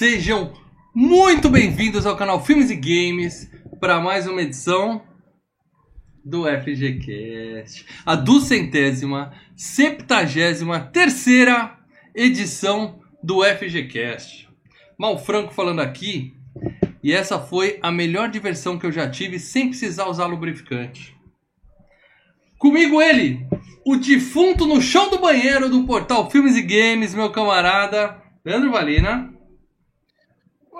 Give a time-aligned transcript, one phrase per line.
[0.00, 0.54] Sejam
[0.94, 5.02] muito bem-vindos ao canal Filmes e Games para mais uma edição
[6.24, 11.76] do FGCast, a duzentésima, septagésima terceira
[12.14, 14.48] edição do FGCast.
[14.98, 16.32] Mal Franco falando aqui,
[17.04, 21.14] e essa foi a melhor diversão que eu já tive sem precisar usar lubrificante.
[22.56, 23.46] Comigo ele,
[23.84, 29.38] o defunto no chão do banheiro do portal Filmes e Games, meu camarada Leandro Valina.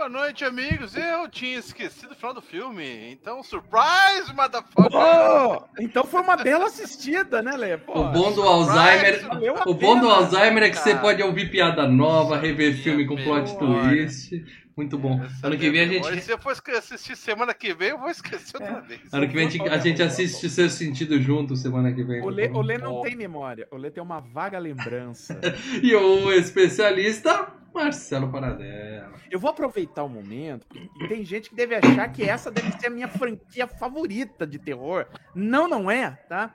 [0.00, 0.96] Boa noite, amigos.
[0.96, 3.12] Eu tinha esquecido o final do filme.
[3.12, 4.98] Então, surprise, motherfucker!
[4.98, 7.74] Oh, então foi uma bela assistida, né, Lê?
[7.86, 9.20] O bom do Alzheimer,
[9.66, 11.02] o bom do pena, Alzheimer é que você cara.
[11.02, 14.42] pode ouvir piada nova, rever filme com plot twist.
[14.80, 15.22] Muito bom.
[15.22, 16.14] Essa Ano que vem a memória.
[16.14, 19.12] gente Se eu for assistir semana que vem, eu vou esquecer outra vez.
[19.12, 22.22] Ano que vem a gente, a gente assiste Seu Sentido junto semana que vem.
[22.22, 25.38] O Lê, o Lê não tem memória, o Lê tem uma vaga lembrança.
[25.82, 29.12] E o especialista, Marcelo Paradela.
[29.30, 32.86] Eu vou aproveitar o momento, porque tem gente que deve achar que essa deve ser
[32.86, 35.06] a minha franquia favorita de terror.
[35.34, 36.54] Não, não é, tá?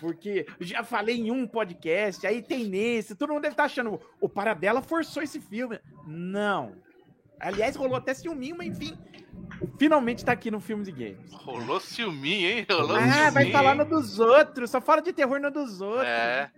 [0.00, 4.28] Porque já falei em um podcast, aí tem nesse, todo mundo deve estar achando, o
[4.28, 5.78] Paradela forçou esse filme.
[6.04, 6.83] Não.
[7.44, 8.96] Aliás, rolou até ciúminho, mas enfim,
[9.78, 11.30] finalmente tá aqui no Filmes e Games.
[11.32, 12.66] Rolou ciúminho, hein?
[12.70, 16.06] Rolou Ah, vai falar no dos outros, só fala de terror no dos outros.
[16.08, 16.50] É.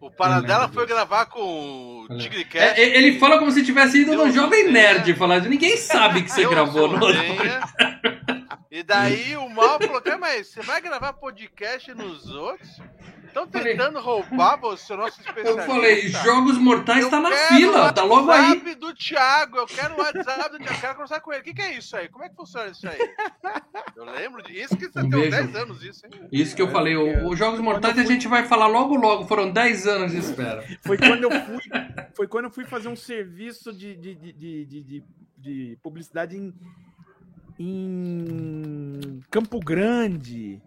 [0.00, 2.80] O Paradela foi gravar com o Tigre É, Cat.
[2.80, 5.16] é, ele fala como se tivesse ido no Jovem Nerd céu.
[5.16, 5.40] falar.
[5.42, 6.98] Ninguém sabe que você gravou no.
[8.70, 12.80] E daí o mal falou: "Cara, mas você vai gravar podcast nos outros?
[13.32, 15.62] Estão Falei- tentando roubar você, o nosso especialista.
[15.62, 18.50] Eu falei, Jogos Mortais Eu tá na fila, tá logo aí.
[18.50, 21.40] WhatsApp do Thiago, eu quero o WhatsApp do Thiago, eu quero conversar com ele.
[21.40, 22.08] O que, que é isso aí?
[22.10, 22.98] Como é que funciona isso aí?
[23.96, 25.30] Eu lembro disso, que você Um tem uns beijo.
[25.50, 26.12] 10 anos isso, hein?
[26.30, 29.50] Isso que eu falei, o- os Jogos Mortais a gente vai falar logo logo, foram
[29.50, 30.62] 10 anos de espera.
[30.82, 31.60] Foi quando eu fui,
[32.14, 35.04] foi quando eu fui fazer um serviço de, de, de- de-
[35.38, 36.52] de publicidade em,
[37.58, 40.60] em Campo Grande.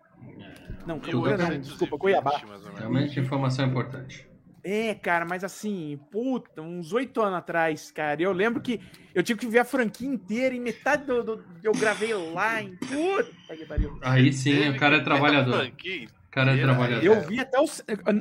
[0.86, 2.42] Não, Campo Grande não, desculpa, Cuiabá.
[2.78, 4.28] Realmente informação importante.
[4.64, 8.80] É, cara, mas assim, puta, uns oito anos atrás, cara, eu lembro que
[9.14, 12.76] eu tive que ver a franquia inteira e metade do, do- eu gravei lá em
[12.78, 14.00] puta que pariu.
[14.02, 15.68] Aí sim, o cara é trabalhador.
[15.68, 17.04] O cara é trabalhador.
[17.06, 17.66] Eu vi até o.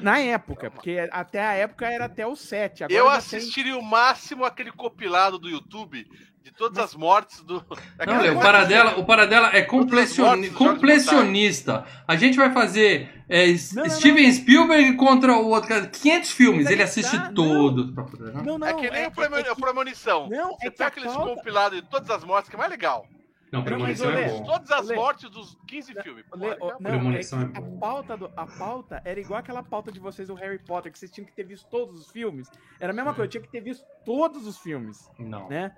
[0.02, 2.84] Na época, porque até a época era até o 7.
[2.84, 6.06] Agora Eu já tem- assistiria o máximo aquele compilado do YouTube
[6.44, 7.64] de todas as mortes do.
[8.06, 11.84] Não, o Paradela, o Paradela é complecioni- completionista.
[12.06, 15.86] A gente vai fazer é, Não, não, Steven Spielberg contra o outro cara.
[15.86, 17.34] 500 filmes, ele que assiste tá, não.
[17.34, 17.90] todos.
[17.92, 18.42] pra né?
[18.44, 20.28] Não, não, É que nem é- o Premo- é que- o Premonição.
[20.28, 22.58] Não, Você é que pega a aqueles pauta- compilados de todas as mortes, que é
[22.58, 23.06] mais legal.
[23.52, 24.42] Não, Não, Premonição é bom.
[24.42, 24.96] Todas as Lê.
[24.96, 26.24] mortes dos 15 filmes.
[26.34, 27.78] Lê, não, é Premonição que é a bom.
[27.78, 31.10] pauta, do- a pauta era igual aquela pauta de vocês do Harry Potter, que vocês
[31.10, 32.50] tinham que ter visto todos os filmes.
[32.80, 35.48] Era a mesma coisa, eu tinha que ter visto todos os filmes, Não.
[35.48, 35.70] né?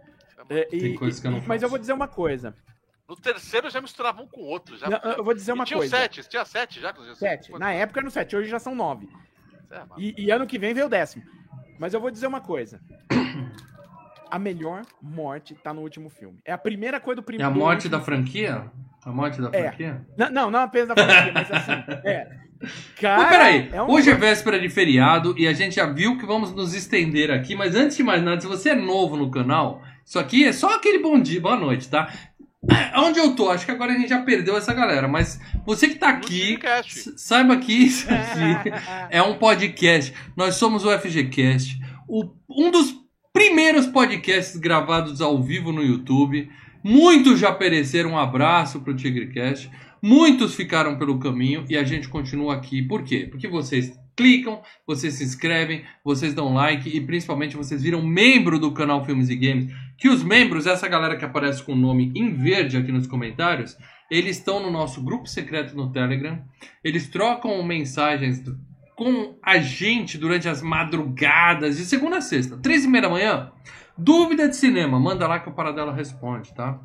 [0.48, 1.64] É, Tem e- coisas que eu não e- mas faço.
[1.64, 2.54] eu vou dizer uma coisa.
[3.08, 4.76] No terceiro já misturava um com o outro.
[4.76, 4.88] Já...
[4.90, 5.96] Não, eu vou dizer E uma tinha coisa.
[5.96, 6.92] o 7, tinha 7 já.
[6.92, 7.52] já- Sete.
[7.52, 9.08] Na época era no 7, hoje já são 9.
[9.70, 9.80] É.
[9.96, 11.24] E, e ano que vem veio o décimo.
[11.78, 12.80] Mas eu vou dizer uma coisa.
[14.28, 16.38] A melhor morte tá no último filme.
[16.44, 17.50] É a primeira coisa do É primeiro.
[17.52, 18.64] a morte da franquia?
[19.04, 19.62] A morte da É.
[19.68, 20.04] franquia?
[20.16, 21.72] Não, não, não apenas da franquia, mas assim.
[22.04, 22.28] É.
[23.00, 26.18] Cara, Mas peraí, é um- hoje é véspera de feriado e a gente já viu
[26.18, 29.30] que vamos nos estender aqui, mas antes de mais nada, se você é novo no
[29.30, 32.10] canal, isso aqui é só aquele bom dia, boa noite, tá?
[32.96, 33.50] Onde eu tô?
[33.50, 36.56] Acho que agora a gente já perdeu essa galera, mas você que tá aqui,
[37.16, 38.70] saiba que isso aqui
[39.10, 40.12] é um podcast.
[40.36, 41.78] Nós somos o FGCast,
[42.08, 42.94] o- um dos
[43.32, 46.48] primeiros podcasts gravados ao vivo no YouTube.
[46.82, 49.70] Muitos já pereceram um abraço pro TigreCast.
[50.00, 52.80] Muitos ficaram pelo caminho e a gente continua aqui.
[52.82, 53.26] Por quê?
[53.30, 58.72] Porque vocês clicam, vocês se inscrevem, vocês dão like e principalmente vocês viram membro do
[58.72, 59.72] canal Filmes e Games.
[59.96, 63.76] Que os membros, essa galera que aparece com o nome em verde aqui nos comentários,
[64.10, 66.42] eles estão no nosso grupo secreto no Telegram.
[66.84, 68.42] Eles trocam mensagens
[68.94, 73.52] com a gente durante as madrugadas, de segunda a sexta, três e meia da manhã.
[73.96, 76.78] Dúvida de cinema, manda lá que o Paradela responde, tá?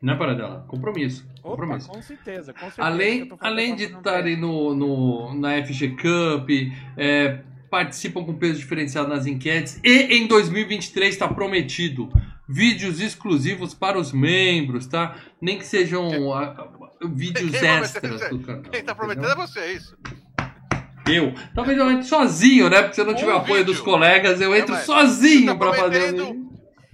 [0.00, 0.64] Não é Paradela?
[0.68, 1.28] Compromisso.
[1.42, 1.88] Opa, Compromisso.
[1.88, 2.86] com certeza, com certeza.
[2.86, 6.48] Além, além de estarem no, no, na FG Cup,
[6.96, 7.40] é,
[7.70, 12.08] participam com peso diferenciado nas enquetes e em 2023 está prometido
[12.48, 15.16] vídeos exclusivos para os membros, tá?
[15.40, 18.62] Nem que sejam ah, ah, vídeos Quem extras do canal.
[18.62, 18.94] Quem tá entendeu?
[18.94, 19.96] prometendo é você, é isso.
[21.06, 21.34] Eu.
[21.54, 22.82] Talvez eu entre sozinho, né?
[22.82, 23.72] Porque se eu não tiver Um apoio vídeo.
[23.74, 26.14] dos colegas, eu entro mas sozinho tá pra fazer.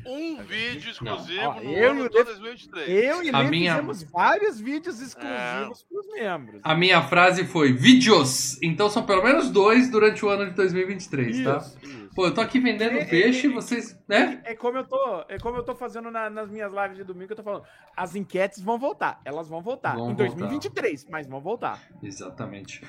[0.06, 2.89] Um vídeo exclusivo Ó, no eu ano e de Lê- 2023.
[2.89, 6.61] Eu e Lê minha- fizemos vários vídeos exclusivos pros membros.
[6.62, 8.61] A minha frase foi vídeos.
[8.62, 11.56] Então são pelo menos dois durante o ano de 2023, tá?
[11.59, 12.05] Isso, isso.
[12.15, 13.99] Pô, eu tô aqui vendendo É, peixe, é, é, vocês.
[14.09, 14.41] né?
[14.45, 17.33] É como eu tô, é como eu tô fazendo na- nas minhas lives de domingo,
[17.33, 17.65] eu tô falando.
[17.97, 20.25] As enquetes vão voltar, elas vão voltar Vão em voltar.
[20.29, 21.83] 2023, mas vão voltar.
[22.03, 22.83] Exatamente.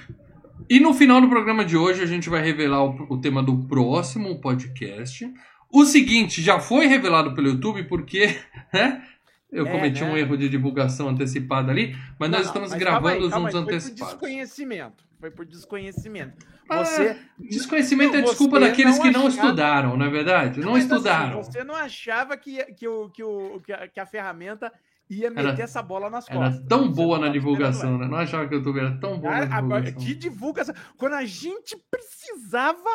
[0.70, 3.58] E no final do programa de hoje a gente vai revelar o, o tema do
[3.68, 5.32] próximo podcast.
[5.76, 8.40] O seguinte já foi revelado pelo YouTube porque,
[8.74, 9.04] né?
[9.52, 10.12] Eu É, cometi né?
[10.12, 13.32] um erro de divulgação antecipada ali, mas nós Não, estamos mas gravando calma aí, os
[13.32, 14.14] calma uns aí, Foi por antecipados.
[14.14, 15.04] desconhecimento.
[15.20, 16.46] Foi por desconhecimento.
[16.70, 20.60] Ah, Você Desconhecimento Não, é desculpa daqueles não que não achava- estudaram, não é verdade?
[20.60, 21.44] Não, mas assim, estudaram.
[21.44, 24.72] você não achava que, que, o, que, o, que, a, que a ferramenta
[25.10, 26.66] ia Era- meter essa bola nas Era costas.
[26.68, 28.08] tão Você boa não na divulgação, né?
[28.08, 29.94] Não achava que o YouTube era tão bom na Cara, divulgação.
[30.02, 30.76] que divulgação.
[30.98, 32.90] Quando a gente precisava.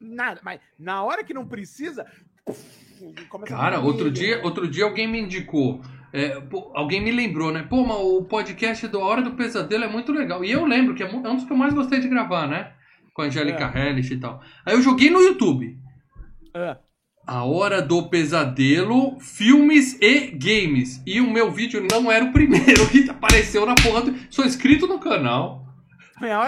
[0.00, 2.06] Nada, mas na hora que não precisa.
[3.46, 5.80] Cara, outro dia, outro dia alguém me indicou.
[6.12, 7.66] é, pô, alguém me lembrou, né?
[7.68, 10.44] Pô, mas o podcast do A Hora do Pesadelo é muito legal.
[10.44, 12.72] E eu lembro que é é um dos que eu mais gostei de gravar, né?
[13.12, 14.40] Com a Angélica Hellish e tal.
[14.64, 15.76] Aí eu joguei no YouTube.
[16.54, 16.78] Ah,
[17.26, 21.02] A Hora do Pesadelo, filmes e games.
[21.06, 24.02] E o meu vídeo não era o primeiro que apareceu na porra.
[24.02, 24.14] Do...
[24.30, 25.66] Sou inscrito no canal.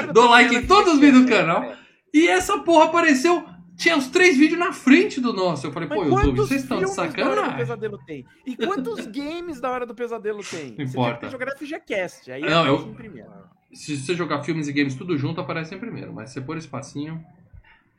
[0.06, 1.79] do Dou like em todos os vídeos do canal.
[2.12, 3.44] E essa porra apareceu.
[3.76, 5.66] Tinha os três vídeos na frente do nosso.
[5.66, 7.56] Eu falei, Mas pô, YouTube, vocês estão de filmes da Hora do sacanagem.
[7.56, 8.26] Pesadelo tem?
[8.46, 10.74] E quantos games da Hora do Pesadelo tem?
[10.78, 11.26] Não Você importa.
[11.26, 12.30] que jogar FGCast.
[12.30, 13.30] Aí Não, eu- em primeiro.
[13.72, 16.12] Se você jogar filmes e games tudo junto, aparece em primeiro.
[16.12, 17.24] Mas se você pôr espacinho,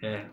[0.02, 0.26] é.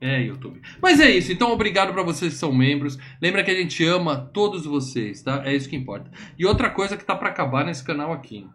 [0.00, 0.60] É, YouTube.
[0.80, 1.30] Mas é isso.
[1.32, 2.98] Então, obrigado pra vocês que são membros.
[3.20, 5.42] Lembra que a gente ama todos vocês, tá?
[5.44, 6.10] É isso que importa.
[6.36, 8.46] E outra coisa que tá pra acabar nesse canal aqui.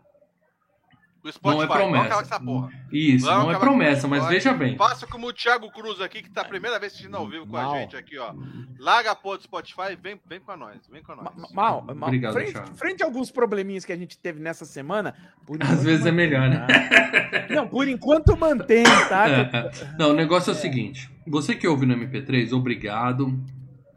[1.29, 2.39] O Spotify, Não é promessa.
[2.39, 2.69] porra.
[2.91, 4.77] Isso, Vamos não é promessa, mas veja bem.
[4.77, 7.51] Faça como o Thiago Cruz aqui, que tá a primeira vez assistindo ao vivo com
[7.53, 7.73] Mal.
[7.73, 8.33] a gente aqui, ó.
[8.79, 11.25] Larga a porra do Spotify, vem, vem com nós, vem com nós.
[11.35, 12.07] Ma- Mal, mal.
[12.07, 12.75] Obrigado, frente, Thiago.
[12.75, 15.13] frente a alguns probleminhas que a gente teve nessa semana.
[15.45, 16.65] por Às vezes é mantém, melhor, né?
[16.67, 17.53] tá?
[17.55, 19.25] Não, por enquanto mantém, tá?
[19.97, 23.37] Não, o negócio é o seguinte: você que ouve no MP3, obrigado.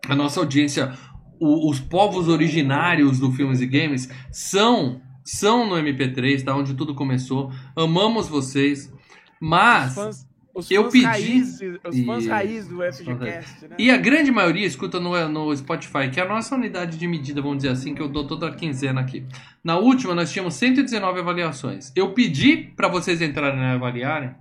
[0.09, 0.93] A nossa audiência,
[1.38, 6.55] o- os povos originários do Filmes e Games são, são no MP3, tá?
[6.55, 7.50] Onde tudo começou.
[7.76, 8.93] Amamos vocês.
[9.40, 9.90] Mas.
[9.90, 12.31] Os fãs, os eu pedi- Raiz, os fãs Isso.
[12.31, 13.76] raiz do FGCast, né?
[13.78, 17.40] E a grande maioria escuta no, no Spotify, que é a nossa unidade de medida,
[17.40, 19.25] vamos dizer assim, que eu dou toda quinzena aqui.
[19.62, 21.93] Na última, nós tínhamos 119 avaliações.
[21.94, 24.34] Eu pedi para vocês entrarem e avaliarem.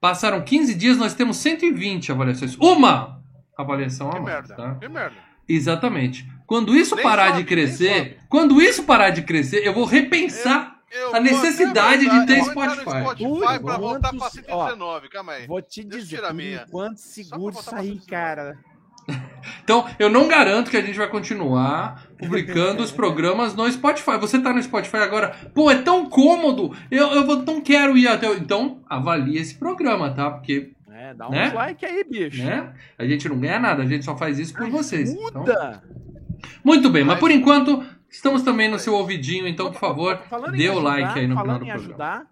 [0.00, 2.56] Passaram 15 dias, nós temos 120 avaliações.
[2.56, 3.22] Uma
[3.56, 4.74] avaliação a Que mais, merda, tá?
[4.74, 5.16] que merda.
[5.48, 6.28] Exatamente.
[6.46, 10.80] Quando isso Nem parar sobe, de crescer, quando isso parar de crescer, eu vou repensar.
[10.94, 12.82] Eu A vou necessidade de ter eu Spotify.
[12.84, 15.46] Spotify pra Quantos- voltar pra ó, 119, calma aí.
[15.46, 16.64] Vou te Deixa eu dizer, a minha.
[16.68, 18.58] enquanto Só seguro pra cara.
[19.64, 24.16] Então, eu não garanto que a gente vai continuar publicando os programas no Spotify.
[24.18, 28.06] Você tá no Spotify agora, pô, é tão cômodo, eu, eu vou- não quero ir
[28.06, 28.28] até.
[28.30, 30.30] o- Então, avalie esse programa, tá?
[30.30, 31.50] Porque, É, dá um Né?
[31.52, 32.44] like aí, bicho.
[32.44, 32.72] né?
[32.96, 35.10] A gente não ganha nada, a gente só faz isso por vocês.
[35.10, 35.82] Então, Muda!
[36.64, 40.68] Muito bem, mas por enquanto, estamos também no seu ouvidinho, então, por favor, Falando dê
[40.68, 42.26] o ajudar, like aí no final Falando do programa.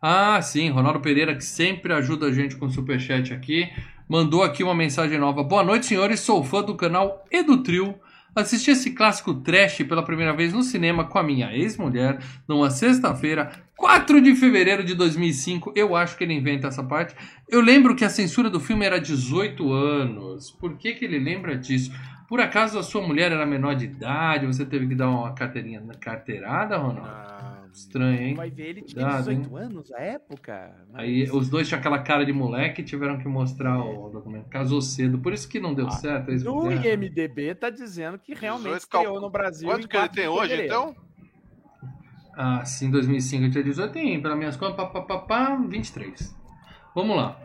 [0.00, 3.68] Ah, sim, Ronaldo Pereira, que sempre ajuda a gente com o superchat aqui,
[4.08, 5.42] mandou aqui uma mensagem nova.
[5.42, 6.20] Boa noite, senhores.
[6.20, 7.94] Sou fã do canal e do Trio.
[8.34, 13.50] Assisti esse clássico trash pela primeira vez no cinema com a minha ex-mulher numa sexta-feira,
[13.78, 15.72] 4 de fevereiro de 2005.
[15.74, 17.14] Eu acho que ele inventa essa parte.
[17.48, 20.50] Eu lembro que a censura do filme era 18 anos.
[20.50, 21.90] Por que, que ele lembra disso?
[22.28, 24.46] Por acaso a sua mulher era menor de idade?
[24.46, 27.08] Você teve que dar uma carteirinha carteirada, Ronaldo?
[27.08, 28.34] Ah, Estranho, hein?
[28.34, 30.74] vai ver, ele tinha Cuidado, 18 anos na época.
[30.90, 34.46] mas- Aí os dois tinham aquela cara de moleque e tiveram que mostrar o documento.
[34.48, 36.32] Casou cedo, por isso que não deu Ah, certo.
[36.32, 36.82] No fizeram.
[36.84, 39.68] IMDB tá dizendo que realmente 18 estreou no Brasil.
[39.68, 40.74] Quanto que ele 4 de tem hoje, fevereiro.
[40.74, 40.96] então?
[42.34, 46.34] Ah, sim, 2005 eu tinha 18, tem, pelas minhas contas, pá, pá, pá, pá, 23.
[46.94, 47.38] Vamos lá.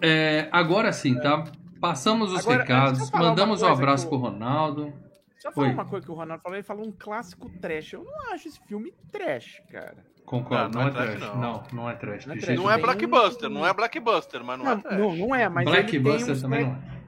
[0.00, 1.44] É, agora sim, tá?
[1.80, 4.92] Passamos os Agora, recados, mandamos um abraço pro Ronaldo.
[5.32, 5.72] Deixa eu falar Oi.
[5.72, 6.56] uma coisa que o Ronaldo falou.
[6.56, 7.94] Ele falou um clássico trash.
[7.94, 9.96] Eu não acho esse filme trash, cara.
[10.26, 11.34] Concordo, Não, não, não é é trash, trash.
[11.34, 11.40] não.
[11.40, 12.26] Não, não é trash.
[12.26, 12.56] Não é trash.
[12.58, 14.98] Não é blockbuster, um- não é blockbuster, mas não, é Não, trash.
[14.98, 17.00] não, não é, mas ele tem Blackbuster um também não é.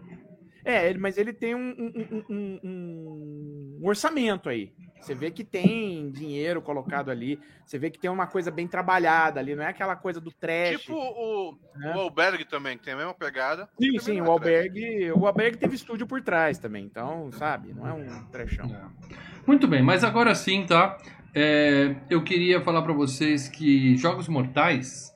[0.65, 4.73] É, ele- mas ele tem um, um- um- um- um orçamento aí.
[5.03, 7.41] Você vê que tem dinheiro colocado ali.
[7.67, 9.55] Você vê que tem uma coisa bem trabalhada ali.
[9.57, 10.83] Não é aquela coisa do trash.
[10.83, 11.95] Tipo o, né?
[11.97, 13.69] o Alberg também, que tem a mesma pegada.
[13.81, 14.29] Sim, sim, o é.
[14.29, 18.67] Alberg, o Alberg teve estúdio por trás também, então, sabe, não é um trechão.
[18.67, 19.17] É.
[19.45, 20.97] Muito bem, mas agora sim, tá?
[21.35, 25.13] É, eu queria falar pra vocês que Jogos Mortais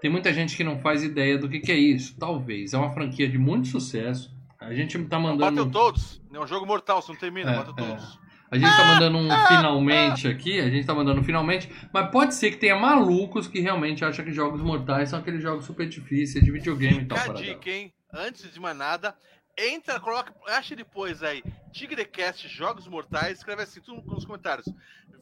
[0.00, 2.16] tem muita gente que não faz ideia do que, que é isso.
[2.18, 4.32] Talvez é uma franquia de muito sucesso.
[4.60, 6.20] A gente tá Bateu mandando, todos.
[6.32, 8.21] É um jogo mortal, você não termina, É, bateu é.
[8.52, 10.60] A gente tá mandando um finalmente aqui.
[10.60, 14.24] A gente tá mandando um finalmente, mas pode ser que tenha malucos que realmente acham
[14.24, 17.18] que Jogos Mortais são aqueles jogos super difíceis de videogame e tal.
[17.18, 17.92] Fica a dica, hein?
[18.12, 19.14] antes de mais nada,
[19.58, 21.42] entra, coloca, acha depois aí,
[21.72, 24.66] Tigrecast Jogos Mortais, escreve assim tudo nos comentários.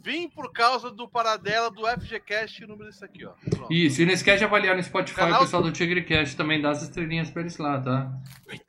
[0.03, 3.33] Vim por causa do paradela do FGCast, o número desse aqui, ó.
[3.51, 3.71] Pronto.
[3.73, 6.71] Isso, e não esquece de avaliar no Spotify Canal- o pessoal do TigreCast também dá
[6.71, 8.11] as estrelinhas pra eles lá, tá?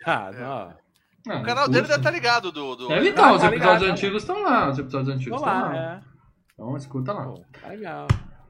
[0.05, 0.75] Ah,
[1.25, 1.35] não.
[1.35, 2.75] Ah, O canal dele deve estar ligado do.
[2.75, 2.87] do...
[2.87, 5.69] Deve estar, os tá episódios ligado, antigos estão lá, os episódios antigos estão lá.
[5.69, 5.99] lá, é.
[6.53, 7.25] Então escuta lá.
[7.25, 8.07] Pô, tá legal.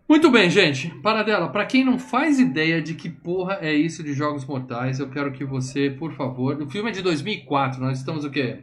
[0.08, 0.90] Muito bem, gente.
[1.02, 5.10] Paradela, pra quem não faz ideia de que porra é isso de Jogos Mortais, eu
[5.10, 6.62] quero que você, por favor.
[6.62, 8.62] O filme é de 2004, nós estamos o quê?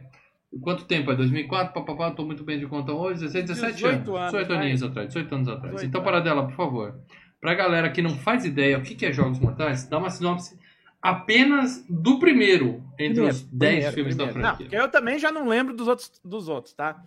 [0.61, 1.15] Quanto tempo é?
[1.15, 1.73] 2004?
[1.73, 3.21] Papapá, tô muito bem de conta hoje.
[3.21, 4.09] 16, 17 18 anos.
[4.09, 4.57] anos, 18 vai.
[4.57, 5.07] aninhos atrás.
[5.07, 5.75] 18 anos atrás.
[5.75, 6.11] 18 então, anos.
[6.11, 6.99] Paradela, por favor.
[7.39, 10.57] Pra galera que não faz ideia o que é Jogos Mortais, dá uma sinopse
[11.01, 14.65] apenas do primeiro entre os 10 filmes da Não, franquia.
[14.65, 17.01] porque eu também já não lembro dos outros, dos outros tá?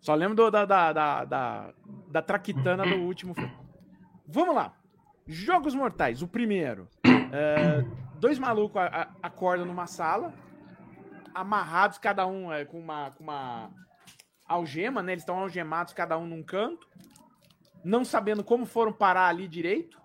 [0.00, 1.74] Só lembro do- da, da, da, da,
[2.08, 3.52] da traquitana do último filme.
[4.26, 4.74] Vamos lá.
[5.26, 6.86] Jogos Mortais, o primeiro.
[7.32, 7.82] É,
[8.18, 8.82] dois malucos
[9.22, 10.34] acordam numa sala,
[11.34, 13.70] amarrados, cada um é, com, uma, com uma
[14.46, 15.12] algema, né?
[15.12, 16.86] Eles estão algemados, cada um num canto,
[17.82, 19.98] não sabendo como foram parar ali direito.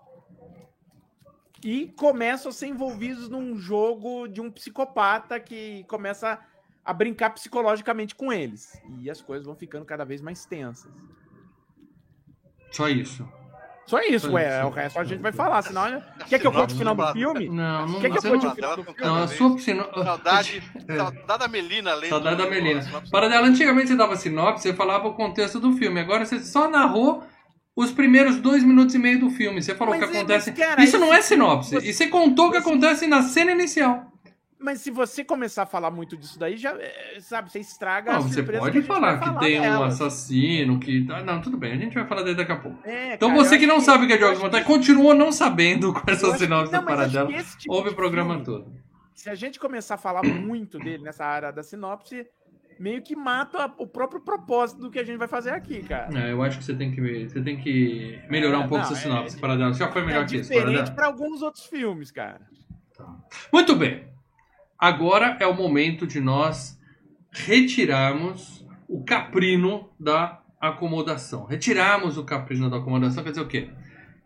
[1.62, 6.38] E começam a ser envolvidos num jogo de um psicopata que começa
[6.84, 8.80] a brincar psicologicamente com eles.
[8.98, 10.90] E as coisas vão ficando cada vez mais tensas.
[12.70, 13.28] Só isso.
[13.86, 14.58] Só isso, Só ué.
[14.60, 14.66] isso.
[14.68, 15.60] O resto a gente vai falar.
[15.62, 17.48] Senão, quer que eu conte o final do filme?
[17.48, 19.10] Não, não, Quer que eu conte não, o final do Não, filme?
[19.10, 20.96] não, a sua sino- Saudade, É.
[20.96, 22.10] saudade da Melina lendo.
[22.10, 22.82] Saudade da Melina.
[22.82, 23.10] Sinopse.
[23.10, 25.98] Paradela, antigamente você dava sinopse, você falava o contexto do filme.
[25.98, 27.24] Agora você só narrou
[27.76, 29.62] os primeiros dois minutos e meio do filme.
[29.62, 30.50] Você falou o Mas que é- acontece.
[30.50, 31.70] mas, cara, Isso não é sinopse.
[31.74, 34.06] você- E você contou o que acontece na cena inicial.
[34.62, 38.20] Mas se você começar a falar muito disso daí, já, é, sabe, você estraga Não,
[38.22, 41.06] você pode que falar que tem um assassino, que.
[41.10, 42.78] Ah, Não, tudo bem, a gente vai falar daí daqui a pouco.
[42.86, 45.14] É, Então cara, você que não acho sabe o que é Jogos Mortais, que- continua
[45.14, 47.32] não sabendo com eu essa que- sinopse da Paradela.
[47.32, 48.70] que tipo Ouve o programa filme, todo.
[49.14, 52.26] Se a gente começar a falar muito dele nessa área da sinopse,
[52.80, 56.08] meio que mata o próprio propósito do que a gente vai fazer aqui, cara.
[56.18, 58.82] É, eu acho que você tem que, você tem que melhorar um É, pouco não,
[58.84, 59.74] essa é- sinopse, Paradela.
[59.74, 62.40] Já foi melhor é que isso, diferente para alguns outros filmes, cara.
[63.52, 64.04] Muito bem.
[64.78, 66.80] Agora é o momento de nós
[67.30, 71.44] retirarmos o caprino da acomodação.
[71.44, 73.68] Retirarmos o caprino da acomodação quer dizer o quê?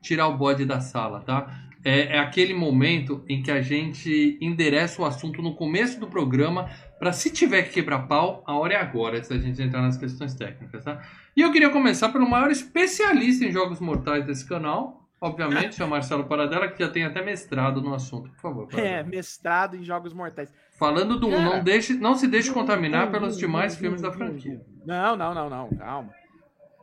[0.01, 1.61] Tirar o bode da sala, tá?
[1.85, 6.71] É, é aquele momento em que a gente endereça o assunto no começo do programa
[7.05, 9.99] para se tiver que quebrar pau, a hora é agora, antes da gente entrar nas
[9.99, 11.03] questões técnicas, tá?
[11.37, 15.89] E eu queria começar pelo maior especialista em jogos mortais desse canal, obviamente, é o
[15.89, 18.31] Marcelo Paradela, que já tem até mestrado no assunto.
[18.31, 18.97] Por favor, Paradela.
[18.97, 20.51] É, mestrado em Jogos Mortais.
[20.79, 21.43] Falando do 1, Cara.
[21.43, 24.59] não, deixe, não se deixe contaminar Hum, pelos demais filmes da franquia.
[24.87, 26.11] Não, não, não, não, calma.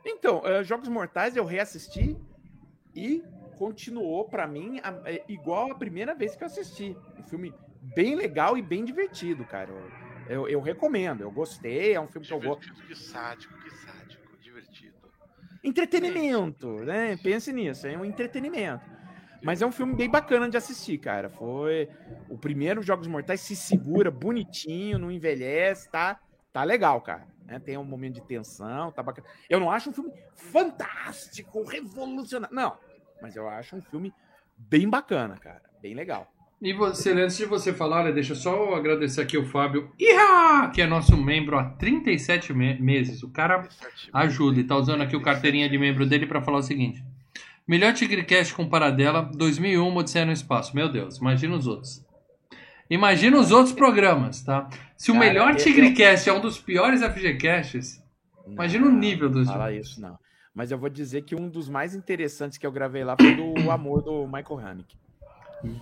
[0.06, 2.16] Então, eh, Jogos Mortais eu reassisti
[2.94, 3.24] e
[3.58, 6.96] continuou pra mim a- é, igual a primeira vez que eu assisti.
[7.18, 7.52] Um filme
[7.92, 9.72] bem legal e bem divertido, cara.
[10.28, 12.62] Eu, eu- recomendo, eu gostei, é um filme que eu gosto.
[12.62, 15.12] Divertido, que sádico, que sádico, divertido.
[15.64, 17.16] Entretenimento, né?
[17.16, 18.84] Pense nisso, é um entretenimento.
[19.42, 21.28] Mas é um filme bem bacana de assistir, cara.
[21.28, 21.88] Foi
[22.28, 26.18] o primeiro Jogos Mortais se segura bonitinho, não envelhece, tá?
[26.52, 27.26] Tá legal, cara.
[27.46, 27.58] né?
[27.58, 29.26] Tem um momento de tensão, tá bacana.
[29.48, 32.54] Eu não acho um filme fantástico, revolucionário.
[32.54, 32.76] Não,
[33.20, 34.12] mas eu acho um filme
[34.56, 35.62] bem bacana, cara.
[35.80, 36.31] Bem legal.
[36.62, 40.70] E você, antes de você falar, olha, deixa eu só agradecer aqui o Fábio Iha,
[40.72, 43.22] que é nosso membro há 37 me- meses.
[43.24, 43.68] O cara
[44.12, 47.02] ajuda e tá usando aqui o carteirinha de membro dele para falar o seguinte.
[47.66, 50.74] Melhor Tigrecast com Paradela, 2001, Odisseia no Espaço.
[50.76, 52.04] Meu Deus, imagina os outros.
[52.88, 54.68] Imagina os outros programas, tá?
[54.96, 58.00] Se o Cara, melhor eu- Tigrecast é um dos piores FGCasts,
[58.46, 60.18] Imagina o Não, nível dos Fala isso, não.
[60.52, 63.54] Mas eu vou dizer que um dos mais interessantes que eu gravei lá foi do
[63.70, 64.96] Amor do Michael Haneke.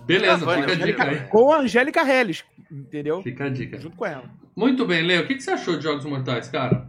[0.05, 1.09] Beleza, Ah, fica a dica né?
[1.11, 1.27] aí.
[1.27, 3.21] Com a Angélica Hellis, entendeu?
[3.21, 3.79] Fica a dica.
[3.79, 4.23] Junto com ela.
[4.55, 6.87] Muito bem, Leo, o que que você achou de Jogos Mortais, cara?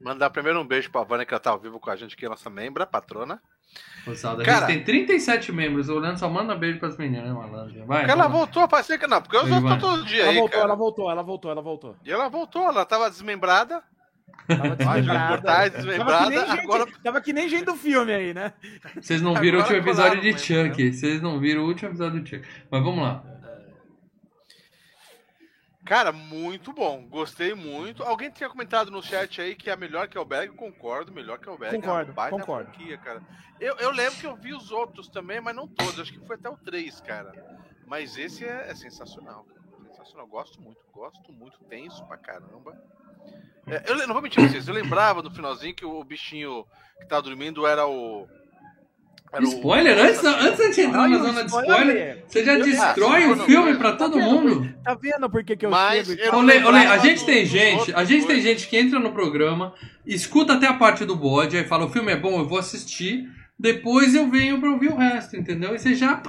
[0.00, 2.26] Mandar primeiro um beijo pra Vânia que ela tá ao vivo com a gente, que
[2.26, 3.40] é nossa membra, patrona.
[4.06, 7.32] Moçada, a Cara- gente tem 37 membros, o Leandro só manda beijo pras meninas, né,
[7.32, 7.86] malandro?
[7.86, 8.38] Vai, Porque ela vamos.
[8.38, 10.64] voltou a aparecer que não, porque eu tô todo dia Ela aí, voltou, cara.
[10.64, 11.96] ela voltou, ela voltou, ela voltou.
[12.04, 13.82] E ela voltou, ela tava desmembrada.
[14.46, 18.52] Tava que nem gente, Agora tava que nem gente do filme aí, né?
[19.00, 20.92] Vocês não viram o último episódio de Chuck.
[20.92, 22.48] Vocês não viram o último episódio de Chuck.
[22.70, 23.24] Mas vamos lá.
[25.84, 27.06] Cara, muito bom.
[27.08, 28.02] Gostei muito.
[28.04, 30.54] Alguém tinha comentado no chat aí que é melhor que o Berg.
[30.54, 31.76] Concordo, melhor que o Berg.
[31.76, 32.70] Concordo, É concordo.
[32.70, 33.20] franquia, cara.
[33.60, 35.98] Eu, eu lembro que eu vi os outros também, mas não todos.
[35.98, 37.32] Acho que foi até o 3, cara.
[37.86, 39.44] Mas esse é, é sensacional.
[39.44, 39.60] cara.
[39.90, 40.26] Sensacional.
[40.28, 41.58] Gosto muito, gosto muito.
[41.64, 42.80] Tenso pra caramba.
[43.66, 44.66] É, eu não vou mentir pra vocês.
[44.66, 46.64] Eu lembrava no finalzinho que o bichinho
[47.00, 48.26] que tava dormindo era o.
[49.32, 49.98] Era o- Spoiler?
[49.98, 53.30] Antes, antes da gente entrar na o zona de spoiler, você já Eu- destrói Ah,
[53.32, 53.96] o filme pra não.
[53.96, 54.30] todo Tá vendo?
[54.30, 54.74] mundo.
[54.84, 56.20] Tá vendo por que, que eu Mas chego?
[56.20, 56.34] eu?
[56.34, 59.72] Olê, olê, a gente do- tem gente, a gente tem gente que entra no programa,
[60.04, 63.26] escuta até a parte do bode, aí fala, o filme é bom, eu vou assistir,
[63.58, 65.74] depois eu venho pra ouvir o resto, entendeu?
[65.74, 66.20] E você já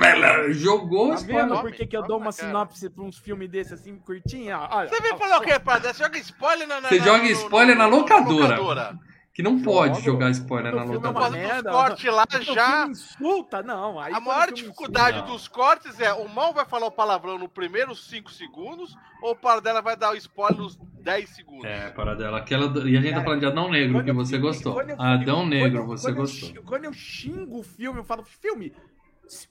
[0.51, 1.48] jogou Tá spoiler.
[1.48, 4.60] vendo por que, que eu dou uma sinopse pra uns filmes desses assim, curtinha?
[4.72, 5.94] Olha, Você vem ó, falar o quê, Prada?
[5.94, 8.98] Você joga spoiler na, na Você joga no- spoiler na locadora.
[9.34, 11.42] Que não pode jogar spoiler na o filme Por uma locadora.
[11.42, 11.72] causa dos merda.
[11.72, 12.88] cortes lá já.
[12.88, 14.00] insulta, não.
[14.00, 15.25] Aí A maior dificuldade Não.
[15.25, 19.36] dos cortes é o mal vai falar o palavrão no primeiros 5 segundos ou o
[19.36, 21.66] Paradela vai dar o spoiler nos 10 segundos.
[21.66, 22.38] É, para dela.
[22.38, 24.80] Aquela, e a gente tá Cara, falando de Adão Negro, Quando que você gostou.
[24.82, 26.63] eu Adão Negro, você gostou.
[26.63, 28.72] Quando eu xingo o filme, eu falo, filme,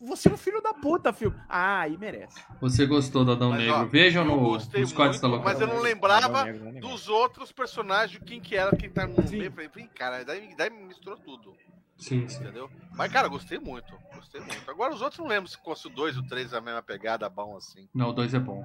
[0.00, 1.36] você é um filho da puta, filme.
[1.48, 2.40] Ah, aí merece.
[2.60, 3.74] Você gostou do Adão Mas, Negro.
[3.74, 5.64] ó, Vejam no, nos cortes da muito, mas locadora.
[5.64, 9.38] eu não lembrava Negro, dos outros personagens, quem que era, quem tá no Sim.
[9.38, 9.52] meio.
[9.52, 11.54] Falei, "Ih, cara, daí, daí misturou tudo,
[11.98, 12.42] Sim, sim.
[12.42, 12.70] entendeu?
[12.94, 14.70] Mas, cara, gostei muito, gostei muito.
[14.70, 17.56] Agora os outros não lembro se fosse o 2 ou 3 a mesma pegada, bom
[17.56, 17.88] assim.
[17.94, 18.64] Não, o 2 é bom.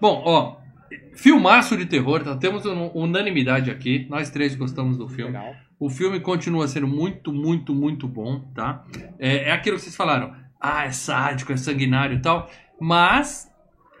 [0.00, 0.60] Bom, ó.
[1.16, 2.36] Filmaço de terror, tá?
[2.36, 4.06] temos un- unanimidade aqui.
[4.08, 5.32] Nós três gostamos do filme.
[5.32, 5.54] Legal.
[5.78, 8.84] O filme continua sendo muito, muito, muito bom, tá?
[9.18, 10.34] É, é aquilo que vocês falaram.
[10.60, 12.50] Ah, é sádico, é sanguinário e tal.
[12.80, 13.46] Mas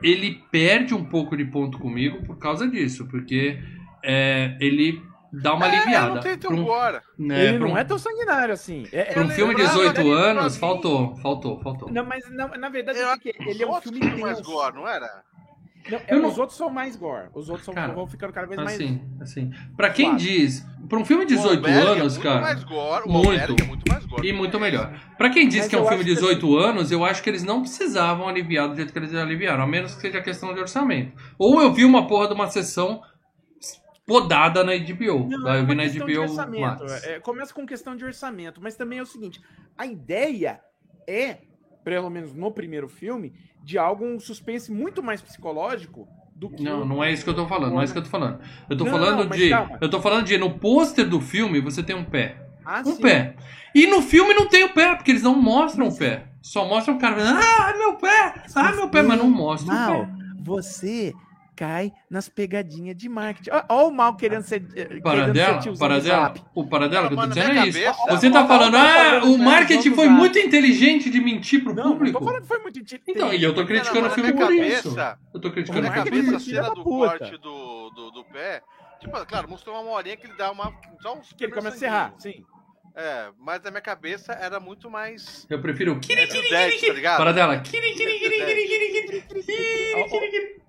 [0.02, 3.06] ele perde um pouco de ponto comigo por causa disso.
[3.08, 3.58] Porque
[4.02, 5.02] é, ele
[5.32, 6.14] dá uma É, aliviada.
[6.14, 7.02] não tem teu Pra um- agora.
[7.18, 8.84] né, Ele pra não um- é tão sanguinário assim.
[8.90, 11.92] É, pra um Eu filme de lembrava 18 dele pra anos, faltou, faltou, faltou.
[11.92, 14.74] Não, mas na, na verdade Eu é porque ele é um filme que mais gore,
[14.76, 15.06] não era?
[15.90, 17.28] Não, é, não- Os outros são mais gore.
[17.34, 18.74] Os outros são, Cara, vão ficando cada vez mais.
[18.74, 19.52] Assim, assim.
[19.76, 20.18] Pra quem Claro.
[20.20, 22.40] diz, pra um filme de O 18 Albergue anos, é muito cara.
[22.40, 23.62] Mais gore, o muito.
[23.62, 24.28] É muito mais gore.
[24.28, 24.98] E muito melhor.
[25.16, 27.22] Pra quem diz Mas que é um filme de acho que 18 anos, eu acho
[27.22, 30.52] que eles não precisavam aliviar do jeito que eles aliviaram, a menos que seja questão
[30.54, 31.12] de orçamento.
[31.38, 33.00] Ou eu vi uma porra de uma sessão
[34.06, 35.28] podada na HBO.
[35.28, 35.56] Não, tá?
[35.56, 36.84] é Eu vi na HBO.
[37.04, 39.40] É, começa com questão de orçamento, mas também é o seguinte:
[39.76, 40.60] a ideia
[41.06, 41.38] é,
[41.84, 43.32] pelo menos no primeiro filme,
[43.66, 46.62] de algo um suspense muito mais psicológico do que.
[46.62, 48.38] Não, não é isso que eu tô falando, não é isso que eu tô falando.
[48.70, 49.50] Eu tô Não, falando não, de.
[49.50, 49.78] calma.
[49.80, 52.46] Eu tô falando de no pôster do filme você tem um pé.
[52.64, 53.02] Ah, Um sim.
[53.02, 53.34] pé.
[53.74, 56.28] E no filme não tem o pé, porque eles não mostram o pé.
[56.40, 58.34] Só mostram o cara ah, meu pé!
[58.54, 60.08] Ah, meu pé, mas não mostra o pé.
[60.38, 61.12] você
[61.56, 63.50] cai nas pegadinhas de marketing.
[63.68, 64.62] Olha o mal querendo ser.
[64.74, 67.80] eh, querendo Paradela, ser paradela, o paradela que eu tô dizendo na é isso.
[67.82, 71.90] cabeça- Você tá falando, ah, o marketing foi muito inteligente de mentir pro Não, não
[71.92, 72.24] tô público.
[72.24, 73.04] falando que foi muito inteligente.
[73.08, 74.96] Então, e eu tô criticando o na filme por cabeça- isso.
[75.34, 76.50] Eu tô Na criticando o Como é que filme cabeça, por a isso.
[76.50, 78.62] cena do corte do, do, do pé.
[79.00, 80.72] Tipo, claro, mostrou uma horinha que ele dá uma.
[81.00, 82.44] Só uns Que ele começa a serrar, sim.
[82.98, 85.46] É, mas na minha cabeça era muito mais.
[85.50, 87.18] Eu prefiro o kiri, É kiri, Dead, kiri, tá ligado?
[87.18, 87.58] Paradela.
[87.60, 89.22] Kiri, kiri, kiri, kiri, kiri, kiri, kiri,
[90.08, 90.65] kiri, kiri.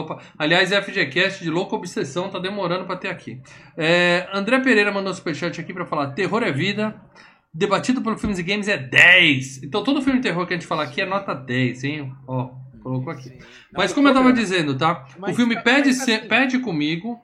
[0.00, 0.18] Opa.
[0.38, 3.40] Aliás, FGCast de louca obsessão tá demorando pra ter aqui.
[3.76, 6.94] É, André Pereira mandou um superchat aqui pra falar: Terror é vida.
[7.54, 9.62] Debatido pelo Filmes e Games é 10.
[9.62, 12.12] Então todo filme de terror que a gente fala aqui é nota 10, hein?
[12.26, 12.50] Ó,
[12.82, 13.30] colocou aqui.
[13.30, 13.38] Sim.
[13.72, 15.06] Mas Não, como eu tava dizendo, tá?
[15.18, 17.18] Mas- o filme pede, assim- se- pede comigo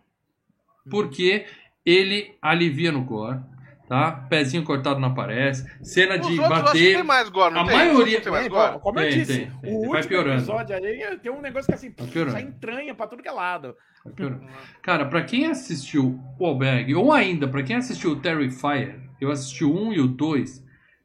[0.90, 1.44] porque
[1.84, 3.40] ele alivia no gore,
[3.92, 4.10] tá?
[4.30, 6.94] Pezinho cortado não aparece, cena Os de bater.
[6.96, 7.76] tem mais gore, não a tem?
[7.76, 8.78] Maioria- tem mais É, gore?
[8.80, 9.74] como eu Tem, disse, tem, tem.
[9.76, 10.36] o Vai último piorando.
[10.38, 12.36] episódio aí tem um negócio que assim, Vai piorando.
[12.38, 13.76] já entranha pra tudo que é lado.
[14.82, 19.64] Cara, pra quem assistiu o Albergue, ou ainda pra quem assistiu o Terrifier, eu assisti
[19.64, 20.62] o 1 e o 2.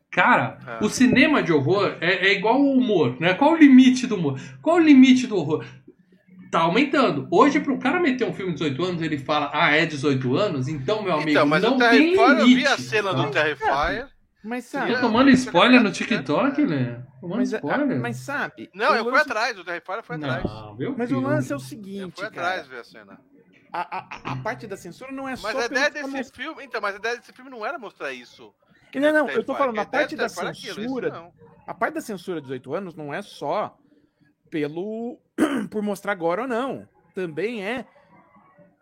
[0.09, 0.79] Cara, Ah.
[0.81, 3.33] o cinema de horror é, é igual o humor, né?
[3.33, 4.39] Qual o limite do humor?
[4.61, 5.65] Qual o limite do horror?
[6.57, 7.27] Tá aumentando.
[7.31, 10.67] Hoje, pro cara meter um filme de 18 anos, ele fala, ah, é 18 anos?
[10.67, 12.55] Então, meu amigo, Então, mas não o tem Terrifier, eu limite.
[12.55, 13.21] vi a cena tá?
[13.21, 14.07] do Terrifier.
[14.43, 16.95] Mas sabe, tá tomando spoiler no TikTok, Lê?
[17.19, 17.99] Tomando mas, spoiler?
[17.99, 20.43] mas sabe, Não, o eu fui lance- atrás, o Terrifier foi atrás.
[20.45, 23.19] Não, Mas o lance é o Eu seguinte, fui cara, atrás ver a cena.
[23.73, 26.63] a, a, a parte da censura não é Mas só a pelo ideia desse filme.
[26.63, 28.53] Então, mas a ideia desse filme não era mostrar isso.
[28.95, 31.31] Não, não, eu tô falando, a parte da aquilo, censura, não.
[31.67, 33.77] a parte da censura de 18 anos não é só
[34.49, 35.17] pelo
[35.69, 36.87] por mostrar agora ou não.
[37.13, 37.85] Também é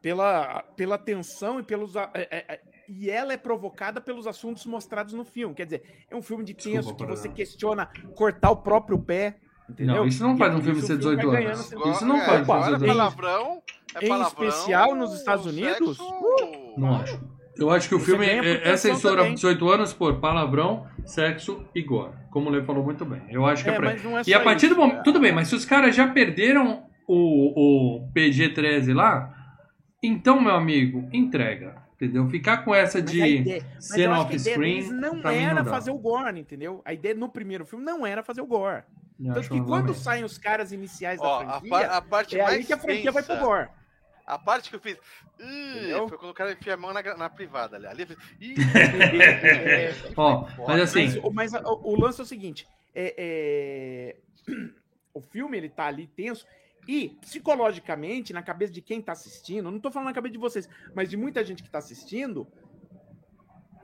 [0.01, 5.13] pela, pela tensão e pelos é- é- é- e ela é provocada pelos assuntos mostrados
[5.13, 5.55] no filme.
[5.55, 7.35] Quer dizer, é um filme de tenso Desculpa, que você Paradela.
[7.35, 9.95] questiona cortar o próprio pé, entendeu?
[9.95, 11.61] Não, isso não faz um filme ser o filme 18 vai anos.
[11.69, 13.63] ganhando Agora- Isso não é, faz é em- palavrão.
[13.99, 15.97] É em palavrão, especial nos Estados Unidos?
[15.97, 17.34] sexo- Não acho.
[17.57, 19.35] Eu acho que o Você filme é, é tensão censura também.
[19.35, 22.11] 18 anos por palavrão, sexo e gore.
[22.29, 23.21] Como o Lê falou muito bem.
[23.29, 23.91] Eu acho que é, É, pra...
[23.91, 24.91] mas não é E a só partir do isso, momento.
[24.93, 25.03] cara.
[25.03, 29.33] Tudo bem, mas se os caras já perderam o, o PG-13 lá,
[30.03, 31.83] então, meu amigo, entrega.
[31.95, 32.27] Entendeu?
[32.27, 34.81] Ficar com essa Mas de a ideia- cena a off-screen.
[34.81, 36.81] deles não pra mim era não fazer o gore, entendeu?
[36.83, 38.83] A ideia no primeiro filme não era fazer o gore.
[39.17, 42.01] Eu Tanto acho que quando saem os caras iniciais Ó, da a, franquia, par- a
[42.01, 43.67] parte é mais aí que a franquia vai pro tensa- gore.
[44.25, 44.97] A parte que eu fiz.
[45.39, 46.07] Entendeu?
[46.09, 47.85] foi quando o cara enfia a mão na, na privada ali.
[47.87, 48.17] Ali eu fiz.
[49.15, 49.93] É,
[50.67, 54.15] mas assim, Mas, o- mas o, o lance é o seguinte: é,
[54.47, 54.51] é,
[55.13, 56.45] o filme ele tá ali tenso.
[56.87, 60.69] E, psicologicamente, na cabeça de quem tá assistindo, não tô falando na cabeça de vocês,
[60.93, 62.47] mas de muita gente que tá assistindo,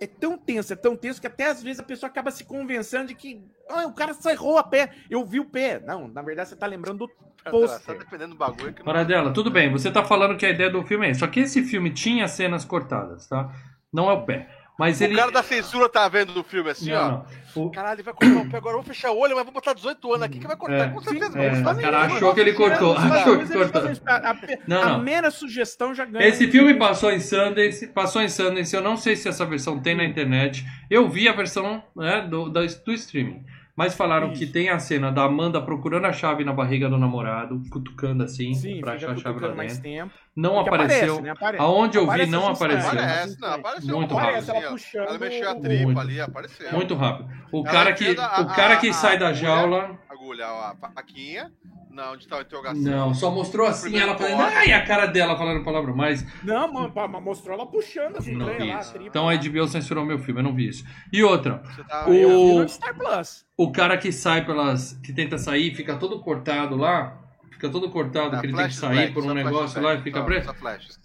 [0.02, 3.08] é tão tenso, é tão tenso que até às vezes a pessoa acaba se convencendo
[3.08, 5.80] de que ah, o cara só errou a pé, eu vi o pé.
[5.80, 7.98] Não, na verdade você tá lembrando do Tá pôster.
[7.98, 8.86] dependendo do bagulho que não.
[8.86, 11.22] Paradela, tudo bem, você tá falando que a ideia do filme é isso.
[11.22, 13.52] Só que esse filme tinha cenas cortadas, tá?
[13.92, 14.48] Não é o pé.
[14.82, 15.15] Mas O ele.
[15.15, 17.02] cara da censura tá vendo do filme assim, ó.
[17.04, 17.12] Não,
[17.56, 17.65] não.
[17.65, 18.78] O- Caralho, ele vai cortar o pé agora.
[18.78, 20.39] Eu vou fechar o olho, mas vou botar 18 anos aqui.
[20.39, 20.88] que vai cortar?
[20.88, 20.89] É.
[20.89, 21.38] Com certeza.
[21.39, 22.96] É, vai o cara achou que ele cortou.
[22.96, 23.82] Mas, Achou que cortou.
[24.08, 25.00] A, a- Não, a não.
[25.04, 26.26] mera sugestão já ganha.
[26.28, 29.96] Esse filme passou em Sundance, passou em Sundance, eu não sei se essa versão tem
[29.96, 30.65] na internet.
[30.89, 33.44] Eu vi a versão né, do, da- do streaming.
[33.76, 34.54] Mas falaram que Isso.
[34.54, 38.82] tem a cena da Amanda procurando a chave na barriga do namorado, cutucando assim, Sim,
[38.82, 39.82] pra achar a chave lá dentro.
[39.82, 40.12] tempo.
[40.36, 40.98] Não Porque apareceu.
[41.16, 41.30] aparece, né?
[41.32, 41.64] Aparece.
[41.64, 42.90] Aonde eu vi, Aparece não esse apareceu.
[42.92, 43.96] Aparece, não, apareceu.
[43.98, 44.50] Muito rápido.
[44.52, 46.00] Ela puxando Ela mexeu a o- tripa Muito.
[46.00, 46.72] ali, apareceu.
[46.74, 47.30] Muito rápido.
[47.52, 49.98] O Ela cara que, a- o cara que a- sai a da jaula.
[50.32, 51.52] Agulha, ó, a faquinha.
[51.89, 52.82] Não, onde tá a interrogação.
[52.82, 54.38] Não, só mostrou assim, ela fazendo.
[54.38, 54.56] corte.
[54.56, 56.26] Ai, a cara dela falando palavra mais.
[56.41, 58.91] Não, mano, mas mostrou ela puxando assim, Não vi lá, isso.
[58.94, 60.86] tripa Então a HBO censurou meu filme, eu não vi isso.
[61.12, 63.46] E outra, Você tá O- Star Plus.
[63.58, 64.94] o cara que sai pelas.
[65.04, 67.17] que tenta sair, fica todo cortado lá.
[67.52, 70.02] Fica todo cortado, Tá, que ele tem que sair black, por um negócio black, lá
[70.02, 70.46] e fica só- preso.
[70.48, 71.00] Só flashes.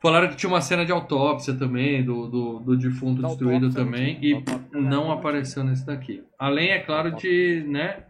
[0.00, 3.84] Falaram que tinha uma cena de autópsia também, do, do, do defunto Da destruído autópsia,
[3.84, 6.22] também, e não não apareceu nesse daqui.
[6.38, 8.04] Além, é claro, de, né,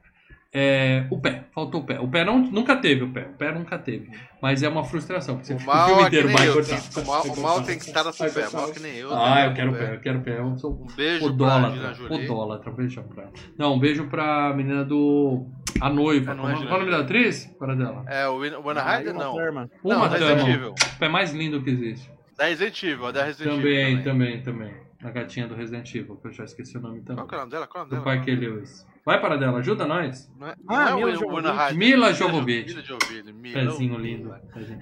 [0.52, 2.00] é, o pé, faltou o pé.
[2.00, 4.10] O pé não, nunca teve o pé, o pé nunca teve.
[4.40, 6.48] Mas é uma frustração, porque você O fica o mal filme é inteiro, nem vai
[6.48, 6.52] eu.
[6.54, 6.80] cortar.
[6.80, 8.48] tem- O mal, o mal tem que estar no seu pé.
[8.48, 9.14] O mal é que nem eu.
[9.14, 9.46] Ah, né?
[9.48, 10.38] eu quero o pé, eu quero o pé.
[10.38, 13.32] Eu sou Um beijo o pra o dólar, um beijão pra ela.
[13.58, 15.46] Não, um beijo pra menina do...
[15.80, 16.32] A noiva.
[16.32, 17.46] É, Qual é o nome da atriz?
[17.58, 18.04] Para dela.
[18.08, 19.34] É, o Win- Winona Ryder, Uma não.
[19.34, 20.68] Uma Thurman.
[20.70, 22.10] O pé mais lindo que existe.
[22.36, 24.04] Da Resident Evil, a da Resident Também, Evil.
[24.04, 24.74] também, também.
[25.04, 27.16] A gatinha do Resident Evil, que eu já esqueci o nome também.
[27.16, 27.66] Qual que é o nome dela?
[27.68, 28.16] Qual é o Do nome dela?
[28.16, 28.86] Parque Lewis.
[29.08, 30.30] Vai para dela, ajuda nós.
[30.38, 31.74] Não é, Ah, não é Mila o Jovovich.
[31.78, 32.66] Mila Jovovich.
[32.68, 33.32] Mila Jovovich.
[33.32, 33.54] Mila.
[33.54, 34.34] Pezinho lindo.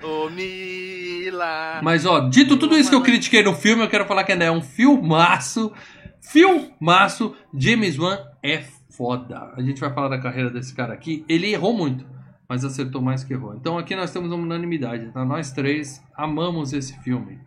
[0.02, 1.80] Ô, Mila.
[1.80, 4.44] Mas ó, dito tudo isso que eu critiquei no filme, eu quero falar que ainda
[4.44, 5.72] é um filmaço.
[6.20, 7.36] Filmaço.
[7.56, 9.52] James Wan é foda.
[9.56, 11.24] A gente vai falar da carreira desse cara aqui.
[11.28, 12.04] Ele errou muito,
[12.48, 13.54] mas acertou mais que errou.
[13.54, 15.08] Então aqui nós temos uma unanimidade.
[15.12, 15.24] Tá?
[15.24, 17.38] Nós três amamos esse filme.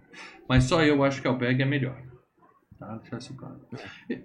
[0.48, 1.98] Mas só eu acho que o Bag é melhor.
[2.80, 2.96] Tá?
[3.02, 3.60] Deixa isso claro.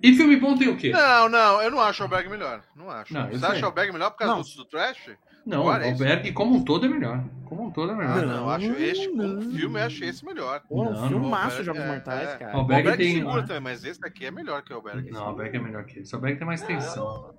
[0.00, 0.90] E, filme bom tem o quê?
[0.92, 2.62] Não, não, eu não acho o Alberg melhor.
[2.76, 3.12] Não acho.
[3.12, 3.48] Não, Você sei.
[3.48, 4.42] acha o Alberg melhor por causa Não.
[4.42, 5.10] do, do trash?
[5.44, 6.02] Não, o é isso.
[6.04, 7.22] Albergue como um todo é melhor.
[7.46, 8.26] Como um todo é Ah, melhor.
[8.26, 9.42] não, eu acho este, como não.
[9.50, 10.60] filme, eu acho esse melhor.
[10.68, 11.08] Pô, Não, um não.
[11.08, 12.36] filmaço Alberg Jogos é- Mortais, é.
[12.36, 12.52] cara.
[12.52, 15.10] O O Alberg Alberg tem- segura também, mas esse daqui é melhor que o Alberg.
[15.10, 16.14] Não, o Albergue é melhor que esse.
[16.14, 17.34] O Albergue tem mais tensão.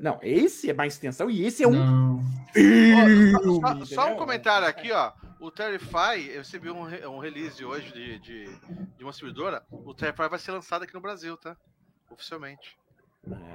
[0.00, 2.20] Não, esse é mais extensão e esse é um Não.
[2.52, 3.32] filme.
[3.60, 5.12] Só, só um comentário aqui, ó.
[5.46, 8.44] O Terrify, eu recebi um, um release hoje de, de,
[8.98, 9.62] de uma distribuidora.
[9.70, 11.56] O Terrify vai ser lançado aqui no Brasil, tá?
[12.10, 12.76] Oficialmente.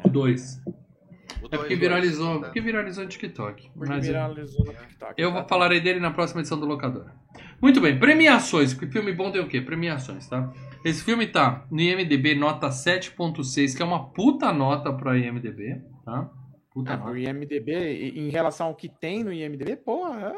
[0.06, 0.62] O 2.
[0.65, 2.45] O É dois, porque dois, viralizou, tá?
[2.45, 3.71] porque viralizou no TikTok.
[3.71, 5.21] Porque Mas eu, viralizou no TikTok.
[5.21, 5.43] eu tá?
[5.43, 7.12] falarei dele na próxima edição do Locador.
[7.62, 8.73] Muito bem, premiações.
[8.73, 9.60] Porque filme bom tem o quê?
[9.60, 10.49] Premiações, tá?
[10.86, 16.32] Esse filme tá no IMDB nota 7.6, que é uma puta nota pra IMDB, tá?
[16.74, 20.34] Puta Ah, pro IMDB, em relação ao que tem no IMDB, porra,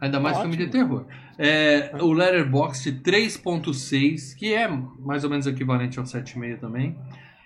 [0.00, 0.52] Ainda mais Ótimo.
[0.54, 1.06] filme de terror.
[1.38, 6.98] É, o Letterboxd 3.6, que é mais ou menos equivalente ao 7,5 também.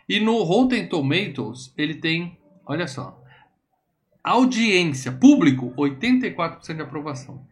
[0.09, 3.23] E no Rotten Tomatoes, ele tem, olha só,
[4.25, 7.45] audiência, público, 84% de aprovação.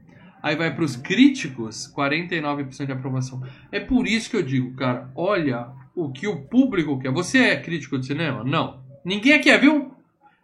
[0.42, 3.42] Aí vai para os críticos, 49% de aprovação.
[3.70, 7.10] É por isso que eu digo, cara, olha o que o público quer.
[7.10, 8.42] Você é crítico de cinema?
[8.44, 8.82] Não.
[9.04, 9.93] Ninguém aqui é, viu?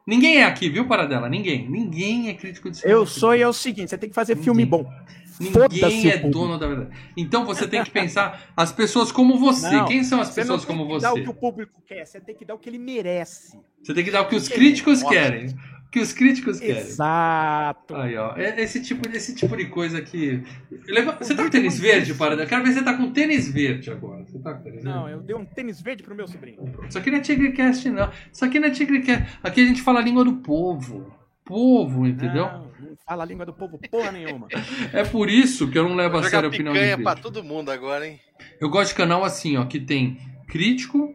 [0.07, 1.29] Ninguém é aqui, viu, Paradela?
[1.29, 1.69] Ninguém.
[1.69, 2.99] Ninguém é crítico de cinema.
[3.01, 4.83] Eu sou e é o seguinte, você tem que fazer filme Ninguém.
[4.85, 4.93] bom.
[5.41, 6.91] Ninguém é dono da verdade.
[7.17, 9.71] Então você tem que pensar as pessoas como você.
[9.71, 11.23] Não, Quem são as Você não pessoas tem como que dar o você?
[11.23, 13.59] que o público quer, você tem que dar o que ele merece.
[13.83, 15.55] Você tem que dar o que os críticos querem.
[15.91, 16.77] Que os críticos querem.
[16.83, 17.97] Exato.
[17.97, 18.37] Aí, ó.
[18.37, 20.43] É Esse tipo, esse tipo de coisa que.
[20.87, 22.15] Leva- Você tá com tênis verde.
[22.15, 22.49] Paradela?
[22.49, 24.25] Quero ver se você tá com tênis verde agora.
[24.25, 25.13] Você tá com tênis Não, verde?
[25.19, 26.59] eu dei um tênis verde pro meu sobrinho.
[26.89, 28.11] Isso aqui não é Tigrecast, não.
[28.33, 29.39] Isso aqui não é Tigrecast.
[29.43, 31.13] Aqui a gente fala a língua do povo.
[31.45, 32.45] Povo, entendeu?
[32.47, 34.47] Não, não fala a língua do povo porra nenhuma.
[34.93, 37.43] É por isso que eu não levo Vou a sério a opinião de pra todo
[37.43, 38.21] mundo agora, hein?
[38.61, 41.13] Eu gosto de canal assim, ó, que tem crítico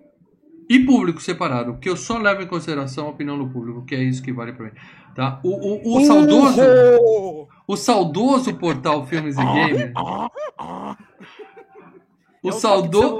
[0.69, 4.04] e público separado, porque eu só levo em consideração a opinião do público, que é
[4.04, 4.71] isso que vale pra mim.
[5.15, 5.39] Tá?
[5.43, 6.62] O, o, o saudoso,
[7.67, 9.91] o saudoso portal Filmes e Games,
[12.43, 13.17] o É saudoso,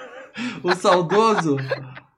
[0.64, 1.56] o saudoso,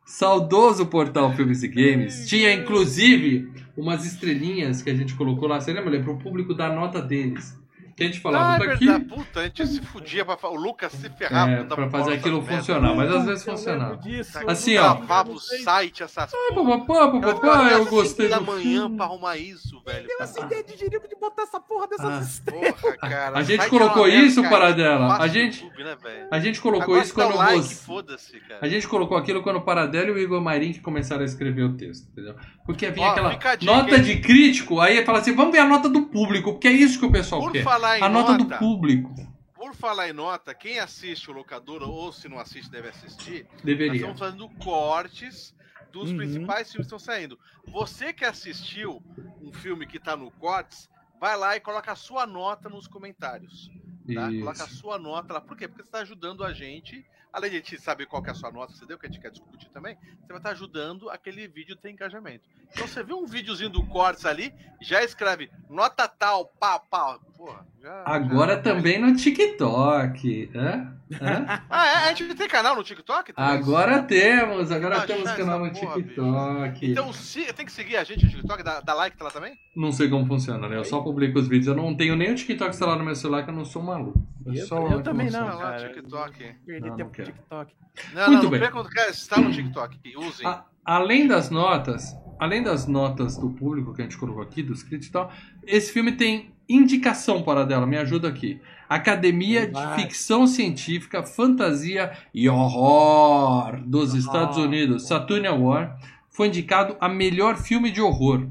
[0.04, 5.72] saudoso portal Filmes e Games tinha inclusive umas estrelinhas que a gente colocou lá, você
[5.72, 6.00] lembra?
[6.00, 7.57] Para o público dar nota deles.
[7.98, 8.84] Que a gente falava, Ah, é tá aqui.
[8.86, 9.04] verdade.
[9.06, 11.50] Puta, a gente se fudia pra O Lucas se ferrava.
[11.50, 13.96] É, pra fazer aquilo funcionar, mas às vezes funcionava.
[13.96, 14.94] Disso, Assim, ó.
[14.94, 20.06] Gravava o site, essas Ah, papapá, papapá, eu gostei da manhã pra arrumar isso, velho.
[20.06, 22.20] Deu essa ideia de de botar essa porra dessas Ah.
[22.20, 22.80] estrelas.
[22.80, 23.38] Porra, cara.
[23.38, 24.42] A gente colocou isso.
[24.48, 25.16] Paradela.
[25.18, 25.96] A gente- né?
[26.30, 27.74] A gente colocou isso quando você.
[27.84, 28.60] foda-se, cara.
[28.62, 31.64] A gente colocou aquilo quando o Paradelo e o Igor Marin que começaram a escrever
[31.64, 32.34] o texto, entendeu?
[32.64, 36.52] Porque vinha aquela nota de crítico, aí fala assim, vamos ver a nota do público,
[36.52, 37.62] porque é isso que o pessoal Por quer.
[37.88, 39.14] Falar em A nota, do nota, público.
[39.54, 43.46] Por falar em nota, quem assiste o locador ou se não assiste deve assistir.
[43.52, 43.96] Nós Deveria.
[43.96, 45.54] estamos fazendo cortes
[45.92, 46.16] dos Uhum.
[46.16, 47.38] principais filmes que estão saindo.
[47.66, 49.02] Você que assistiu
[49.40, 50.88] um filme que tá no cortes,
[51.20, 53.70] vai lá e coloca a sua nota nos comentários.
[54.14, 54.28] Tá?
[54.30, 55.40] Coloca a sua nota lá.
[55.40, 55.66] Por quê?
[55.68, 57.04] Porque você está ajudando a gente.
[57.32, 59.06] Além de a gente saber qual que é a sua nota que você deu, que
[59.06, 62.48] a gente quer discutir também, você vai estar ajudando aquele vídeo a ter engajamento.
[62.72, 67.18] Então você vê um videozinho do Cortes ali, já escreve nota tal, pá, pá.
[67.36, 70.50] Porra, já, Agora já- também no TikTok.
[70.54, 70.58] Hã?
[70.72, 70.98] Hã?
[71.70, 71.94] Ah, é?
[72.10, 73.32] A gente tem canal no TikTok?
[73.32, 73.50] também?
[73.50, 76.08] Agora temos, agora temos essa canal no porra, bicho.
[76.08, 76.90] TikTok.
[76.90, 79.54] Então se, tem que seguir a gente no TikTok, dá, dá like lá também?
[79.74, 80.76] Não sei como funciona, né?
[80.76, 81.68] Eu só publico os vídeos.
[81.68, 84.20] Eu não tenho nem o TikTok instalado no meu celular, que eu não sou maluco.
[84.46, 85.40] Eu- só eu também sou.
[85.40, 85.58] não.
[85.58, 85.88] Cara.
[85.94, 86.54] TikTok.
[86.66, 87.32] Perdi Não, tempo não.
[87.32, 87.74] TikTok.
[88.14, 88.50] Não, Muito não, não
[88.82, 88.90] bem.
[88.92, 90.16] quer, está no TikTok.
[90.16, 90.46] Usem.
[90.46, 94.82] A- além das notas, além das notas do público que a gente colocou aqui, dos
[94.82, 95.32] críticos e tal,
[95.66, 98.60] esse filme tem indicação para dela, me ajuda aqui.
[98.88, 99.96] Academia Vai.
[99.96, 104.56] de Ficção Científica, Fantasia e Horror dos Estados.
[104.56, 105.92] Unidos, Saturn Award,
[106.30, 108.46] foi indicado a melhor filme de horror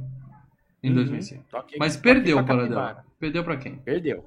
[0.83, 0.95] em Uhum.
[0.95, 1.43] 2005.
[1.49, 3.05] Toquei- Mas perdeu para dela.
[3.19, 3.77] Perdeu para quem?
[3.77, 4.23] Perdeu.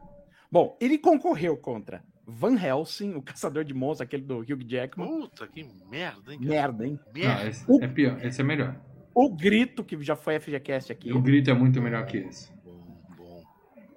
[0.51, 5.07] Bom, ele concorreu contra Van Helsing, o caçador de monstros, aquele do Hugh Jackman.
[5.07, 6.39] Puta, que merda, hein?
[6.39, 6.51] cara?
[6.51, 7.01] Merda, hein?
[7.07, 7.49] Não, Merda.
[7.49, 8.77] esse é pior, esse é melhor.
[9.15, 11.13] O Grito, que já foi FGCast aqui.
[11.13, 12.53] O grito é muito melhor que esse.
[12.65, 13.43] Bom, bom.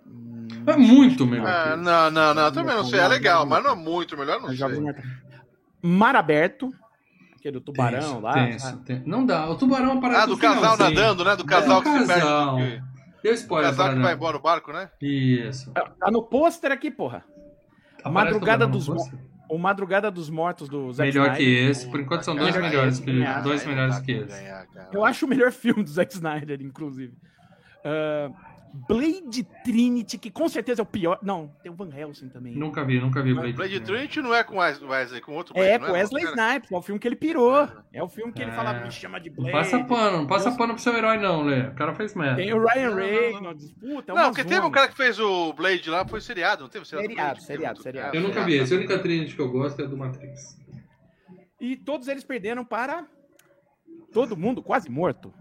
[0.07, 1.83] Hum, É muito melhor Ah, que esse.
[1.83, 2.99] não, não, não, também não sei.
[2.99, 4.67] É legal, mas não é muito melhor, não sei.
[5.81, 6.71] Mar Aberto,
[7.37, 8.33] aquele do tubarão Tenso, lá.
[8.33, 8.83] tenso, sabe?
[8.85, 9.03] tenso.
[9.07, 9.49] Não dá.
[9.49, 10.89] O tubarão aparece Ah, do casal finalzinho.
[10.99, 11.35] nadando, né?
[11.35, 12.13] Do casal É, que se perde.
[12.21, 12.57] casal.
[13.21, 14.89] Deu O spoiler casal para que vai embora o barco, né?
[15.01, 15.71] Isso.
[15.73, 17.23] Tá no pôster aqui, porra.
[18.03, 19.19] Aparece Madrugada dos pôster?
[19.49, 21.69] O Madrugada dos Mortos do Zack Melhor que Snyder.
[21.69, 21.89] esse.
[21.89, 24.43] Por enquanto são dois melhor que melhores que ganhar, dois melhores dá que esse.
[24.91, 27.13] Eu acho o melhor filme do Zack Snyder, inclusive.
[27.85, 28.31] Ah,
[28.87, 31.19] Blade Trinity, que com certeza é o pior.
[31.21, 32.55] Não, tem o Van Helsing também.
[32.55, 33.53] Nunca vi, nunca vi o Blade.
[33.53, 33.91] Blade Trinity.
[33.91, 36.71] Trinity não é com Wes- Wesley, com outro É, Blade, com não Wesley Cara, Snipes,
[36.71, 37.69] é o filme que ele pirou.
[37.93, 38.55] É o filme que ele É.
[38.55, 39.51] falava, me chama de Não Blade.
[39.51, 41.67] passa pano, não passa Deus- pano pro seu herói, não, Lê.
[41.67, 42.37] O cara fez merda.
[42.37, 42.95] Tem o Ryan.
[42.95, 43.71] Reynolds.
[43.73, 46.69] Puta, é Não, porque teve um cara que fez o Blade lá, foi seriado, não
[46.69, 47.07] teve seriado?
[47.09, 47.45] Seriado, Blade?
[47.45, 48.15] seriado, seriado.
[48.17, 48.55] Eu nunca é, vi.
[48.55, 48.73] Esse.
[48.73, 50.57] A única Trinity que eu gosto é do Matrix.
[51.61, 53.05] E todos eles perderam para
[54.11, 55.33] todo mundo quase morto.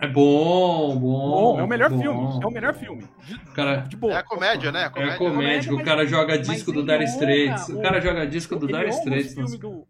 [0.00, 1.30] É bom, bom.
[1.54, 2.00] Bom, é o melhor bom.
[2.00, 2.42] filme.
[2.42, 3.04] É o melhor filme.
[3.48, 4.14] O cara, De boa.
[4.14, 4.80] É a comédia, né?
[4.82, 5.18] A é comédia.
[5.18, 7.68] comédia, o cara joga disco do Dire Straits.
[7.68, 9.34] O cara joga disco do Dire Straits.
[9.58, 9.86] do-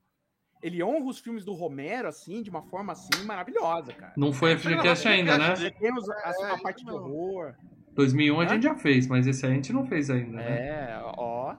[0.62, 4.12] Ele honra os filmes do Romero, assim, de uma forma assim maravilhosa, cara.
[4.16, 5.56] Não foi FGCast ainda, né?
[5.56, 6.96] Você tem os- a, É, a parte de não.
[6.96, 7.54] horror.
[7.94, 10.58] 2001 a gente já fez, mas esse aí a gente não fez ainda, né?
[10.58, 11.54] É, ó.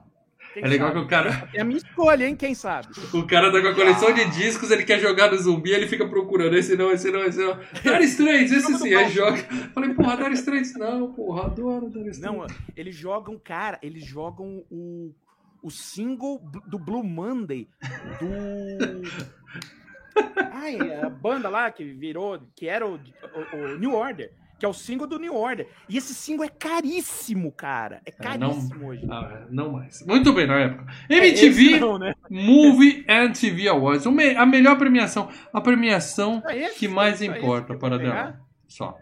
[0.54, 1.00] Quem É legal sabe?
[1.00, 2.36] que o cara, É a minha escolha, hein?
[2.36, 2.88] Quem sabe?
[3.14, 6.06] o cara tá com a coleção de discos, ele quer jogar no zumbi, ele fica
[6.06, 7.58] procurando esse não, esse não, esse não.
[7.82, 9.38] Dire Straits, esse sim, aí joga.
[9.74, 12.20] Falei, porra, Dire Straits não, porra, adoro Dire Straits.
[12.20, 15.14] Não, eles jogam, cara, eles jogam o,
[15.62, 17.66] o single do Blue Monday
[18.20, 19.32] do.
[20.52, 24.30] Ai, a banda lá que virou, que era o, o- o New Order,
[24.62, 25.66] que é o single do New Order.
[25.88, 28.00] E esse single é caríssimo, cara.
[28.06, 29.04] É É, não- caríssimo hoje.
[29.10, 30.06] Ah, não mais.
[30.06, 30.86] Muito bem, na época.
[31.08, 32.14] É, MTV esse não, né?
[32.30, 34.06] Movie and TV Awards.
[34.06, 35.28] A melhor premiação.
[35.52, 36.78] A premiação Ah, esse?
[36.78, 38.38] que mais esse importa que para dela.
[38.68, 38.94] Só.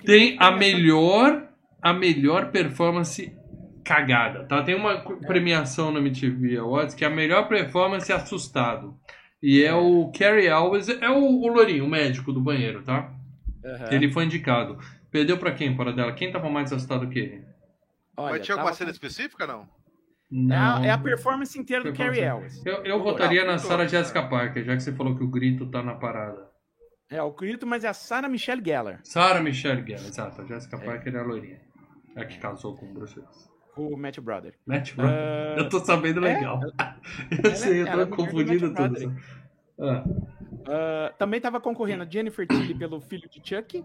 [0.00, 1.48] Que Tem a premiação- melhor,
[1.82, 3.36] a melhor performance
[3.84, 4.62] cagada, tá?
[4.62, 8.96] Tem uma premiação no MTV Awards que é a melhor performance assustado.
[9.42, 13.12] E é o Carrie Alves, é o, o Lourinho, o médico do banheiro, tá?
[13.66, 13.88] Aham.
[13.92, 14.78] Ele foi indicado.
[15.10, 16.12] Perdeu pra quem, para dela?
[16.12, 17.44] Quem tava mais assustado que ele?
[18.16, 19.62] Olha, Mas tinha alguma tava cena específica, não?
[19.62, 19.66] É
[20.30, 20.84] Não.
[20.84, 21.92] é a performance inteira do.
[21.92, 22.64] Carrie Ellis.
[22.64, 25.82] Eu, eu votaria na Sarah Jessica Parker, já que você falou que o grito tá
[25.82, 26.46] na parada.
[27.08, 30.42] É o Crito, mas é a Sarah Michelle Gellar, Sarah Michelle Gellar, exato.
[30.42, 30.84] A Jessica É.
[30.84, 31.60] Parker é a loirinha.
[32.16, 33.48] É a que casou com o Bruce Willis.
[33.76, 34.54] o Matt Brother.
[34.66, 35.08] Matt Brown.
[35.10, 36.58] Ah, Eu tô sabendo é, legal.
[37.44, 39.16] eu sei, eu ela é tô confundindo tudo.
[39.80, 40.04] Ah,
[40.66, 43.84] Ah, também tava concorrendo a Jennifer Tilly pelo filho de Chuck.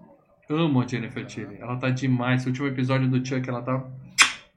[0.49, 1.57] amo a Jennifer Tilly.
[1.59, 2.45] Ela tá demais.
[2.45, 3.83] O último episódio do Chuck, ela tá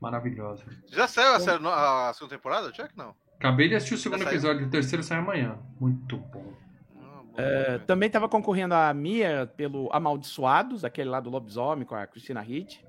[0.01, 0.65] maravilhosa.
[0.89, 2.91] Já saiu a, série a segunda temporada, Chuck?
[2.97, 3.15] Não.
[3.39, 5.59] Acabei de assistir o segundo episódio, o terceiro sai amanhã.
[5.81, 6.55] Muito bom.
[6.95, 12.41] Bom, também tava concorrendo a Mia pelo Amaldiçoados, aquele lá do lobisomem com a Christina
[12.41, 12.85] Ricci.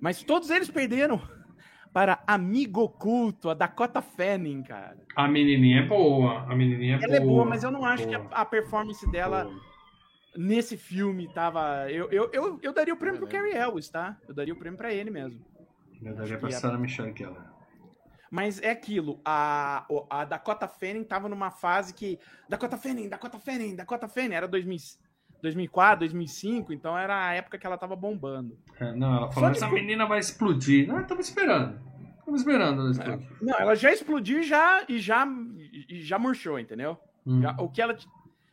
[0.00, 1.20] Mas todos eles perderam
[1.94, 4.98] para Amigo Oculto, a Dakota Fanning, cara.
[5.14, 6.40] A menininha é boa.
[6.42, 7.16] A menininha é Ela boa.
[7.16, 8.28] é boa, mas eu não acho que Boa.
[8.32, 9.60] a, a performance dela Boa.
[10.36, 11.88] nesse filme tava.
[11.88, 14.16] Eu, eu, eu, eu daria o prêmio pro Eu Carrie Ellis, tá?
[14.28, 15.40] Eu daria o prêmio pra ele mesmo.
[16.02, 17.54] Eu daria pra que é- Sarah Michelle Gellar.
[18.28, 22.18] Mas é aquilo, a, a Dakota Fanning tava numa fase que.
[22.48, 24.76] Dakota Fanning, Dakota Fanning, Dakota Fanning, era 2000,
[25.44, 28.58] 2004, 2005, então era a época que ela tava bombando.
[28.80, 30.88] É, não, ela falou, que essa menina vai explodir.
[30.88, 31.78] Não, estamos esperando.
[32.18, 33.28] Estamos esperando ela explodir.
[33.42, 35.26] Não, ela já explodiu e já, e já,
[35.88, 36.98] e já murchou, entendeu?
[37.26, 37.96] Hum, Já- o que ela.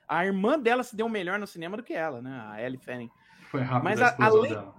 [0.07, 2.43] A irmã dela se deu melhor no cinema do que ela, né?
[2.51, 3.09] A Ellie Fanning.
[3.49, 4.75] Foi rápido mas a a- além- dela.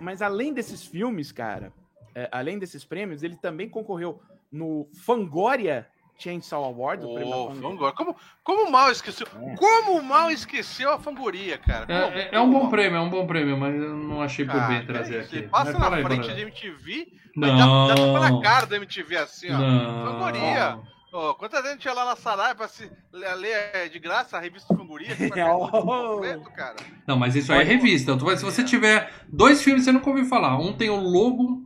[0.00, 1.72] Mas além desses filmes, cara,
[2.14, 4.20] é, além desses prêmios, ele também concorreu
[4.50, 5.86] no Fangoria
[6.18, 7.04] Chainsaw Award.
[7.04, 7.62] o prêmio da Ô, Fangoria.
[7.70, 7.92] Fangoria.
[7.94, 9.26] Como, como mal esqueceu?
[9.40, 9.54] É.
[9.56, 11.86] Como mal esqueceu a Fangoria, cara?
[11.86, 11.98] Como?
[12.18, 14.56] É, é- é um bom prêmio, é um bom prêmio, mas eu não achei por
[14.56, 15.48] Ah, bem trazer você aqui.
[15.48, 16.42] Passa Mas na aí, frente da aí.
[16.42, 19.58] MTV, mas dá, dá tapa na Não, cara da MTV assim, ó.
[19.58, 20.12] não.
[20.12, 20.78] Fangoria.
[21.10, 25.16] Ô, quanta gente ia lá na Sarai pra se ler, de graça a revista Fangoria?
[25.16, 25.66] que vai Oh.
[25.68, 26.76] completo, cara.
[27.06, 28.12] Não, mas isso aí é revista.
[28.36, 30.58] Se você tiver dois filmes, você nunca ouviu falar.
[30.58, 31.62] Um tem o logo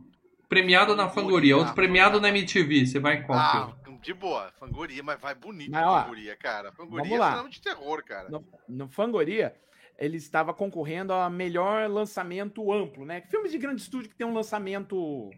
[0.47, 2.85] premiado na Fangoria, outro premiado na MTV.
[2.85, 3.73] Você vai em qual Ah, filme?
[4.03, 6.71] De boa, Fangoria, mas vai bonito Mas, ó, Fangoria, cara.
[6.71, 7.43] Fangoria vamos lá.
[7.45, 8.29] é de terror, cara.
[8.29, 9.55] No, no Fangoria,
[9.97, 13.21] ele estava concorrendo a melhor lançamento amplo, né?
[13.21, 15.31] Filmes de grande estúdio que tem um lançamento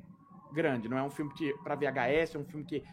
[0.51, 2.83] grande, não é um filme que para VHS, é um filme que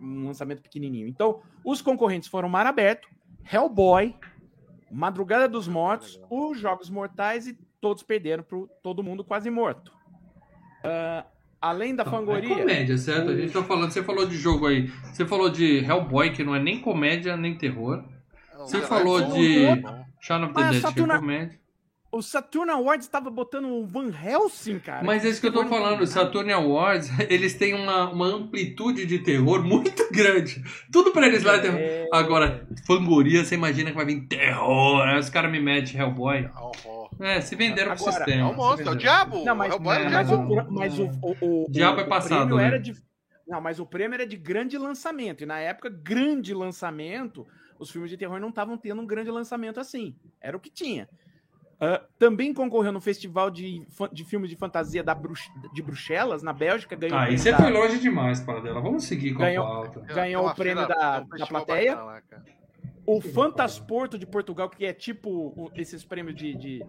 [0.00, 1.08] um lançamento pequenininho.
[1.08, 3.08] Então, os concorrentes foram Mar Aberto,
[3.50, 4.14] Hellboy,
[4.90, 9.92] Madrugada dos Mortos, Os Jogos Mortais e todos perderam pro Todo Mundo Quase Morto.
[10.82, 11.24] Ah,
[11.68, 13.30] além da Não, Fangoria, É comédia, certo?
[13.30, 14.90] A gente tá falando, você falou de jogo aí.
[15.12, 18.02] Você falou de Hellboy, que não é nem comédia nem terror.
[18.58, 20.04] Você Não, falou é de- é bom.
[20.20, 21.60] Shaun of the Mas Dead, que é comédia.
[22.10, 25.02] o Saturn Awards estava botando o Van Helsing, cara.
[25.04, 28.26] Mas é isso que eu tô Terror falando, não- Saturn Awards, eles têm uma, uma
[28.26, 30.62] amplitude de terror muito grande.
[30.92, 31.78] Tudo pra eles lá é terror.
[31.80, 35.02] É, Agora, fangoria, você imagina que vai vir terror.
[35.02, 36.48] Aí os caras me metem Hellboy.
[36.56, 36.93] Horror.
[37.20, 38.48] É, se venderam pro Agora, sistema.
[38.48, 39.44] É o monstro, é o diabo.
[39.44, 40.52] Não, mas, é o é o é, mas, diabo.
[40.54, 42.66] o, mas o, o, o, Diabo é o passado, prêmio né?
[42.66, 42.94] era de.
[43.46, 45.42] Não, mas o prêmio era de grande lançamento.
[45.42, 47.46] E na época, grande lançamento,
[47.78, 50.16] os filmes de terror não estavam tendo um grande lançamento assim.
[50.40, 51.08] Era o que tinha.
[51.80, 56.52] Ah, também concorreu no Festival de, de Filmes de Fantasia da Brux- de Bruxelas, na
[56.52, 56.96] Bélgica.
[56.96, 58.80] Ganhou o Ah, prêmio você da- foi longe demais, para dela.
[58.80, 60.00] Vamos seguir com Ganhou- a pauta.
[60.00, 61.96] Ganhou o prêmio da- um da plateia.
[61.96, 62.44] bacana.
[63.06, 66.86] O Fantasporto de Portugal, que é tipo o- esses prêmios de, de,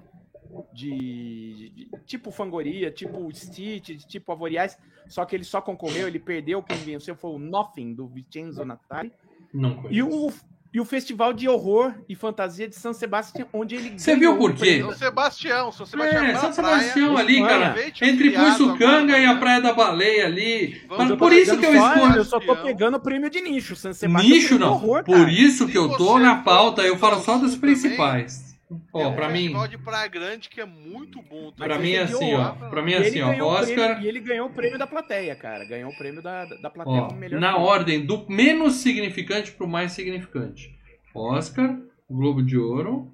[0.73, 4.77] de- de- tipo Fangoria, tipo Stitch, tipo Avoriais,
[5.08, 9.12] só que ele só concorreu, ele perdeu, quem venceu foi o Nothing, do Vincenzo Natali,
[9.53, 9.93] Não conheço.
[9.93, 10.34] e o,
[10.73, 14.41] e o Festival de Horror e Fantasia de São Sebastião, onde ele Você ganhou viu
[14.41, 14.81] por quê?
[14.81, 16.25] São Sebastião, São Sebastião.
[16.25, 17.47] É, São praia, Sebastião ali, Espanha.
[17.60, 17.88] cara.
[18.01, 19.36] Entre agora, e a?
[19.38, 20.81] Praia da Baleia ali.
[20.89, 22.15] Vamos Mas por isso que eu escolho.
[22.17, 24.36] eu só tô pegando o prêmio de nicho, São Sebastião.
[24.36, 24.73] Nicho é não.
[24.73, 28.55] horror, Por isso que eu tô na pauta, eu falo só dos principais.
[28.91, 31.51] Ó, um pra mim, festival de Praia Grande que é muito bom.
[31.51, 31.67] também.
[31.69, 32.51] pra mim é de assim, ó.
[32.69, 33.30] Pra mim é E assim, ó.
[33.30, 35.65] ganhou o prêmio- Oscar, E ele ganhou o prêmio da plateia, cara.
[35.65, 39.91] Ganhou o prêmio da, da plateia ó, melhor na ordem do menos significante pro mais
[39.91, 40.75] significante.
[41.13, 41.78] Oscar,
[42.10, 43.13] Globo de Ouro,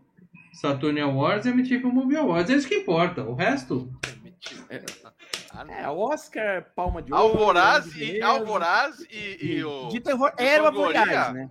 [0.54, 2.50] Saturn Awards e MTV Movie Awards.
[2.50, 3.24] É isso que importa.
[3.24, 3.92] O resto,
[5.54, 5.70] não.
[5.70, 7.26] É, Oscar, Palma de Ouro.
[7.40, 8.22] Alvoraz e.
[8.22, 9.90] Alvoraz e, e o.
[9.90, 10.68] De terror, e era o.
[10.68, 11.50] Alvoraz, né?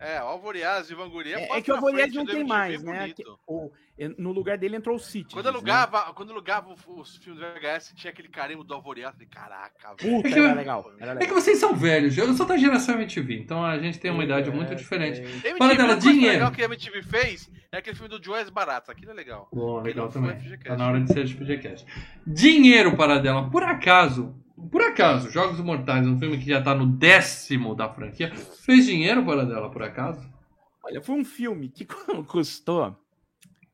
[0.00, 1.38] É, o Alvoraz e Vanguria.
[1.38, 3.12] É, é que o frente não tem mais, né?
[3.12, 3.70] Que- o-
[4.18, 5.34] no lugar dele entrou o City.
[5.34, 9.14] Quando alugava, quando alugava os filmes do VHS, tinha aquele carimbo do Alvoreado.
[9.16, 10.16] Falei, caraca, velho.
[10.16, 10.92] Puta, É que- era legal.
[11.00, 11.40] Era é que legal.
[11.40, 12.16] vocês são velhos.
[12.16, 15.20] Eu sou da geração MTV, então a gente tem uma idade muito É, diferente.
[15.20, 15.24] é.
[15.24, 16.32] MTV, Fala dela, dinheiro.
[16.34, 18.90] legal que a MTV fez é aquele filme do Joyce Barato.
[18.92, 19.48] Aquilo é legal.
[19.52, 20.36] Bom, legal também.
[20.64, 21.84] Tá na hora de ser FGCast.
[22.26, 23.50] Dinheiro para dela.
[23.50, 24.34] Por acaso,
[24.70, 28.32] por acaso, Jogos Mortais, um filme que já tá no décimo da franquia,
[28.64, 30.28] fez dinheiro para dela, por acaso?
[30.84, 31.84] Olha, foi um filme que
[32.28, 32.96] custou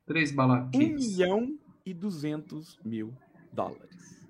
[0.07, 1.07] Três 1 balaquinhos.
[1.07, 3.15] milhão e 200 mil
[3.53, 4.23] dólares.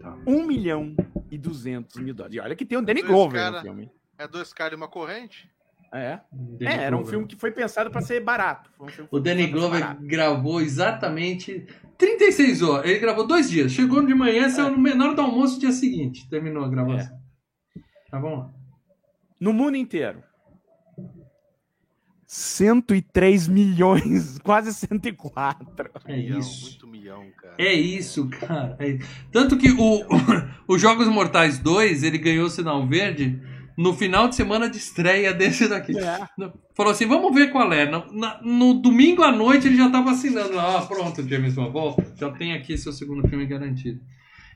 [0.00, 0.16] Tá.
[0.26, 0.94] 1 milhão
[1.30, 2.36] e 200 mil dólares.
[2.36, 3.90] E olha que tem o Danny Dois Glover cara- no filme.
[4.18, 5.50] É dois caras e uma corrente?
[5.92, 6.20] É.
[6.32, 8.70] Danny É, era um filme que foi pensado pra ser barato.
[8.76, 10.02] Foi um O Danny Glover barato.
[10.06, 11.66] gravou exatamente
[11.98, 12.88] 36 horas.
[12.88, 13.72] Ele gravou dois dias.
[13.72, 16.28] Chegou de manhã, saiu no menor do almoço do dia seguinte.
[16.30, 17.18] Terminou a gravação.
[18.10, 18.52] Tá bom?
[19.40, 20.22] No mundo inteiro.
[22.32, 25.66] 103 milhões, quase 104.
[26.06, 26.62] É milhão, isso.
[26.70, 27.54] Muito milhão, cara.
[27.58, 28.76] É isso, cara.
[28.78, 29.08] É isso.
[29.32, 30.04] Tanto que o,
[30.72, 33.42] o Jogos Mortais 2, ele ganhou o sinal verde
[33.76, 35.98] no final de semana de estreia desse daqui.
[35.98, 36.20] É.
[36.76, 37.90] Falou assim, vamos ver qual é.
[37.90, 40.56] No, na- no domingo à noite ele já estava assinando.
[40.56, 42.14] Ah, pronto, James Bond, volta.
[42.16, 44.00] Já tem aqui seu segundo filme garantido.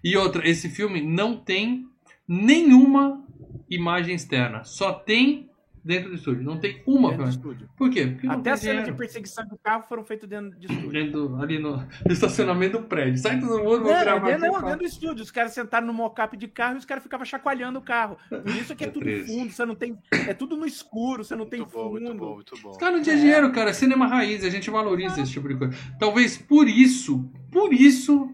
[0.04, 1.86] E outra, esse filme não tem
[2.28, 3.20] nenhuma
[3.68, 4.62] imagem externa.
[4.62, 5.48] Só tem
[5.84, 6.42] dentro do estúdio.
[6.42, 7.10] Não tem uma.
[7.10, 7.30] Dentro do cara.
[7.30, 7.68] estúdio.
[7.76, 8.06] Por quê?
[8.06, 8.96] Porque não Até tem a cena de dinheiro.
[8.96, 10.90] perseguição do carro foram feitas dentro de estúdio.
[10.90, 13.18] Dentro, ali no estacionamento do prédio.
[13.18, 14.54] Sai todo mundo, vou Não, gravar dentro, aqui.
[14.54, 15.22] não, dentro do estúdio.
[15.22, 18.16] Os caras sentaram no mocap de carro e os caras ficavam chacoalhando o carro.
[18.28, 19.26] Por isso que é É tudo triste.
[19.32, 19.98] fundo, você não tem.
[20.12, 22.00] É tudo no escuro, você não tem Muito bom, fundo.
[22.00, 22.70] muito bom, muito bom.
[22.70, 23.04] Os caras não É.
[23.04, 23.70] tinham dinheiro, cara.
[23.70, 25.74] É Cinema raiz, a gente valoriza esse tipo de coisa.
[25.98, 28.30] Talvez por isso, por isso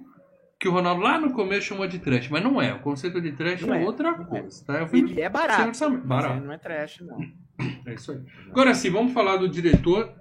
[0.61, 2.29] que o Ronaldo lá no começo chamou de trash.
[2.29, 2.75] Mas não é.
[2.75, 4.25] O conceito de trash Não é, é, outra não é.
[4.27, 4.79] coisa, tá?
[4.79, 5.63] É um filme Ele é sem barato.
[5.67, 6.45] Mas Barato.
[6.45, 7.19] não é trash, não.
[7.87, 8.21] É isso aí.
[8.51, 10.13] Agora sim, vamos falar do diretor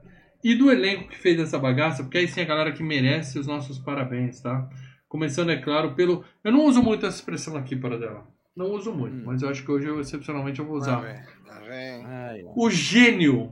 [0.44, 3.48] e do elenco que fez essa bagaça, porque aí sim a galera que merece os
[3.48, 4.70] nossos parabéns, tá?
[5.08, 6.24] Começando, é claro, pelo.
[6.44, 8.28] Eu não uso muito essa expressão aqui para dela.
[8.56, 9.24] Não uso muito, Hum.
[9.26, 11.00] mas eu acho que hoje, eu, excepcionalmente, eu vou usar.
[11.00, 12.06] vem.
[12.06, 12.54] Ai, ó.
[12.56, 13.52] O gênio.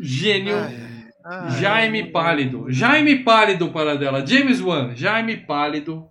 [0.00, 0.56] Gênio.
[0.56, 1.03] Ai, ai.
[1.58, 2.70] Jaime Pálido.
[2.70, 4.24] Jaime Pálido, para dela.
[4.26, 4.94] James Wan.
[4.94, 6.06] Jaime Pálido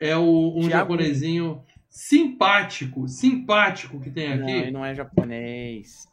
[0.00, 4.70] é o, um Thiago- japonesinho simpático, simpático que tem Não, ele aqui.
[4.70, 6.06] não é japonês.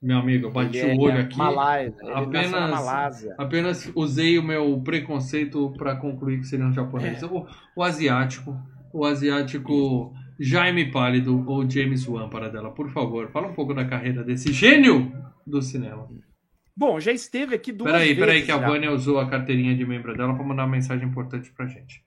[0.00, 1.36] Meu amigo, eu bati ele o olho é aqui.
[1.36, 1.94] Malásia.
[2.14, 3.34] Apenas- Malásia.
[3.36, 7.22] Apenas usei o meu preconceito para concluir que seria um japonês.
[7.22, 7.26] É.
[7.26, 8.56] O, o asiático.
[8.92, 12.70] O asiático Jaime Pálido ou James Wan, para dela.
[12.70, 15.12] Por favor, fala um pouco da carreira desse gênio
[15.46, 16.08] do cinema.
[16.78, 18.20] Bom, já esteve aqui duas Peraí, vezes.
[18.20, 18.56] peraí, que a.
[18.56, 22.02] Vânia usou a carteirinha de membro dela pra mandar uma mensagem importante pra gente.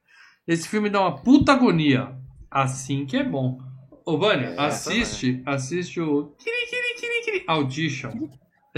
[0.48, 2.16] Esse filme dá uma puta agonia.
[2.50, 3.60] Assim que é bom.
[4.06, 8.30] Ô, Vânia, É, assiste, assiste o Kiri, Kiri, Kiri, Kiri, Audition.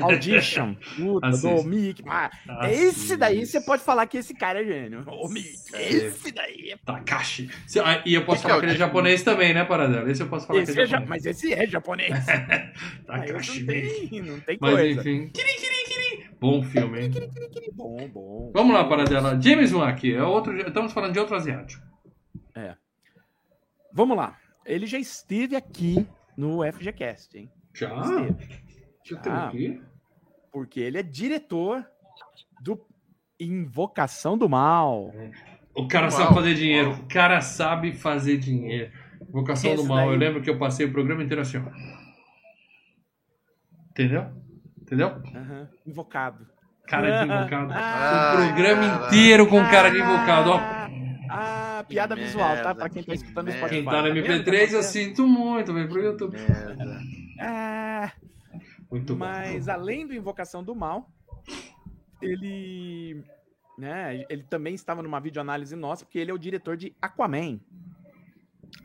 [0.01, 0.73] Audition.
[0.97, 1.67] Puta, do Assiste.
[1.67, 2.03] Mickey.
[2.07, 2.31] Ah,
[2.71, 5.03] esse daí você pode falar que esse cara é gênio.
[5.07, 5.49] Ô, Mickey.
[5.75, 6.77] Esse- Esse daí é.
[6.83, 7.47] Takashi.
[7.85, 9.63] Ah, E eu posso Que falar que que ele é é o- japonês também, né,
[9.63, 10.09] Paradela?
[10.09, 11.09] Esse eu posso falar Esse que é é ja- japonês.
[11.09, 12.09] Mas esse é japonês.
[13.05, 13.59] Takashi.
[13.61, 14.99] não tem, não tem Mas coisa.
[14.99, 15.29] enfim.
[15.29, 15.82] Kiri, Kiri, Kiri.
[16.43, 17.11] Bom filme, hein?
[17.73, 18.51] Bom, bom.
[18.53, 19.39] Vamos lá, Paradela.
[19.41, 20.13] James Wan aqui.
[20.13, 21.81] É outro, estamos falando de outro asiático.
[23.93, 24.37] Vamos lá.
[24.65, 27.49] Ele já esteve aqui no FGCast, hein?
[27.73, 27.95] Já?
[28.01, 28.63] Esteve.
[29.05, 29.47] Já Ah.
[29.47, 29.81] aqui?
[30.51, 31.85] Porque ele é diretor
[32.61, 32.85] do
[33.39, 35.13] Invocação do Mal.
[35.73, 36.91] O cara Uau, sabe fazer dinheiro.
[36.91, 38.91] O cara sabe fazer dinheiro.
[39.29, 40.11] Vocação do Esse mal.
[40.11, 41.71] Eu daí- lembro que eu passei o programa inteiro assim, ó.
[43.91, 44.42] Entendeu?
[44.84, 45.07] Entendeu?
[45.36, 45.67] Aham.
[45.86, 46.45] Invocado.
[46.88, 47.73] Cara de invocado.
[47.73, 49.07] Ah, o programa cara.
[49.07, 50.59] inteiro com cara de invocado, ó.
[51.29, 52.55] Ah, piada Que visual, tá?
[52.55, 53.59] merda, Pra quem tá que escutando merda.
[53.59, 53.81] Spotify.
[53.84, 54.25] Quem tá no vendo?
[54.27, 56.38] MP3, Tá eu sinto muito, vem pro YouTube.
[56.38, 56.99] Merda.
[57.39, 58.11] Ah,
[58.91, 59.19] Muito bom.
[59.25, 61.09] mas além do Invocação do Mal,
[62.21, 63.23] ele,
[63.77, 67.59] né, ele também estava numa videoanálise nossa, porque ele é o diretor de Aquaman.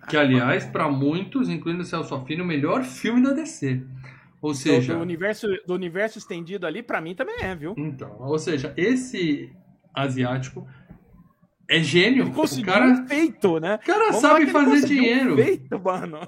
[0.09, 3.85] Que, aliás, pra muitos, incluindo o Celso Affini, o melhor filme da DC.
[4.41, 7.75] Ou seja, do, universo, do universo estendido ali, pra mim também é, viu?
[7.77, 9.51] então, ou seja, esse
[9.93, 10.67] asiático
[11.71, 12.23] é gênio.
[12.23, 13.75] Ele O conseguiu cara, um feito, né?
[13.83, 15.37] o cara Vamos sabe fazer um dinheiro.
[15.37, 16.19] feito, mano.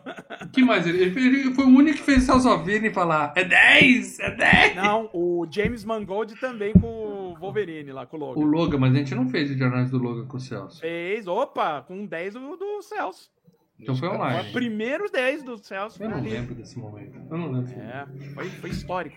[0.52, 0.86] que mais?
[0.86, 4.76] Ele, ele foi o único que fez Celso Affini falar é 10, é 10.
[4.76, 8.40] Não, o James Mangold também com o Wolverine lá, com o Logan.
[8.40, 10.80] O Logan, mas a gente não fez o jornais do Logan com o Celso.
[10.80, 13.30] Fez, opa, com 10 do, do Celso.
[13.80, 14.42] Então foi online.
[14.44, 16.02] Foi Primeiros 10 do Celso.
[16.02, 16.30] Eu não ali.
[16.30, 17.16] lembro desse momento.
[17.30, 17.72] Eu não lembro.
[17.80, 19.16] É, foi, foi histórico.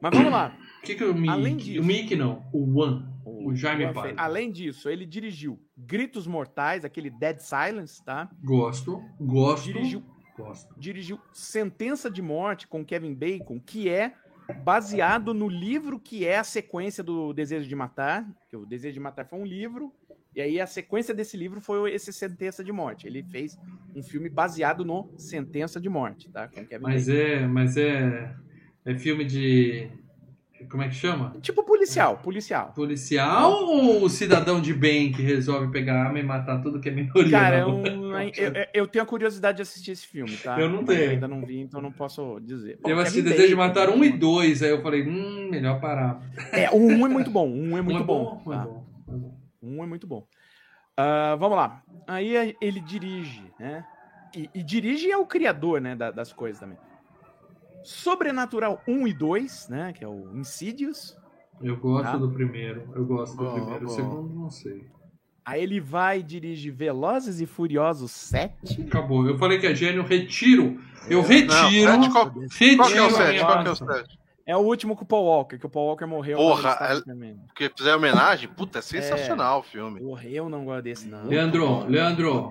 [0.00, 0.56] Mas vamos lá.
[0.80, 1.28] O que que o Mickey...
[1.30, 3.04] Além disso- O Mickey não, o One.
[3.24, 4.14] O Jaime Juan Pálido.
[4.16, 8.30] fez- Além disso, ele dirigiu Gritos Mortais, aquele Dead Silence, tá?
[8.42, 10.02] Gosto, gosto, Dirigiu,
[10.36, 10.74] gosto.
[10.78, 14.14] dirigiu Sentença de Morte com Kevin Bacon, que é
[14.64, 18.26] baseado no livro que é a sequência do Desejo de Matar.
[18.48, 19.92] Que o Desejo de Matar foi um livro,
[20.38, 23.08] e aí a sequência desse livro foi esse Sentença de Morte.
[23.08, 23.58] Ele fez
[23.92, 26.48] um filme baseado no Sentença de Morte, tá?
[26.80, 28.32] Mas é, mas é,
[28.86, 29.90] é filme de,
[30.70, 31.34] como é que chama?
[31.42, 32.72] Tipo policial, policial.
[32.72, 36.92] Policial ou o cidadão de bem que resolve pegar arma e matar tudo que é
[36.92, 37.30] minoria?
[37.30, 38.22] Cara, eu, rua?
[38.36, 40.60] eu, eu- eu tenho a curiosidade de assistir esse filme, tá?
[40.60, 41.10] Eu não tenho.
[41.10, 42.78] ainda não vi, então não posso dizer.
[42.80, 44.20] Bom, Eu assisti Desejo de Matar um e mano.
[44.20, 46.22] dois, aí eu falei, hum, melhor parar.
[46.52, 48.42] É, o um é muito bom, o um é muito um é bom.
[48.46, 48.64] é tá?
[48.64, 49.37] bom, é bom.
[49.62, 50.26] Um é muito bom.
[50.96, 51.82] Ah, vamos lá.
[52.06, 53.84] Aí ele dirige, né?
[54.34, 56.76] E, e dirige é o criador, né, da- das coisas também.
[57.82, 61.16] Sobrenatural 1 e 2, né, que é o Insidious.
[61.60, 62.16] Eu gosto Tá.
[62.16, 64.86] do primeiro, eu gosto do Bom, primeiro, o segundo não sei.
[65.44, 68.82] Aí ele vai e dirige Velozes e Furiosos 7.
[68.82, 70.78] Acabou, eu falei que é gênio, retiro,
[71.08, 73.30] eu retiro, Não, sete, qual- retiro Qual que é o a 7?
[73.32, 73.94] minha Qual que é o fala.
[73.96, 74.17] 7?
[74.48, 76.38] É o último com o Paul Walker, que o Paul Walker morreu.
[76.38, 77.34] Porra, é-.
[77.48, 80.00] Porque fizer homenagem, puta, é sensacional o filme.
[80.00, 81.26] Porra, eu não gosto desse, não.
[81.26, 82.50] Leandro, Leandro,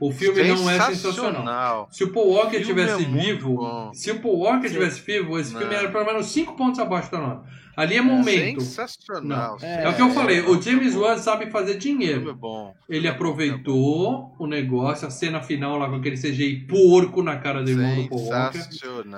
[0.00, 1.86] o filme não é sensacional.
[1.92, 3.94] Se o Paul Walker O filme tivesse é vivo, bom.
[3.94, 4.74] se o Paul Walker Sim.
[4.74, 5.60] tivesse vivo, esse Não.
[5.60, 7.44] filme era pelo menos 5 pontos abaixo da nota.
[7.78, 8.60] Ali é momento.
[8.60, 9.56] Sensacional.
[9.60, 9.68] Não.
[9.68, 12.34] É, o que eu falei, o James Wan sabe fazer é dinheiro.
[12.34, 12.74] bom.
[12.88, 17.70] Ele aproveitou o negócio, a cena final lá com aquele CGI porco na cara do
[17.70, 18.28] irmão do Paul.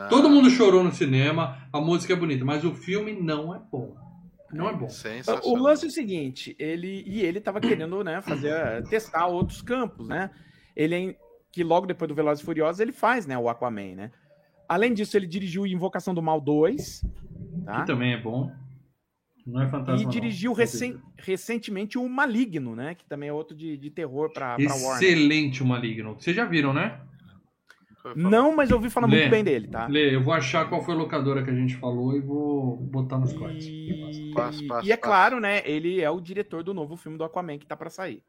[0.08, 3.96] Todo mundo chorou no cinema, a música é bonita, mas o filme não é bom.
[4.52, 4.88] Não é bom.
[4.90, 5.42] Sensacional.
[5.48, 10.08] O lance é o seguinte, ele e ele tava querendo, né, fazer testar outros campos,
[10.08, 10.28] né?
[10.76, 11.16] Ele é em-
[11.52, 14.10] que logo depois do Velozes e Furiosos ele faz, né, o Aquaman, né?
[14.70, 17.02] Além disso, ele dirigiu Invocação do Mal 2,
[17.64, 17.80] tá?
[17.80, 18.52] Que também é bom.
[19.44, 20.00] Não é fantasma.
[20.00, 20.10] E não.
[20.12, 22.94] dirigiu recen- recentemente o Maligno, né?
[22.94, 25.02] Que também é outro de, de terror pra, pra Warner.
[25.02, 26.14] Excelente o Maligno.
[26.16, 27.00] Vocês já viram, né?
[28.14, 29.16] Não, mas eu ouvi falar Lê.
[29.22, 29.88] muito bem dele, tá?
[29.88, 33.18] Lê, eu vou achar qual foi a locadora que a gente falou e vou botar
[33.18, 33.66] nos cortes.
[33.66, 35.62] E, Passo, passo, e é claro, né?
[35.68, 38.22] Ele é o diretor do novo filme do Aquaman que tá pra sair.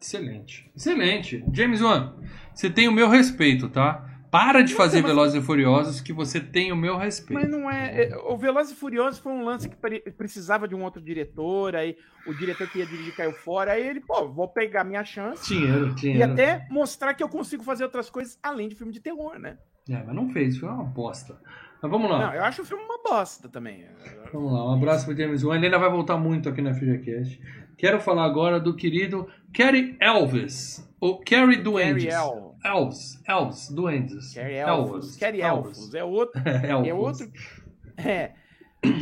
[0.00, 0.70] Excelente.
[0.74, 1.44] Excelente.
[1.52, 2.14] James Wan,
[2.54, 4.13] você tem o meu respeito, tá?
[4.36, 7.46] Para de Não, fazer mas- Velozes e Furiosos que você tem o meu Mas respeito.
[7.48, 8.06] não é.
[8.06, 11.76] é, O Velozes e Furiosos foi um lance que pre- precisava de um outro diretor,
[11.76, 15.46] aí o diretor que ia dirigir caiu fora, aí ele, pô, vou pegar minha chance
[15.54, 16.32] Dinheiro, e dinheiro.
[16.32, 19.56] até mostrar que eu consigo fazer outras coisas além de filme de terror, né?
[19.88, 21.38] É, mas não fez, foi uma bosta.
[21.80, 22.18] Mas vamos lá.
[22.26, 23.86] Não, eu acho o filme uma bosta também.
[24.32, 25.56] Vamos lá, um abraço pro James Wan.
[25.58, 27.40] Ele ainda vai voltar muito aqui na FGCast.
[27.78, 30.88] Quero falar agora do querido Kerry Elvis.
[31.00, 32.06] O Kerry Duendes.
[32.06, 32.53] Carrie El.
[32.64, 33.22] Elves.
[33.28, 33.68] Elves.
[33.70, 34.32] Duendes.
[34.34, 35.16] Carrie Elfos.
[35.16, 35.94] Carrie Elfos.
[35.94, 36.40] É outro.
[36.86, 37.30] É outro.
[37.96, 38.32] É.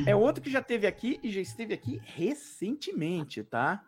[0.07, 3.83] É outro que já teve aqui e já esteve aqui recentemente, tá?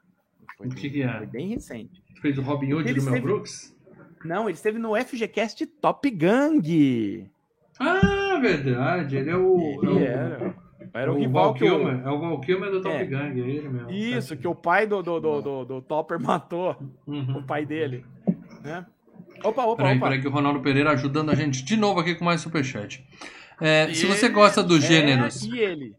[0.56, 1.18] Foi, O que que é?
[1.18, 2.02] Foi bem recente.
[2.20, 3.76] Fez o Robin Hood Ele do Mel esteve- Brooks?
[4.24, 7.30] Não, ele esteve no FGCast Top Gang.
[7.78, 9.16] Ah, verdade.
[9.18, 9.58] Ele é o.
[9.58, 10.54] é Ele o- era.
[10.94, 11.88] Era o, o rival Val que o.
[11.88, 13.04] É o Val Kilmer do Top É.
[13.04, 13.90] Gang, é ele mesmo.
[13.90, 17.38] Isso, que o pai do, do, do, do, do Topper matou Uhum.
[17.38, 18.04] o pai dele.
[18.62, 18.86] Né?
[19.44, 20.06] Opa, opa, Peraí, opa.
[20.06, 23.04] peraí, que o Ronaldo Pereira ajudando a gente de novo aqui com mais superchat.
[23.60, 25.44] É, se você gosta dos É, gêneros.
[25.44, 25.94] e ele?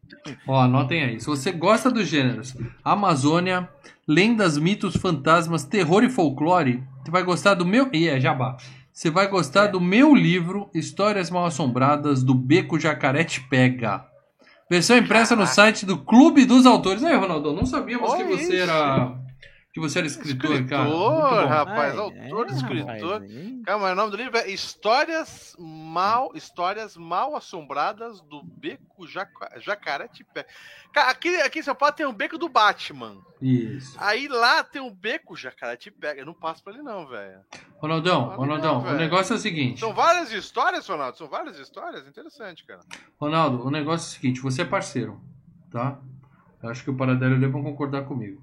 [0.46, 1.20] Ó, anotem aí.
[1.22, 3.70] Se você gosta dos gêneros Amazônia,
[4.08, 7.90] lendas, mitos, fantasmas, terror e folclore, você vai gostar do meu.
[7.94, 8.58] E é, jabá.
[8.92, 9.68] Você vai gostar É.
[9.70, 14.06] do meu livro Histórias Mal Assombradas do Beco Jacaré Te Pega.
[14.70, 15.54] Versão impressa no Caraca.
[15.56, 17.04] site do Clube dos Autores.
[17.04, 18.54] Aí, Ronaldo, não sabíamos que você isso.
[18.54, 19.16] era.
[19.76, 20.84] Que você era escritor, cara.
[20.88, 21.48] Escritor, bom.
[21.50, 23.22] rapaz, Ai, autor, é, escritor.
[23.68, 30.08] rapaz, o nome do livro é Histórias Mal, Histórias Mal Assombradas do Beco Jaca- Jacaré
[30.08, 30.46] Tipé.
[30.94, 33.18] Cara, aqui, aqui em São Paulo tem um beco do Batman.
[33.42, 33.98] Isso.
[34.00, 36.22] Aí lá tem um beco Jacaré Tipé.
[36.22, 37.42] Eu não passo pra ele não, velho.
[37.78, 39.82] Ronaldão, Ronaldão, o negócio é o seguinte.
[39.82, 41.18] São várias histórias, Ronaldo?
[41.18, 42.08] São várias histórias?
[42.08, 42.80] Interessante, cara.
[43.20, 45.20] Ronaldo, o negócio é o seguinte, você é parceiro,
[45.70, 46.00] tá?
[46.64, 48.42] Eu acho que o Paradelo e vão concordar comigo.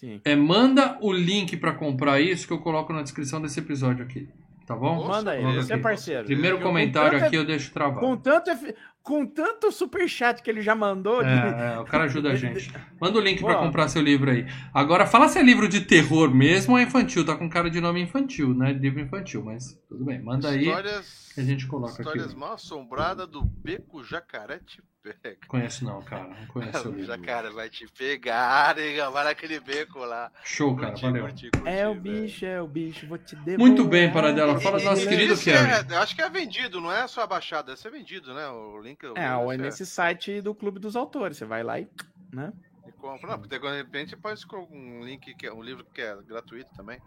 [0.00, 0.20] Sim.
[0.24, 4.28] É, manda o link pra comprar isso que eu coloco na descrição desse episódio aqui,
[4.66, 5.06] tá bom?
[5.06, 6.24] Manda aí, você é parceiro.
[6.24, 8.00] Primeiro Eu- comentário tanta- aqui eu deixo travado.
[8.00, 8.50] Com tanto,
[9.04, 11.22] com tanto superchat que ele já mandou.
[11.22, 12.72] de- É, é, o cara ajuda a gente.
[12.98, 13.66] Manda o link pra Boa.
[13.66, 14.46] comprar seu livro aí.
[14.72, 17.24] Agora, fala se é livro de terror mesmo ou é infantil.
[17.24, 18.72] Tá com cara de nome infantil, né?
[18.72, 20.20] Livro infantil, mas tudo bem.
[20.22, 22.36] Manda aí Histórias, que a gente coloca histórias aqui.
[22.36, 25.36] Mal Assombradas do Beco Jacaré Tipé.
[25.48, 26.24] Conheço não, cara.
[26.28, 27.06] Não conheço o O livro.
[27.08, 29.10] jacaré vai te pegar, nega.
[29.10, 30.30] Vai naquele beco lá.
[30.42, 30.92] Show, cara.
[30.92, 31.22] Curti, Valeu.
[31.24, 32.00] curti, curti, É o velho.
[32.22, 33.58] bicho, é o bicho, vou te devolver.
[33.58, 34.58] Muito bem, Paradela.
[34.58, 35.70] Fala do nosso Esse- querido esse Kerry.
[35.70, 38.48] é- eu acho que é vendido, não é só baixado, deve ser vendido, né?
[38.48, 38.93] O link.
[39.02, 41.36] O- É, ou é esse nesse site do Clube dos Autores.
[41.36, 41.88] Você vai lá e.
[42.32, 42.52] Né?
[42.86, 43.30] e compra.
[43.30, 46.16] Não, porque de repente você pode escolher um link que é um livro que é
[46.22, 46.98] gratuito também.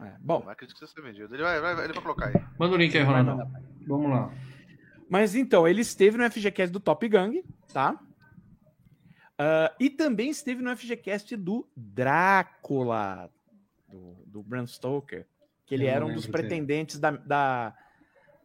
[0.00, 1.32] É, Bom, Não acredito que seja vendido.
[1.34, 2.34] Ele vai, vai, ele vai colocar aí.
[2.58, 3.46] Manda o link aí, mandar.
[3.86, 4.32] Vamos lá.
[5.08, 7.98] Mas então, ele esteve no FGCast do Top Gang, tá?
[9.38, 13.30] Ah, e também esteve no FGCast do Drácula,
[13.88, 15.26] do, do Bram Stoker,
[15.66, 17.74] que ele Eu era um dos pretendentes da, da,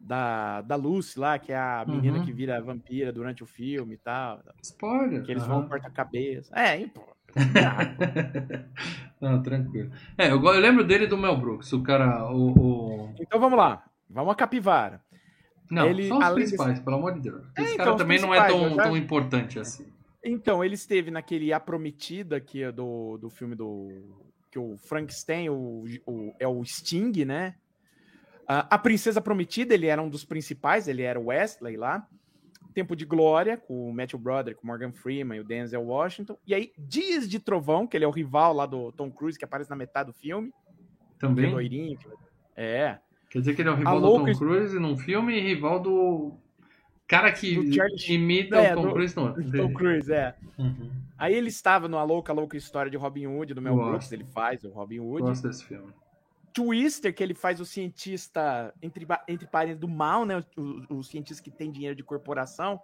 [0.00, 2.24] da, da Lucy lá, que é a menina Uhum.
[2.24, 4.42] que vira vampira durante o filme e tal.
[4.62, 5.22] Spoiler.
[5.22, 5.60] Que eles Aham.
[5.60, 6.52] vão corta-cabeça.
[6.58, 7.02] É, hein, pô.
[9.20, 9.90] Não, tranquilo.
[10.16, 12.52] É, eu, eu lembro dele do Mel Brooks, o cara, o...
[12.58, 13.84] o- Então vamos lá.
[14.08, 15.00] Vamos a capivara.
[15.70, 17.42] Não, Ele, só os principais, pelo amor de Deus.
[17.56, 19.86] Esse É, cara então, os também não é tão, já- tão importante assim.
[20.24, 23.88] Então, ele esteve naquele A Prometida, que é do, do filme do.
[24.50, 27.54] Que o Frankenstein o, o- é o Sting, né?
[28.52, 32.04] A, a Princesa Prometida, ele era um dos principais, ele era o Wesley lá.
[32.74, 36.36] Tempo de Glória, com o Matthew Broderick, com o Morgan Freeman e o Denzel Washington.
[36.46, 39.44] E aí, Dias de Trovão, que ele é o rival lá do Tom Cruise, que
[39.44, 40.50] aparece na metade do filme.
[41.18, 41.52] Que é Também.
[41.52, 41.96] loirinho.
[41.98, 42.08] que-
[42.56, 42.98] É.
[43.28, 45.78] Quer dizer que ele é o rival A do Tom Cruise num filme e rival
[45.80, 46.32] do
[47.06, 47.54] Cara que
[48.08, 49.32] imita É, o Tom do- Cruise, não.
[49.32, 50.34] Tom Cruise, é.
[50.58, 50.90] Uhum.
[51.18, 53.88] Aí ele estava no A Louca, Louca História de Robin Hood, do Mel Gosto.
[53.90, 55.22] Brooks, ele faz o Robin Hood.
[55.22, 55.92] Gosto desse filme.
[56.52, 60.44] Twister, que ele faz o cientista, entre, entre parênteses, do mal, né?
[60.56, 62.80] O, o cientista que tem dinheiro de corporação,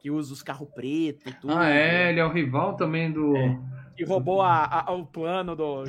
[0.00, 1.52] que usa os carros pretos e tudo.
[1.56, 3.36] Ah, é, ele é o rival também do.
[3.36, 3.58] É.
[3.96, 5.84] Que roubou a, a- o plano do.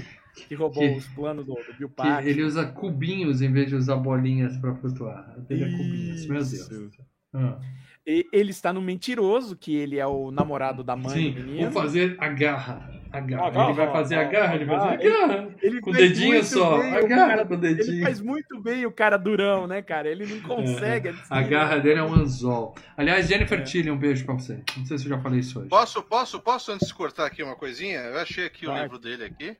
[0.47, 2.29] Que roubou Que- os planos do, do Bill Paxton.
[2.29, 5.35] ele usa cubinhos em vez de usar bolinhas pra flutuar.
[5.49, 6.97] Ele é cubinhos, meu Deus.
[7.33, 7.59] Ah.
[8.07, 11.69] Ele está no Mentiroso, que ele é o namorado da mãe Sim, do menino.
[11.71, 12.89] vou fazer a garra.
[13.11, 13.63] A garra.
[13.65, 15.49] Ele vai fazer a a- garra, ele vai fazer a garra.
[15.61, 16.77] Ele Com o faz dedinho muito só.
[16.79, 18.03] bem A o garra cara- com o Ele dedinho.
[18.03, 20.09] faz muito bem o cara durão, né, cara?
[20.09, 21.09] Ele não consegue.
[21.09, 22.75] assim, A garra dele é um anzol.
[22.95, 23.63] Aliás, Jennifer É.
[23.63, 24.61] Tilly, um beijo pra você.
[24.77, 25.69] Não sei se eu já falei isso hoje.
[25.69, 27.99] Posso, posso, posso antes de cortar aqui uma coisinha?
[27.99, 29.57] Eu achei aqui o livro dele aqui.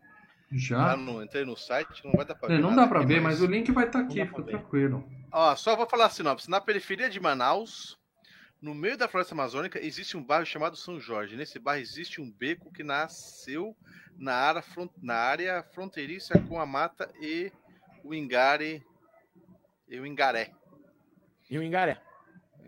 [0.51, 0.91] Já?
[0.91, 2.55] Tá no, entrei no site, não vai dar pra ver.
[2.55, 4.35] É, não nada dá pra aqui, ver, mas o link vai estar aqui, dá pra
[4.37, 5.03] fica tranquilo.
[5.31, 6.49] Ó, só vou falar a sinopse.
[6.49, 7.97] Na periferia de Manaus,
[8.61, 11.35] no meio da floresta amazônica, existe um bairro chamado São Jorge.
[11.35, 13.75] Nesse bairro existe um beco que nasceu
[14.17, 14.63] na área,
[15.01, 17.51] na área fronteiriça com a mata e
[18.03, 18.83] o Ingare.
[19.87, 20.51] E o Ingaré.
[21.49, 22.01] E o Engaré.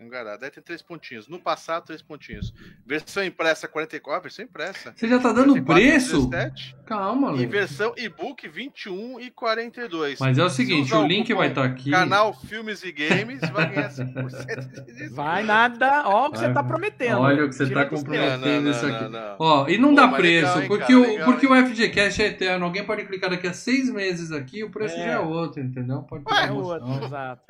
[0.00, 0.36] Engará.
[0.38, 1.28] Daí tem três pontinhos.
[1.28, 2.54] No passado, três pontinhos.
[2.86, 4.94] Versão impressa 44, versão impressa.
[4.96, 6.26] Você já tá dando 44, preço?
[6.30, 10.18] 17, Calma, e versão e-book 21 e 42.
[10.18, 11.90] Mas é o Se seguinte, o link vai estar aqui.
[11.90, 15.14] Canal Filmes e Games vai ganhar 5% de desconto.
[15.14, 16.02] Vai nada.
[16.06, 17.20] Ó, o que você tá prometendo.
[17.20, 18.62] Olha o que você Tira tá comprometendo.
[18.62, 19.04] Não, isso não, aqui.
[19.04, 19.36] não, não.
[19.38, 21.52] Ó, e não Pô, dá preço, legal, hein, porque, cara, o, legal, porque hein?
[21.52, 22.64] o FGCast é eterno.
[22.64, 24.98] Alguém pode clicar daqui a seis meses aqui, o preço É.
[25.04, 26.02] já é outro, entendeu?
[26.02, 27.42] Pode Ué, ter É outro, exato.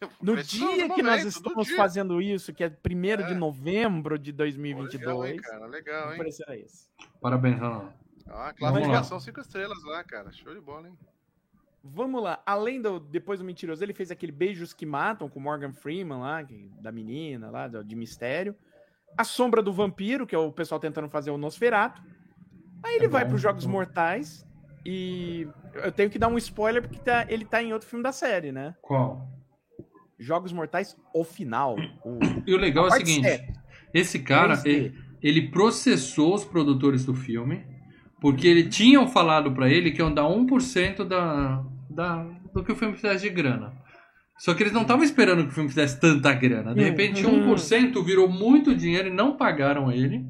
[0.22, 3.34] No dia do que nós momento, estamos fazendo isso, que é 1 de É.
[3.34, 6.20] novembro de Legal, hein, 2022, cara, legal, hein?
[6.64, 6.88] esse.
[7.20, 7.92] Parabéns, Ronaldo.
[8.28, 10.30] Ah, classificação 5 estrelas lá, cara.
[10.32, 10.98] Show de bola, hein?
[11.82, 15.72] Vamos lá, além do depois do mentiroso, ele fez aquele Beijos que Matam com Morgan
[15.72, 18.54] Freeman lá, que- da menina lá, de mistério.
[19.16, 22.02] A Sombra do Vampiro, que é o pessoal tentando fazer o Nosferato.
[22.82, 23.72] Aí ele É vai para os Jogos bom.
[23.72, 24.46] Mortais
[24.84, 28.12] e eu tenho que dar um spoiler porque tá- ele tá em outro filme da
[28.12, 28.76] série, né?
[28.82, 29.26] Qual?
[30.18, 31.76] Jogos Mortais, o final.
[32.04, 33.44] O, E o legal é o seguinte:
[33.94, 34.66] esse cara, 3D.
[34.66, 37.64] ele, ele processou os produtores do filme,
[38.20, 42.76] porque eles tinham falado pra ele que iam dar 1% da, da, do que o
[42.76, 43.72] filme fizesse de grana.
[44.38, 46.72] Só que eles não estavam esperando que o filme fizesse tanta grana.
[46.72, 47.54] De repente, Uhum.
[47.56, 50.24] 1% virou muito dinheiro e não pagaram ele.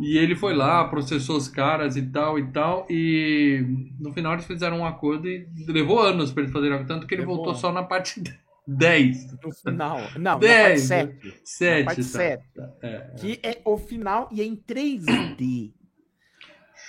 [0.00, 2.84] E ele foi lá, processou os caras e tal e tal.
[2.90, 3.64] E
[4.00, 6.88] no final eles fizeram um acordo e levou anos pra eles fazerem algo.
[6.88, 8.20] Tanto que ele Levou voltou só na parte
[8.66, 9.32] 10.
[9.42, 9.98] No final.
[10.16, 11.26] Não, na parte Dez, 7.
[11.26, 11.84] Na 7.
[11.84, 12.42] parte 7.
[12.82, 15.72] É, Que é o final e é em 3D.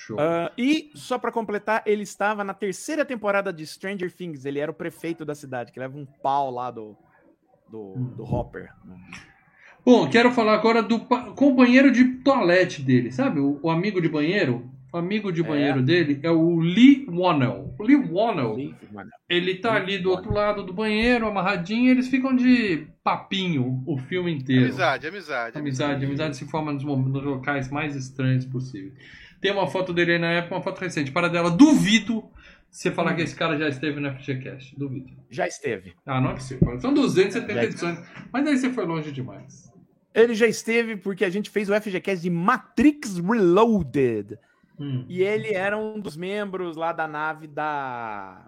[0.06, 0.18] show.
[0.20, 4.46] Ah, e, só pra completar, ele estava na terceira temporada de Stranger Things.
[4.46, 6.96] Ele era o prefeito da cidade, que leva um pau lá do,
[7.70, 8.70] do, do Hopper.
[9.86, 13.40] Bom, quero falar agora do pa- companheiro de toalete dele, sabe?
[13.40, 14.70] O, o amigo de banheiro.
[14.96, 15.44] O amigo de É.
[15.44, 17.76] banheiro dele é o Lee Wannell.
[17.78, 22.08] O Lee Wannell, Mano, ele tá ali do outro lado do banheiro, amarradinho, e eles
[22.08, 24.64] ficam de papinho o filme inteiro.
[24.64, 25.58] Amizade, amizade.
[25.58, 28.94] Amizade, amizade se forma nos, nos locais mais estranhos possíveis.
[29.42, 31.12] Tem uma foto dele aí na época, uma foto recente.
[31.12, 32.24] Para dela, duvido
[32.72, 33.16] você falar Hum.
[33.18, 34.80] que esse cara já esteve no FGCast.
[34.80, 35.12] Duvido.
[35.30, 35.94] Já esteve.
[36.06, 36.80] Ah, não é possível.
[36.80, 38.00] São 270 Já edições.
[38.32, 39.70] Mas aí você foi longe demais.
[40.14, 44.38] Ele já esteve porque a gente fez o FGCast de Matrix Reloaded.
[44.80, 45.06] Hum.
[45.08, 48.46] E ele era um dos membros lá da nave da.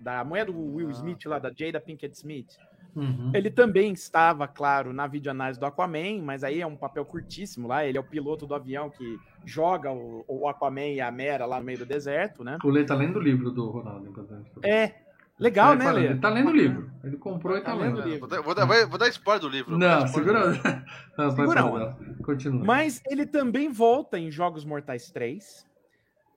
[0.00, 2.58] Da mulher do Will Smith, lá, da Jada Pinkett Smith.
[2.94, 3.30] Uhum.
[3.32, 7.86] Ele também estava, claro, na videoanálise do Aquaman, mas aí é um papel curtíssimo lá.
[7.86, 11.58] Ele é o piloto do avião que joga o, o Aquaman e a Mera lá
[11.58, 12.58] no meio do deserto, né?
[12.62, 14.06] O Lê tá lendo o livro do Ronaldo.
[14.06, 14.94] gente tá- É.
[15.42, 16.04] Legal, Vai né, Lê?
[16.06, 16.88] Ele tá lendo o livro.
[17.02, 17.96] Ele comprou e tá, Tá lendo.
[17.96, 18.20] lendo o livro.
[18.20, 19.76] Vou dar, vou, dar, vou dar spoiler do livro.
[19.76, 20.52] Não, segura.
[21.18, 21.96] Vai Segura.
[22.24, 22.64] Continua.
[22.64, 25.66] Mas ele também volta em Jogos Mortais 3.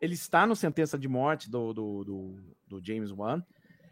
[0.01, 2.35] Ele está no Sentença de Morte do, do, do,
[2.67, 3.43] do James Wan.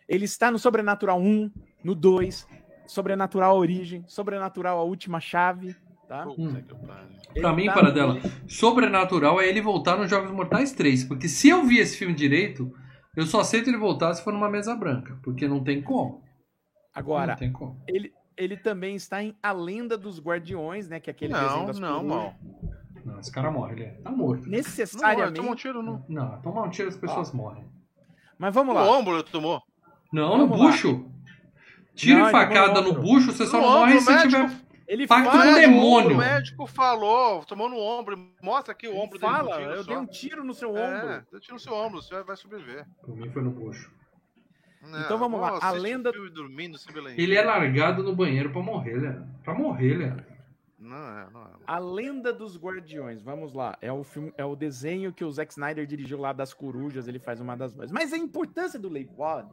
[0.10, 1.52] Ele está no Sobrenatural 1,
[1.84, 2.48] no 2,
[2.88, 5.76] Sobrenatural Origem, Sobrenatural A Última Chave.
[6.08, 6.24] Tá?
[6.24, 7.08] Puta que pariu.
[7.40, 11.04] Pra mim, tá para dela, sobrenatural é ele voltar nos Jogos Mortais 3.
[11.04, 12.74] Porque se eu vi esse filme direito,
[13.16, 15.18] eu só aceito ele voltar se for numa mesa branca.
[15.24, 16.22] Porque não tem como.
[16.94, 17.82] Agora, Não tem como.
[17.88, 21.00] ele, ele também está em A Lenda dos Guardiões, né?
[21.00, 22.36] Que é aquele desenho Não, das não, mal.
[23.04, 24.44] Não, esse cara morre, ele é- tá morto.
[24.44, 25.34] Não, Necessariamente.
[25.34, 27.66] tomou um tiro no, Não, tomar um tiro as pessoas morrem.
[28.38, 28.84] Mas vamos lá.
[28.90, 29.62] ombro, ele tomou.
[30.12, 30.70] Não, Vamos no lá.
[30.72, 31.06] bucho.
[31.96, 33.02] Tiro Não, e facada no no ombro.
[33.02, 34.48] bucho, você só No não morre ombro, se médico.
[34.48, 34.63] tiver.
[34.88, 36.16] Ele Pacto fala, com o demônio.
[36.16, 38.18] O médico falou, tomou no ombro.
[38.42, 39.32] Mostra aqui o ele ombro dele.
[39.32, 39.88] com fala, eu só.
[39.90, 41.26] dei um tiro no seu É, ombro.
[41.32, 42.86] deu tiro no seu ombro, você vai sobreviver.
[43.02, 43.92] Por mim foi no bucho.
[45.06, 46.78] Então vamos lá, a lenda- dormindo.
[47.18, 49.26] Ele é largado no banheiro pra morrer, né?
[49.44, 50.26] Pra morrer, né?
[50.78, 51.50] Não é, não é.
[51.66, 53.78] A Lenda dos Guardiões, vamos lá.
[53.82, 57.20] É o filme, é o desenho que o Zack Snyder dirigiu lá das corujas, ele
[57.20, 57.94] faz uma das vozes.
[57.94, 59.50] Mas a importância do Lake Ward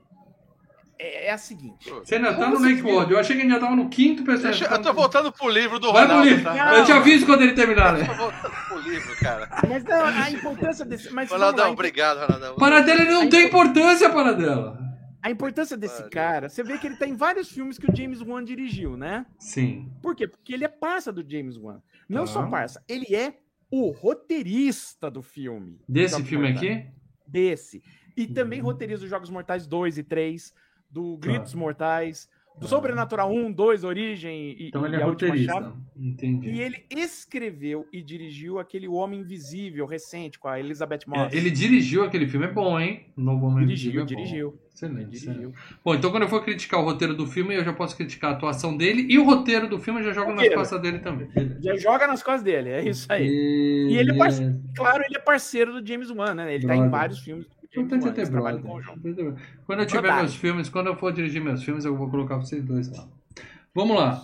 [1.00, 1.88] é, é a seguinte.
[1.90, 3.12] Você ainda tá no World.
[3.12, 4.60] Eu achei que a gente já tava no quinto personagem.
[4.60, 6.44] Deixa, eu tô voltando pro livro do Vai pro Ronaldo, livro.
[6.44, 6.76] tá?
[6.78, 8.04] Eu te aviso quando ele terminar, né?
[8.06, 9.48] Tô voltando pro livro, cara.
[9.68, 11.10] Mas não, a importância desse.
[11.12, 12.56] Mas Ronaldão, lá, obrigado, Ronaldão.
[12.56, 14.78] Para dela ele não tem importância, para dela.
[15.22, 18.20] a importância desse cara, você vê que ele tá em vários filmes que o James
[18.22, 19.26] Wan dirigiu, né?
[19.38, 19.90] Sim.
[20.02, 20.26] Por quê?
[20.28, 21.80] Porque ele é parça do James Wan.
[22.08, 22.32] Não Tá.
[22.32, 23.34] só parça, ele é
[23.70, 25.80] o roteirista do filme.
[25.88, 26.72] Desse filme Mortais.
[26.72, 26.86] aqui?
[27.26, 27.82] Desse.
[28.16, 28.66] E também Uhum.
[28.66, 30.52] roteiriza os Jogos Mortais 2 e 3,
[30.90, 31.54] do Gritos.
[31.54, 32.28] Mortais,
[32.58, 32.68] do.
[32.68, 35.72] Sobrenatural 1, 2, Origem e, Então ele e é roteirista.
[35.96, 36.50] Entendi.
[36.50, 41.32] E ele escreveu e dirigiu aquele Homem Invisível recente com a Elizabeth Moss.
[41.32, 43.06] É, ele dirigiu aquele filme, é bom, hein?
[43.16, 44.58] O Novo Homem dirigiu, Invisível é dirigiu.
[44.74, 45.38] Excelente, Ele excelente.
[45.40, 45.54] dirigiu.
[45.84, 48.34] Bom, então quando eu for criticar o roteiro do filme, eu já posso criticar a
[48.34, 51.28] atuação dele e o roteiro do filme eu já jogo nas costas dele também.
[51.60, 53.26] Já joga nas costas dele, é isso aí.
[53.26, 56.54] E, E ele é parceiro, claro, ele é parceiro do James Wan, né?
[56.54, 57.98] Ele tá em vários filmes do É ter brother.
[57.98, 59.36] Importante é ter brother.
[59.66, 60.22] Quando eu tiver Verdade.
[60.22, 63.06] meus filmes, quando eu for dirigir meus filmes, eu vou colocar vocês dois lá.
[63.74, 64.22] Vamos lá.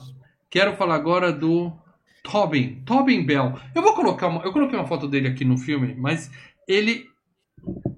[0.51, 1.73] Quero falar agora do
[2.23, 2.83] Tobin.
[2.85, 3.55] Tobin Bell.
[3.75, 6.31] Eu vou colocar uma, eu coloquei uma foto dele aqui no filme, mas
[6.67, 7.09] ele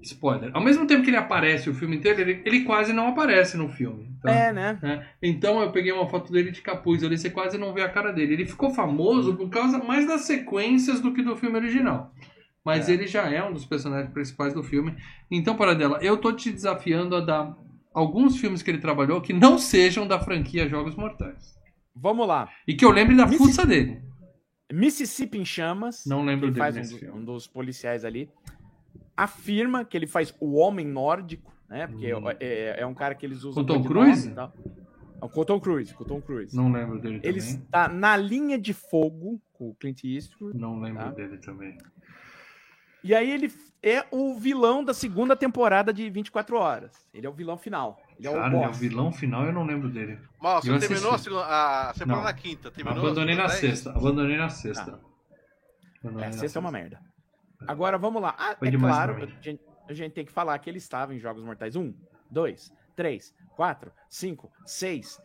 [0.01, 0.51] spoiler.
[0.53, 3.69] Ao mesmo tempo que ele aparece o filme inteiro, ele, ele quase não aparece no
[3.69, 4.09] filme.
[4.21, 4.31] tá?
[4.31, 4.79] É, né?
[4.81, 5.07] né?
[5.21, 8.11] Então eu peguei uma foto dele de capuz, ali você quase não vê a cara
[8.11, 8.33] dele.
[8.33, 12.13] Ele ficou famoso por causa mais das sequências do que do filme original.
[12.69, 12.93] Mas É.
[12.93, 14.95] ele já é um dos personagens principais do filme.
[15.29, 17.57] Então, para dela, eu tô te desafiando a dar
[17.93, 21.57] alguns filmes que ele trabalhou que não sejam da franquia Jogos Mortais.
[21.95, 22.49] Vamos lá.
[22.67, 24.01] E que eu lembre da Missi- fuça dele.
[24.71, 26.05] Mississippi em Chamas.
[26.05, 27.19] Não lembro ele dele faz nesse um, filme.
[27.19, 28.29] um dos policiais ali.
[29.17, 31.87] Afirma que ele faz o homem nórdico, né?
[31.87, 32.29] Porque Hum.
[32.39, 33.63] é, é um cara que eles usam.
[33.63, 34.33] Com Tom codinome Cruise?
[34.37, 36.55] É, o Tom Cruise, com o Tom Cruise.
[36.55, 37.55] Não lembro dele Ele também.
[37.55, 40.57] está na linha de fogo com o Clint Eastwood.
[40.57, 41.11] Não lembro Tá.
[41.11, 41.77] dele também.
[43.03, 46.91] E aí ele é o vilão da segunda temporada de 24 horas.
[47.13, 47.97] Ele é o vilão final.
[48.17, 50.19] Ele é Cara, o ele é o vilão final eu não lembro dele.
[50.41, 51.29] Mal, você terminou a assisti.
[51.29, 51.45] segunda.
[51.47, 52.23] A, você parou Não.
[52.23, 52.71] na quinta.
[52.71, 53.59] Terminou Abandonei na dez?
[53.59, 53.91] sexta.
[53.91, 54.99] Abandonei na sexta.
[56.01, 56.99] Abandonei É, a na sexta é uma merda.
[57.67, 58.35] Agora vamos lá.
[58.37, 61.19] Ah, Foi é claro, a gente, a gente tem que falar que ele estava em
[61.19, 61.93] Jogos Mortais 1,
[62.31, 65.21] 2, 3, 4, 5, 6.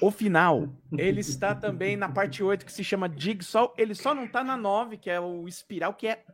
[0.00, 3.72] O final, ele está também na parte 8, que se chama Jigsaw.
[3.78, 6.24] Ele só não tá na 9, que é o Espiral, que é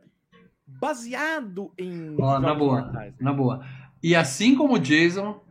[0.67, 2.15] baseado em.
[2.19, 3.17] Ó, na boa, Mortais, né?
[3.19, 3.65] na boa.
[4.01, 5.41] E assim como o Jason,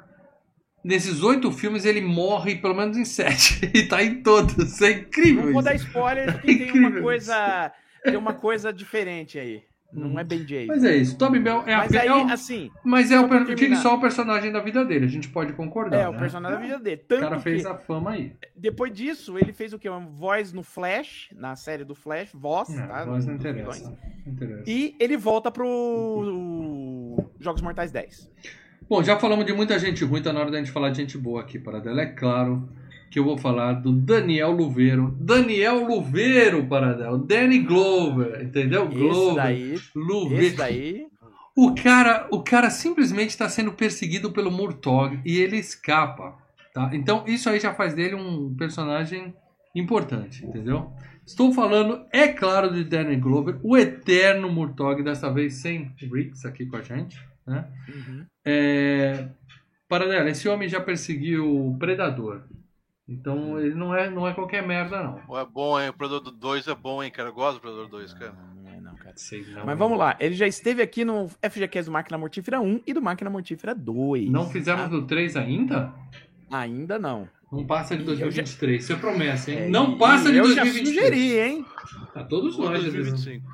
[0.84, 3.70] nesses oito filmes ele morre pelo menos em sete.
[3.74, 4.56] E tá em todos.
[4.56, 5.46] Isso é incrível.
[5.46, 5.70] Não vou isso.
[5.70, 7.72] dar spoiler, porque tem uma coisa.
[8.02, 9.62] Tem uma coisa diferente aí.
[9.95, 10.66] Não é bem Jason.
[10.66, 11.16] Mas é isso.
[11.16, 13.76] Tobin Bell é a Mas aí, é o- assim, Mas é o terminar.
[13.76, 15.99] só o personagem da vida dele, a gente pode concordar.
[16.01, 16.18] é o né?
[16.18, 17.01] personagem da vida dele.
[17.05, 18.32] O Tanto cara fez que a fama aí.
[18.57, 19.88] depois disso, ele fez o quê?
[19.88, 23.07] Uma voz no Flash, na série do Flash, voz, Não, tá?
[23.07, 23.97] mas não interessa.
[24.26, 24.64] Não interessa.
[24.66, 28.30] E ele volta pro Jogos Mortais 10.
[28.88, 31.16] Bom, já falamos de muita gente ruim, tá na hora da gente falar de gente
[31.16, 32.03] boa aqui, Paradela.
[32.03, 32.68] É claro
[33.14, 35.16] que eu vou falar do Daniel Luveiro.
[35.20, 37.16] Daniel Luveiro, Paradela.
[37.16, 38.88] Danny Glover, entendeu?
[38.88, 39.34] Esse Glover.
[39.36, 40.44] daí, Luveiro.
[40.44, 41.06] esse daí,
[41.56, 46.36] O cara, o cara simplesmente está sendo perseguido pelo Murtog e ele escapa,
[46.74, 46.90] tá?
[46.92, 49.32] Então isso aí já faz dele um personagem
[49.76, 50.90] importante, entendeu?
[51.24, 56.66] Estou falando, é claro, de Danny Glover, o eterno Murtog, dessa vez sem Riggs aqui
[56.66, 57.64] com a gente, né?
[57.88, 58.26] uhum.
[58.44, 59.28] É...
[59.88, 62.42] Paradela, esse homem já perseguiu o Predador.
[63.07, 65.36] Então ele não é, não é qualquer merda, não.
[65.38, 65.90] É bom, hein?
[65.90, 67.28] O Predador 2 é bom, hein, cara?
[67.28, 68.34] Eu gosto do Predador 2, cara.
[68.62, 69.12] não é não, cara.
[69.16, 69.66] Sei não.
[69.66, 73.02] Mas vamos lá, ele já esteve aqui no FGCast do Máquina Mortífera 1 e do
[73.02, 74.30] Máquina Mortífera 2.
[74.30, 74.96] Não fizemos tá?
[74.96, 75.92] o 3 ainda?
[76.50, 77.28] Ainda não.
[77.52, 78.82] Não passa de E eu já- 2023.
[78.82, 79.59] Isso é promessa, hein?
[79.59, 80.94] É, não e- passa e de eu 2023.
[80.94, 81.66] já sugeri, hein?
[82.14, 83.11] A todos nós, já dizemos.
[83.11, 83.46] 2025.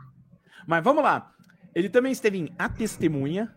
[0.67, 1.33] Mas vamos lá.
[1.75, 3.53] Ele também esteve em A Testemunha.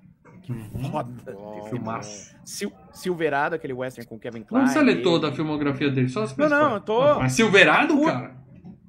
[0.50, 0.91] Uhum.
[0.91, 1.32] Foda.
[1.34, 2.36] Bom, Filmaço.
[2.44, 4.64] Sil Silverado, aquele western com Kevin Klein.
[4.64, 7.96] Não precisa ler toda a filmografia dele, só as Não, não, eu tô- Mas Silverado,
[7.98, 8.36] Tô- cara?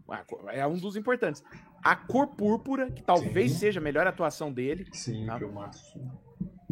[0.08, 1.42] Ah, É um dos importantes.
[1.82, 3.58] A Cor Púrpura, que talvez Sim.
[3.58, 4.86] seja a melhor atuação dele.
[4.92, 5.38] Sim, Tá.
[5.38, 5.98] filmaço.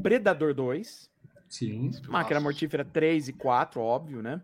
[0.02, 1.10] Predador 2.
[1.48, 1.90] Sim.
[2.08, 4.40] Máquina Mortífera 3 e 4, óbvio, né?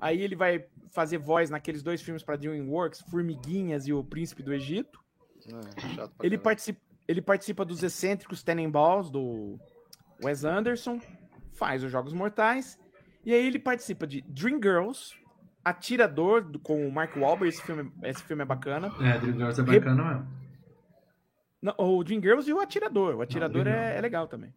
[0.00, 4.52] Aí ele vai fazer voz naqueles dois filmes para DreamWorks, Formiguinhas e O Príncipe do
[4.52, 5.00] Egito.
[5.46, 6.42] É, chato pra Ele caralho.
[7.08, 9.58] Ele participa dos excêntricos Tenenbaums do
[10.22, 11.00] Wes Anderson,
[11.52, 12.78] faz os Jogos Mortais,
[13.24, 15.14] e aí ele participa de Dreamgirls,
[15.64, 18.88] Atirador do- com o Mark Wahlberg, esse filme, esse filme é bacana.
[19.00, 20.28] É, Dreamgirls é bacana mesmo.
[21.62, 23.80] Não, o Dreamgirls e o Atirador, o Atirador legal.
[23.80, 24.52] é, é legal também.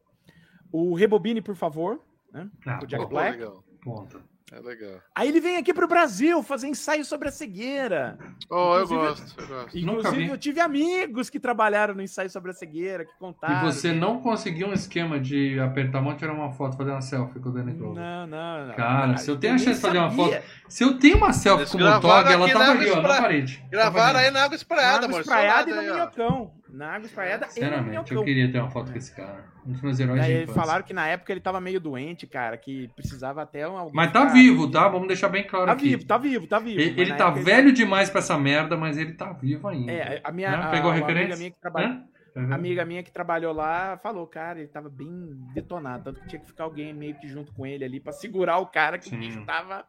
[0.71, 2.01] O Rebobine, por favor,
[2.33, 2.49] né?
[2.65, 3.37] Ah, O Jack pô, Black.
[3.37, 3.63] legal.
[3.81, 4.19] ponta.
[4.49, 5.01] É legal.
[5.13, 8.17] Aí ele vem aqui pro Brasil fazer ensaio sobre a cegueira.
[8.49, 9.77] Oh, eu gosto, eu gosto.
[9.77, 13.69] Inclusive, eu tive amigos que trabalharam no ensaio sobre a cegueira, que E contaram.
[13.69, 17.01] você que- não conseguiu um esquema de apertar a mão, tirar uma foto, fazer uma
[17.01, 18.01] selfie com o Danny Glover.
[18.01, 18.73] Não, não, não.
[18.75, 20.43] Cara, se eu tenho a chance de fazer uma sabia.
[20.69, 23.01] Se eu tenho uma selfie Eles com o Motog, ela tava na ali, ó, na
[23.01, 23.65] Espra- parede.
[23.69, 25.19] Gravaram Tava aí na água Na espraiada, água amor.
[25.21, 26.56] espraiada e no minhocão.
[26.69, 29.45] Na água espraiada e no Sinceramente, eu queria ter uma foto com esse cara.
[29.65, 30.53] Um dos meus heróis de infância.
[30.61, 33.89] falaram que na época ele tava meio doente, cara, que precisava até um.
[33.93, 34.87] Mas tá vivo, tá?
[34.87, 35.89] Vamos deixar bem claro Tá aqui.
[35.89, 36.79] vivo, tá vivo, tá vivo.
[36.79, 39.91] Ele, ele tá velho demais pra essa merda, mas ele tá vivo ainda.
[39.91, 40.51] É, a minha.
[40.57, 40.71] Né?
[40.71, 41.37] Pegou a uma amiga referência?
[41.37, 42.03] minha que trabalha- Né?
[42.35, 42.53] Uhum.
[42.53, 45.09] amiga minha que trabalhou lá falou, cara, ele tava bem
[45.55, 48.59] detonado, tanto que tinha que ficar alguém meio que junto com ele ali pra segurar
[48.59, 49.83] o cara que o bicho tava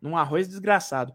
[0.00, 1.12] num arroz desgraçado.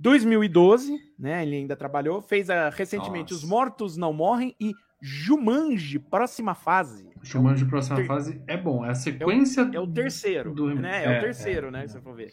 [0.00, 1.42] 2012, né?
[1.42, 3.44] Ele ainda trabalhou, fez a, recentemente Nossa.
[3.44, 4.72] Os Mortos Não Morrem e
[5.02, 7.08] Jumanji, próxima fase.
[7.22, 8.84] Chamando de próxima ter- fase é bom.
[8.84, 9.70] É a sequência.
[9.72, 11.04] É o terceiro, do- né?
[11.04, 11.84] É, é, o terceiro, é, né?
[11.84, 11.86] é.
[11.88, 12.30] Se você for ver.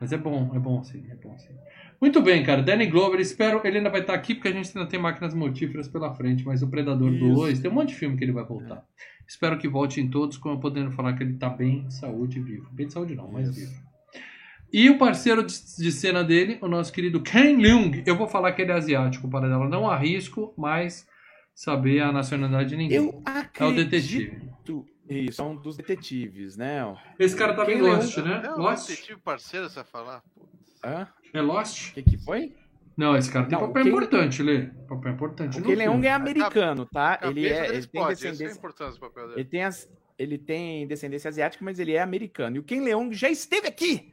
[0.00, 1.54] Mas é bom, é bom sim, é bom sim.
[2.00, 2.62] Muito bem, cara.
[2.62, 3.60] Danny Glover, espero.
[3.64, 6.62] Ele ainda vai estar aqui porque a gente ainda tem máquinas mortíferas pela frente, mas
[6.62, 7.34] o Predador Isso.
[7.34, 8.82] 2, tem um monte de filme que ele vai voltar.
[9.28, 12.38] Espero que volte em todos, como eu podendo falar que ele tá bem de saúde
[12.38, 12.68] e vivo.
[12.72, 13.60] Bem de saúde não, mas Isso.
[13.60, 13.89] vivo.
[14.72, 18.02] E o parceiro de, de cena dele, o nosso querido Ken Leung.
[18.06, 19.68] Eu vou falar que ele é asiático, para dela.
[19.68, 21.06] Não arrisco, mas
[21.54, 22.96] saber a nacionalidade de ninguém.
[22.98, 23.74] Eu É o acredito.
[23.76, 24.50] detetive.
[25.08, 26.96] Isso, é um dos detetives, né?
[27.18, 28.42] Esse cara tava Ken em Leung- Lost, né?
[28.44, 28.88] Não, Lost?
[28.88, 30.22] detetive parceiro, você vai falar?
[30.32, 30.78] Putz.
[30.84, 31.08] Hã?
[31.34, 31.90] É Lost?
[31.90, 32.54] O que, que foi?
[32.96, 34.66] Não, esse cara tem Não, papel o Ken- importante, Lê.
[34.88, 35.60] Papel importante.
[35.60, 37.18] O Leung é americano, tá?
[37.22, 38.60] Ele, é, ele tem é descendência.
[38.60, 39.40] papel dele.
[39.40, 42.56] Ele tem, as- ele tem descendência asiática, mas ele é americano.
[42.56, 44.09] E o Ken Leung já esteve aqui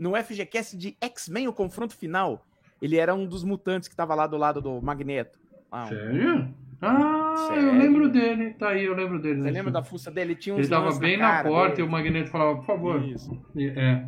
[0.00, 2.44] no FGCast de X-Men, o confronto final.
[2.82, 5.38] Ele era um dos mutantes que estava lá do lado do Magneto.
[5.70, 6.52] Ah, Sério?
[6.80, 7.78] Ah, eu Sério?
[7.78, 8.54] lembro dele.
[8.54, 9.36] Tá aí, eu lembro dele.
[9.36, 10.34] Você nesse lembra da fuça dele?
[10.34, 11.82] Tinha uns Ele tava bem na, cara porta dele.
[11.82, 13.04] e o Magneto falava, por favor.
[13.04, 13.38] Isso,
[13.76, 14.06] É.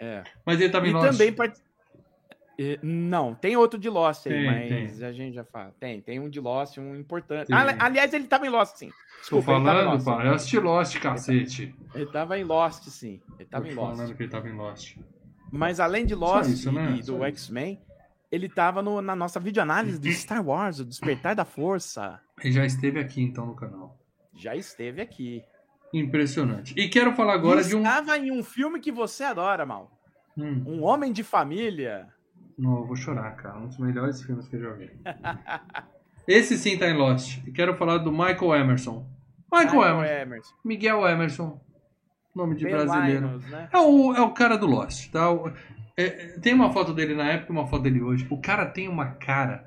[0.00, 0.24] é.
[0.46, 1.60] Mas ele tava em E também part...
[2.82, 5.06] Não, tem outro de Lost aí, Tem, mas tem.
[5.06, 5.74] a gente já fala.
[5.80, 7.52] Tem, tem um de Lost, um importante.
[7.52, 8.88] Ali- aliás, ele tava em Lost, sim.
[8.88, 10.04] Tô Desculpa, em falando, Lost.
[10.04, 10.24] pá.
[10.24, 11.74] Eu assisti Lost, cacete.
[11.94, 13.20] Ele tava em Lost, sim.
[13.38, 13.96] Ele tava Tô em Lost.
[13.96, 14.96] falando que ele tava em Lost.
[15.50, 16.96] Mas além de Lost isso, né?
[16.98, 17.22] e do.
[17.24, 17.80] X-Men,
[18.30, 22.20] ele tava no- na nossa videoanálise do Star Wars, o Despertar da Força.
[22.42, 23.98] Ele já esteve aqui, então, no canal.
[24.34, 25.42] Já esteve aqui.
[25.92, 26.74] Impressionante.
[26.78, 27.80] E quero falar agora e de um...
[27.82, 29.90] estava em um filme que você adora, Mal.
[30.36, 32.08] Hum, Um Homem de Família.
[32.58, 33.58] Não, eu vou chorar, cara.
[33.58, 34.90] Um dos melhores filmes que eu já vi.
[36.26, 37.38] Esse sim tá em Lost.
[37.46, 39.06] E quero falar do Michael Emerson.
[39.52, 40.22] Michael, Michael Emerson.
[40.22, 40.54] Emerson.
[40.64, 41.60] Miguel Emerson.
[42.34, 43.26] Nome de brasileiro.
[43.26, 43.68] Linus, né?
[43.72, 45.26] É o, é o cara do Lost, tá?
[45.96, 48.26] É, tem uma foto dele na época e uma foto dele hoje.
[48.30, 49.66] O cara tem uma cara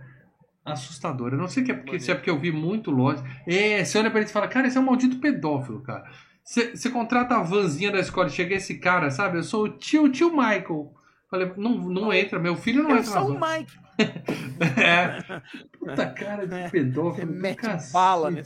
[0.64, 1.36] assustadora.
[1.36, 3.24] Eu não sei que é porque, se é porque eu vi muito Lost.
[3.46, 6.10] É, você olha pra ele e fala, cara, esse é um maldito pedófilo, cara.
[6.44, 9.38] Você, você contrata a vanzinha da escola e chega esse cara, sabe?
[9.38, 10.92] Eu sou o tio, tio Michael.
[11.30, 13.40] Falei, não, não entra, meu filho não Eu entra na sou o.
[13.40, 13.74] Mike.
[14.78, 15.42] É.
[15.78, 17.28] Puta cara de pedófilo.
[17.28, 18.44] Você mete cacete, bala mano.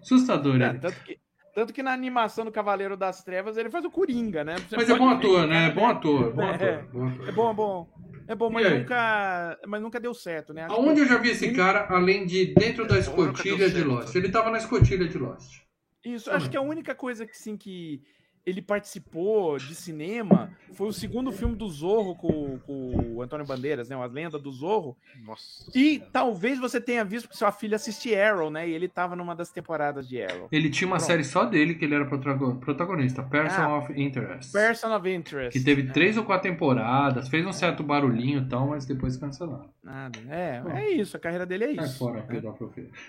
[0.00, 1.18] Assustador, É, tanto, que,
[1.54, 4.56] tanto que na animação do Cavaleiro das Trevas ele faz o Coringa, né?
[4.56, 5.68] Você Mas é bom ator, né?
[5.68, 6.32] É bom ator.
[6.34, 6.54] Bom É.
[6.54, 6.84] ator.
[6.92, 7.28] Bom ator.
[7.28, 7.88] É bom, é bom.
[8.28, 10.64] É bom, mas nunca, mas nunca deu certo, né?
[10.64, 13.82] Acho Aonde que- eu já vi esse cara, além de dentro da escotilha de.
[13.82, 14.14] Lost?
[14.14, 15.60] Ele tava na escotilha de Lost.
[16.04, 18.00] Isso, acho que a única coisa que sim que
[18.44, 23.88] ele participou de cinema foi o segundo filme do Zorro com, com o Antônio Bandeiras,
[23.88, 23.96] né?
[24.02, 24.96] As Lendas do Zorro.
[25.24, 25.70] Nossa.
[25.74, 28.68] E talvez você tenha visto que sua filha assiste Arrow, né?
[28.68, 30.48] E ele tava numa das temporadas de Arrow.
[30.50, 31.06] Ele tinha uma Pronto.
[31.08, 34.50] série só dele, que ele era protago- protagonista, Person Ah, of Interest.
[34.52, 35.58] Person of Interest.
[35.58, 35.92] Que teve né?
[35.92, 39.68] três ou quatro temporadas, fez um certo barulhinho e tal, mas depois cancelaram.
[39.84, 40.18] Nada.
[40.30, 41.98] É, é isso, a carreira dele é isso.
[41.98, 42.40] fora, né?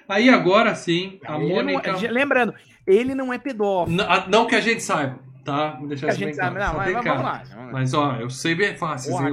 [0.08, 1.96] Aí agora sim, a não é- Mônica.
[2.12, 2.54] lembrando,
[2.86, 3.96] ele não é pedófilo.
[3.98, 5.72] N- a- Não que a gente saiba, tá?
[5.80, 6.72] Vou deixar A isso bem gente sabe, claro.
[6.72, 7.44] não, mas, mas vamos lá.
[7.50, 7.72] vamos lá.
[7.72, 9.12] Mas ó, eu sei bem fácil.
[9.12, 9.30] Porra,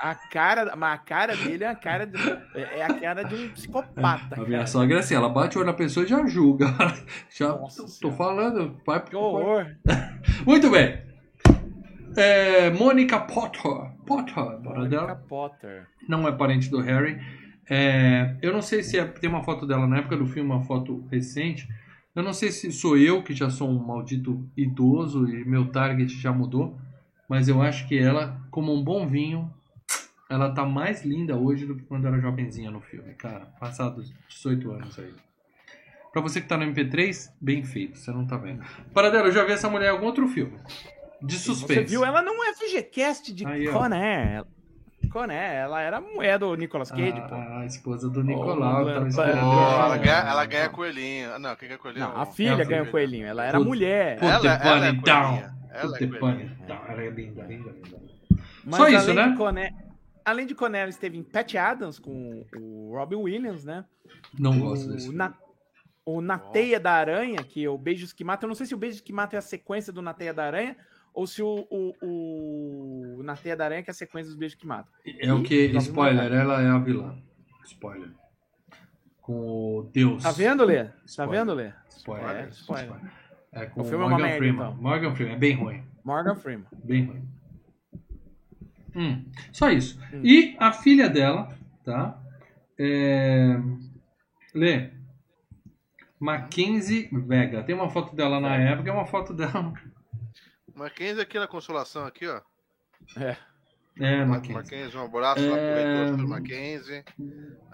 [0.00, 2.18] A cara, mas a cara dele é a cara de,
[2.54, 4.40] é é a cara de um psicopata.
[4.40, 6.66] A minha sogra é assim, ela bate o olho na pessoa e já julga.
[7.34, 8.16] Já Nossa tô, Senhora.
[8.18, 8.76] falando.
[8.86, 9.66] Vai, Que horror.
[10.44, 11.02] Muito bem.
[12.16, 13.62] É, Mônica Potter.
[14.06, 15.16] Potter, dela.
[15.28, 15.86] Potter.
[16.08, 17.18] Não é parente do Harry.
[17.68, 20.62] É, eu não sei se é- tem uma foto dela na época do filme, uma
[20.62, 21.66] foto recente.
[22.14, 26.16] Eu não sei se sou eu que já sou um maldito idoso e meu target
[26.20, 26.78] já mudou.
[27.28, 29.52] Mas eu acho que ela, como um bom vinho,
[30.30, 33.46] ela tá mais linda hoje do que quando era jovenzinha no filme, cara.
[33.58, 35.12] Passados 18 anos aí.
[36.12, 38.64] Pra você que tá no MP3, bem feito, você não tá vendo.
[38.92, 40.56] Paradelo, eu já vi essa mulher em algum outro filme.
[41.20, 41.80] De suspense.
[41.80, 43.72] Você viu ela num FGCast de Aí, ó.
[45.14, 47.36] Coné, ela era a mulher do Nicolas Cage, pô.
[47.36, 48.84] a, esposa do Nicolau.
[48.84, 51.32] Oh, ela ela, ganha, ela ganha coelhinho.
[51.34, 52.08] Ah, Não, quem ganha coelhinho?
[52.08, 54.18] Não, a É filha ganhou coelhinho, ela era mulher.
[54.20, 55.22] Ela- ela é down.
[55.22, 55.54] coelhinha.
[55.70, 56.58] Ela é coelhinha.
[56.66, 56.78] down.
[56.88, 58.02] Ela é linda, linda, linda.
[58.64, 59.30] Mas Só isso, além né?
[59.30, 59.70] De Coné,
[60.24, 63.84] além de Coné, ela esteve em Pat Adams com o Robin Williams, né?
[64.36, 65.16] Não gosto desse filme.
[65.16, 65.32] na,
[66.04, 68.46] o Na Teia da Aranha, que é o Beijos que Matam.
[68.46, 70.44] Eu não sei se o Beijos que Matam é a sequência do Na Teia da
[70.44, 70.76] Aranha
[71.14, 71.94] ou se o, o,
[73.18, 74.92] o Na Teia da Aranha que é a sequência dos Beijos que Matam.
[75.20, 77.16] É o que, Robin spoiler, ela é a vilã.
[77.64, 78.10] Spoiler.
[79.22, 80.22] Com o Deus.
[80.22, 80.84] Tá vendo, Lê?
[80.84, 81.38] Tá Spoiler.
[81.38, 81.72] vendo, Lê?
[81.88, 82.30] Spoiler.
[82.36, 83.00] É, spoiler.
[83.52, 84.66] É com O filme é uma Morgan merda, Freeman.
[84.66, 84.82] então.
[84.82, 85.82] Morgan Freeman, é bem ruim.
[86.04, 86.66] Morgan Freeman.
[86.84, 87.28] Bem ruim.
[88.96, 89.98] Hum, só isso.
[90.12, 90.20] Hum.
[90.22, 92.20] E a filha dela, tá?
[92.78, 93.56] É...
[94.54, 94.90] Lê.
[96.20, 97.62] Mackenzie Vega.
[97.62, 99.72] Tem uma foto dela na época, é uma foto dela.
[100.74, 102.40] Mackenzie aqui na consolação, aqui, ó.
[103.18, 103.36] É.
[104.00, 104.98] É, Mackenzie, Mackenzie.
[104.98, 105.96] um abraço lá pro É.
[106.00, 107.04] reitor do Mackenzie.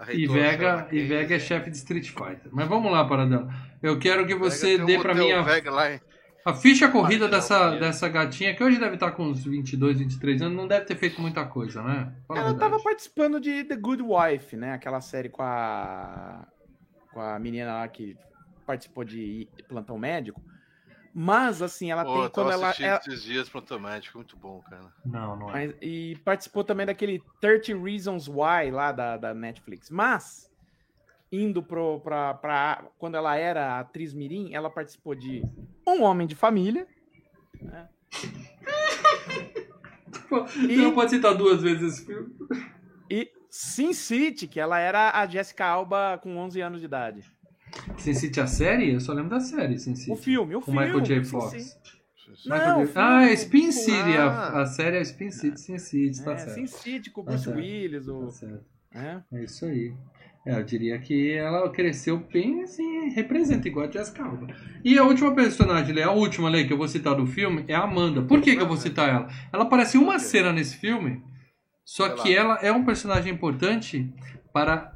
[0.09, 1.03] E Vega, e.
[1.03, 2.49] Vega é chefe de Street Fighter.
[2.51, 3.49] Mas vamos lá, para dela.
[3.81, 6.01] Eu quero que você um dê pra motel mim a, Vega lá, hein?
[6.45, 9.97] a ficha corrida Ah, dessa, não, dessa gatinha, que hoje deve estar com uns 22,
[9.99, 10.55] 23 anos.
[10.57, 12.13] Não deve ter feito muita coisa, né?
[12.27, 12.71] Fala Ela verdade.
[12.71, 14.73] tava participando de The Good Wife, né?
[14.73, 16.47] Aquela série com a.
[17.11, 18.15] com a menina lá que
[18.67, 20.39] participou de Plantão Médico.
[21.13, 22.23] Mas, assim, ela Pô, tem.
[22.23, 22.73] eu Quando ela.
[22.79, 24.91] ela- esses dias Pronto Médico, muito bom, cara.
[25.05, 25.53] Não, não é.
[25.67, 29.89] mas- e participou também daquele 30 Reasons Why lá da, da Netflix.
[29.89, 30.49] Mas,
[31.31, 32.85] indo pro, pra, pra.
[32.97, 35.43] Quando ela era atriz Mirim, ela participou de
[35.87, 36.87] Um Homem de Família.
[40.29, 42.33] Pô, E- Você não pode citar duas vezes esse filme.
[43.09, 47.29] E Sin City, que ela era a Jessica Alba com 11 anos de idade.
[47.97, 48.91] Sin City a série?
[48.93, 50.11] Eu só lembro da série, Sin City.
[50.11, 50.85] O filme, o Com filme.
[50.85, 51.23] Michael J.
[51.23, 51.77] Fox.
[52.45, 52.91] Michael Não, J.
[52.95, 54.17] Ah, é Spin City.
[54.17, 54.61] A, Ah.
[54.61, 56.55] a série é Spin City, Sin City, tá é, certo.
[56.55, 57.57] Sin City com o Tá Bruce certo.
[57.57, 58.07] Willis.
[58.07, 58.65] O, Tá certo.
[58.95, 59.21] é.
[59.33, 59.93] É isso aí.
[60.47, 64.47] É, eu diria que ela cresceu bem assim, representa igual a Jessica Alba.
[64.83, 67.75] E a última personagem, Lê, a última Lê, que eu vou citar do filme é
[67.75, 68.23] a Amanda.
[68.23, 69.27] Por que, que eu vou citar ela?
[69.53, 71.21] Ela aparece uma cena nesse filme,
[71.85, 74.11] só que ela é um personagem importante
[74.51, 74.91] para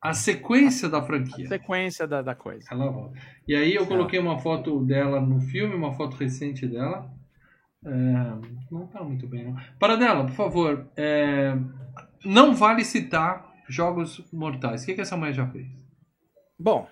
[0.00, 1.48] a sequência da franquia.
[1.48, 2.66] Sequência da, da coisa.
[2.70, 3.18] Ela volta.
[3.46, 7.10] E aí eu coloquei uma foto dela no filme, uma foto recente dela.
[7.84, 7.90] É,
[8.70, 9.56] não tá muito bem, não.
[9.78, 10.86] Para dela, por favor.
[10.96, 11.56] é,
[12.24, 14.82] não vale citar jogos mortais.
[14.82, 15.66] O que, que essa mulher já fez?
[16.58, 16.88] Bom,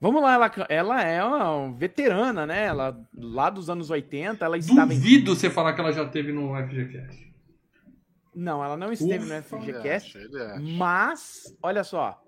[0.00, 0.34] vamos lá.
[0.34, 2.66] Ela, ela é uma veterana, né?
[2.66, 4.96] Ela, lá dos anos 80, ela estava em...
[4.96, 7.26] Duvido você falar que ela já teve no FGCast.
[8.36, 10.18] Não, ela não esteve Ufa, no FGCast.
[10.18, 10.60] Acha.
[10.76, 12.20] Mas, olha só.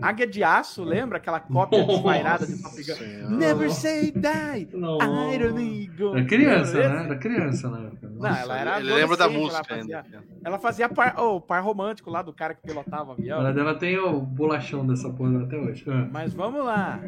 [0.00, 3.36] Águia de Aço, lembra aquela cópia desvairada de Top Gun?
[3.36, 4.68] Never say die.
[4.72, 4.96] Não.
[4.96, 6.16] I don't need go.
[6.16, 7.04] Era criança, né?
[7.04, 8.08] Era criança na época.
[8.08, 10.24] Não, ela era Ele lembra da música ela fazia, ainda.
[10.44, 13.40] ela fazia par, oh, par romântico lá do cara que pilotava o avião.
[13.40, 15.84] Ela dela tem o bolachão dessa porra até hoje.
[15.88, 16.08] Ah.
[16.10, 17.00] Mas vamos lá.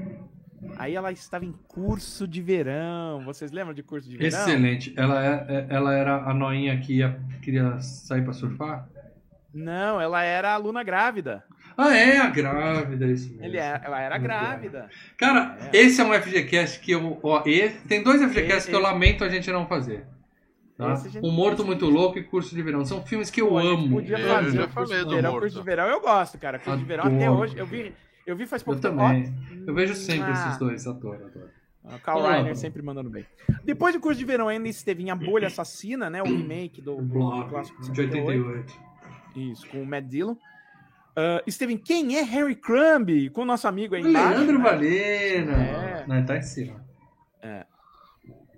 [0.76, 3.24] Aí ela estava em curso de verão.
[3.24, 4.28] Vocês lembram de curso de verão?
[4.28, 4.92] Excelente.
[4.96, 8.86] Ela, é, é- ela era a noinha que ia, queria sair pra surfar?
[9.52, 11.42] Não, ela era aluna grávida.
[11.76, 13.44] Ah, é a grávida, isso mesmo.
[13.44, 14.88] Ele é, ela era grávida.
[15.16, 15.76] Cara, É.
[15.78, 17.18] esse é um FGCast que eu.
[17.22, 20.04] Ó, esse- tem dois FGCasts que eu lamento a gente não fazer.
[20.76, 20.92] Tá?
[20.94, 22.84] A O Morto Muito Louco e Curso de Verão.
[22.84, 23.96] São filmes que eu Pô, a amo.
[23.96, 25.30] Podia É, eu fazer já o curso falei de do verão.
[25.32, 25.42] Morto.
[25.42, 26.58] Curso de verão eu gosto, cara.
[26.58, 27.40] Curso de verão até Adoro.
[27.40, 27.58] hoje.
[27.58, 27.92] Eu vi,
[28.26, 28.96] eu vi faz Eu pouco tempo.
[28.96, 29.34] também.
[29.66, 30.32] Eu vejo sempre Ah.
[30.32, 31.20] esses dois atores.
[31.22, 31.50] adoro.
[31.84, 33.24] Ó, o Carl Reiner sempre mandando bem.
[33.64, 36.22] Depois do curso de verão ainda esteve em A Bolha Assassina, né?
[36.22, 38.72] O remake do, do clássico de 88.
[39.34, 40.36] Isso, com o Matt Dillon.
[41.16, 43.30] Ah, esteve em Quem é Harry Crumb?
[43.32, 44.34] Com o nosso amigo aí embaixo.
[44.38, 44.64] Leandro né?
[44.70, 45.52] Valena.
[45.56, 46.04] É.
[46.06, 46.84] Não, tá em cima.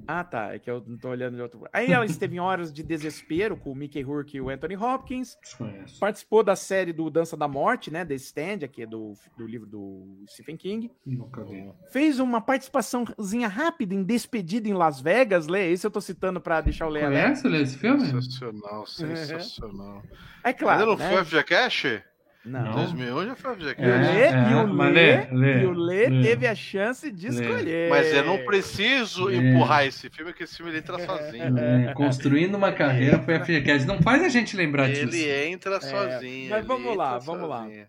[0.07, 0.55] Ah, tá.
[0.55, 1.66] É que eu não tô olhando de outro.
[1.72, 5.36] Aí ela esteve em Horas de Desespero com o Mickey Rourke e o Anthony Hopkins.
[5.42, 5.98] Desconheço.
[5.98, 8.05] Participou da série do Dança da Morte, né?
[8.05, 10.90] The Stand, aqui é do, do livro do Stephen King.
[11.05, 11.72] Nunca vi.
[11.90, 15.72] Fez uma participaçãozinha rápida em Despedida em Las Vegas, Lê.
[15.72, 17.03] Isso eu tô citando pra deixar o Lê.
[17.03, 18.00] Conhece Lê, esse filme?
[18.05, 20.03] Sensacional, sensacional.
[20.44, 20.80] É claro.
[20.80, 21.09] Ainda não né?
[21.11, 22.03] foi o FGCast?
[22.45, 22.72] Não.
[22.72, 23.82] 2001 já foi E FGCast.
[23.82, 26.22] É, Lê, é, e o Lê, e o Lê Lê.
[26.22, 27.34] teve a chance de Lê.
[27.47, 27.88] escolher.
[27.90, 29.36] Mas eu não preciso É.
[29.36, 31.57] empurrar esse filme, porque esse filme ele entra sozinho.
[31.59, 33.86] É, construindo uma carreira foi FGCast.
[33.86, 35.03] Não faz a gente lembrar disso.
[35.14, 36.51] Ele entra sozinho.
[36.51, 37.62] mas ele vamos lá, vamos lá.
[37.64, 37.86] sozinho.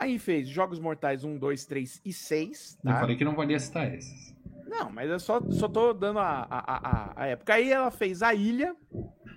[0.00, 2.78] Aí fez Jogos Mortais 1, 2, 3 e 6.
[2.84, 2.98] Eu Tá?
[2.98, 4.34] falei que não valia citar esses.
[4.66, 7.54] Não, mas eu só, só tô dando a, a, a, a época.
[7.54, 8.74] Aí ela fez A Ilha,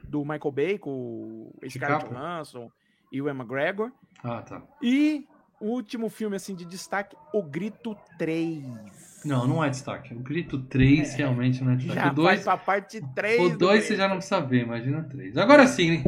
[0.07, 2.07] do Michael Bay, com o Scarlett.
[2.09, 2.71] Johansson
[3.15, 3.91] e o McGregor.
[4.21, 4.61] Ah, tá.
[4.81, 5.25] E
[5.59, 8.65] o último filme, assim, de destaque, O Grito 3.
[9.23, 10.13] Não, não é destaque.
[10.13, 11.99] O Grito 3 realmente não é destaque.
[11.99, 14.99] Já o 2, vai pra parte 3 o 2 você já não precisa ver, imagina
[14.99, 15.37] o 3.
[15.37, 16.03] Agora sim,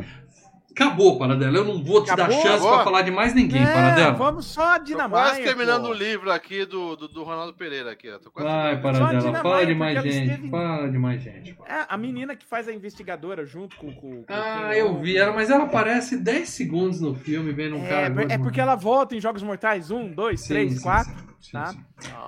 [0.86, 1.58] Acabou, Paradela.
[1.58, 2.36] Eu não vou te Acabou?
[2.36, 4.12] dar chance pra falar de mais ninguém, É, Paradela.
[4.14, 5.30] vamos só a Tô Dinamarca.
[5.32, 5.90] quase terminando pô.
[5.90, 8.10] o livro aqui do, do, do Ronaldo Pereira aqui.
[8.12, 8.20] ó.
[8.20, 9.20] Tô quase Vai, Paradela.
[9.20, 10.30] Dinamarca, Fala de mais gente.
[10.30, 11.58] esteve- Fala de mais gente.
[11.66, 13.92] É, a menina que faz a investigadora junto com.
[13.92, 17.82] com, com Ah, eu vi ela, mas ela aparece 10 segundos no filme vendo um
[17.82, 18.06] cara.
[18.06, 21.12] É, gordo, é porque ela volta em Jogos Mortais 1, 2, Sim, 3, sim, 4.
[21.12, 21.66] sim, sim, tá?
[21.68, 21.80] sim.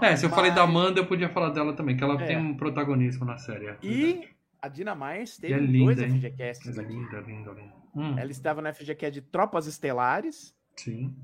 [0.01, 2.25] É, se eu falei Mas- da Amanda, eu podia falar dela também, que ela É.
[2.25, 3.67] tem um protagonismo na série.
[3.67, 4.21] é E
[4.61, 6.19] a Dina Myers E teve é dois linda, hein?
[6.19, 6.93] FGCasts Ela é aqui.
[6.95, 7.78] linda, linda, linda.
[7.95, 11.15] Hum, Ela estava no FGCast de Tropas Estelares Sim,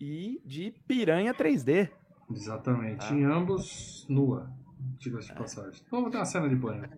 [0.00, 1.88] e de Piranha 3D.
[2.30, 3.06] exatamente.
[3.08, 3.14] Ah.
[3.14, 4.50] Em ambos, nua.
[4.98, 5.80] Diga-se de passagem.
[5.90, 6.88] Vamos ter uma cena de banho.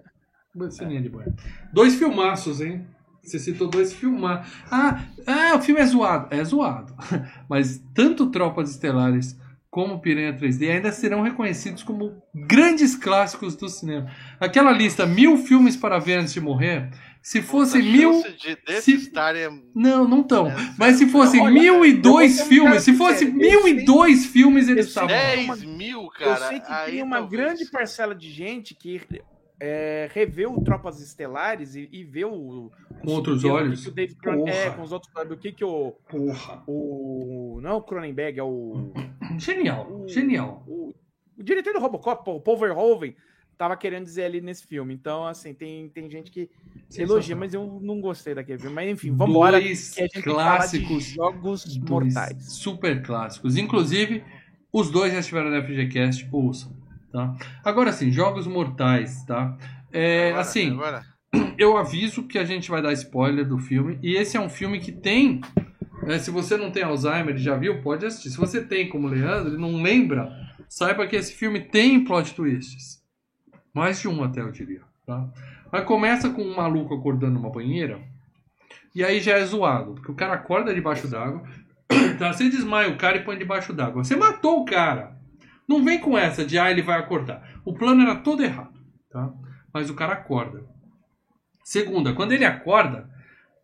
[0.55, 1.35] Uma ceninha de banho.
[1.73, 2.87] Dois filmaços, hein?
[3.23, 4.53] Você citou dois filmaços.
[4.71, 6.35] Ah, ah, o filme é zoado.
[6.35, 6.95] É zoado.
[7.49, 9.39] Mas tanto Tropas Estelares
[9.71, 14.09] como Piranha 3D ainda serão reconhecidos como grandes clássicos do cinema.
[14.39, 16.91] Aquela lista, mil filmes para ver antes de morrer,
[17.25, 18.22] se fosse mil.
[18.22, 19.64] de se- estarem.
[19.75, 20.47] Não, não estão.
[20.47, 24.27] É, Mas se fosse olha, mil e dois filmes, se fosse mil e sei- dois
[24.27, 25.09] filmes, eles estavam.
[25.11, 25.16] lá.
[25.16, 26.31] 10 mil, cara.
[26.45, 27.43] eu sei que aí tem uma talvez.
[27.43, 29.01] grande parcela de gente que
[29.59, 32.70] é, revê o Tropas Estelares e, e vê o.
[33.03, 33.87] Com outros que olhos?
[33.87, 35.93] O David Cron- é, com os outros do que que o.
[36.11, 36.62] Porra.
[36.66, 38.93] o não é o Cronenberg, é o.
[39.39, 40.62] Genial, o- genial.
[40.68, 40.93] O,
[41.39, 43.16] o diretor do Robocop, o Paul Verhoeven,
[43.57, 44.95] tava querendo dizer ali nesse filme.
[44.95, 46.51] Então, assim, tem, tem gente que
[46.97, 48.75] elogia, mas eu não gostei daquele filme.
[48.75, 49.61] Mas enfim, vambora.
[49.61, 51.05] Dois que a gente tem que falar de clássicos.
[51.05, 52.53] jogos mortais.
[52.53, 53.57] Super clássicos.
[53.57, 54.25] Inclusive,
[54.73, 56.73] os dois já estiveram no FGCast, ouçam.
[57.13, 57.33] Tá?
[57.63, 59.57] Agora sim, jogos mortais, tá?
[59.93, 61.07] É, Agora, assim, Agora.
[61.57, 63.99] eu aviso que a gente vai dar spoiler do filme.
[64.03, 65.41] E esse é um filme que tem.
[66.03, 68.31] né, se você não tem Alzheimer e já viu, pode assistir.
[68.31, 70.29] Se você tem, como Leandro, e não lembra,
[70.69, 73.04] saiba que esse filme tem plot twists.
[73.75, 74.83] Mais de um até, eu diria.
[75.05, 75.29] Tá?
[75.70, 78.01] Mas começa com um maluco acordando numa banheira.
[78.95, 79.95] E aí já é zoado.
[79.95, 81.43] Porque o cara acorda debaixo d'água.
[82.18, 82.33] Tá?
[82.33, 84.05] Você desmaia o cara e põe debaixo d'água.
[84.05, 85.18] Você matou o cara.
[85.68, 87.61] Não vem com essa de, ah, ele vai acordar.
[87.64, 88.79] O plano era todo errado.
[89.11, 89.33] Tá?
[89.72, 90.64] Mas o cara acorda.
[91.64, 93.11] Segunda, quando ele acorda,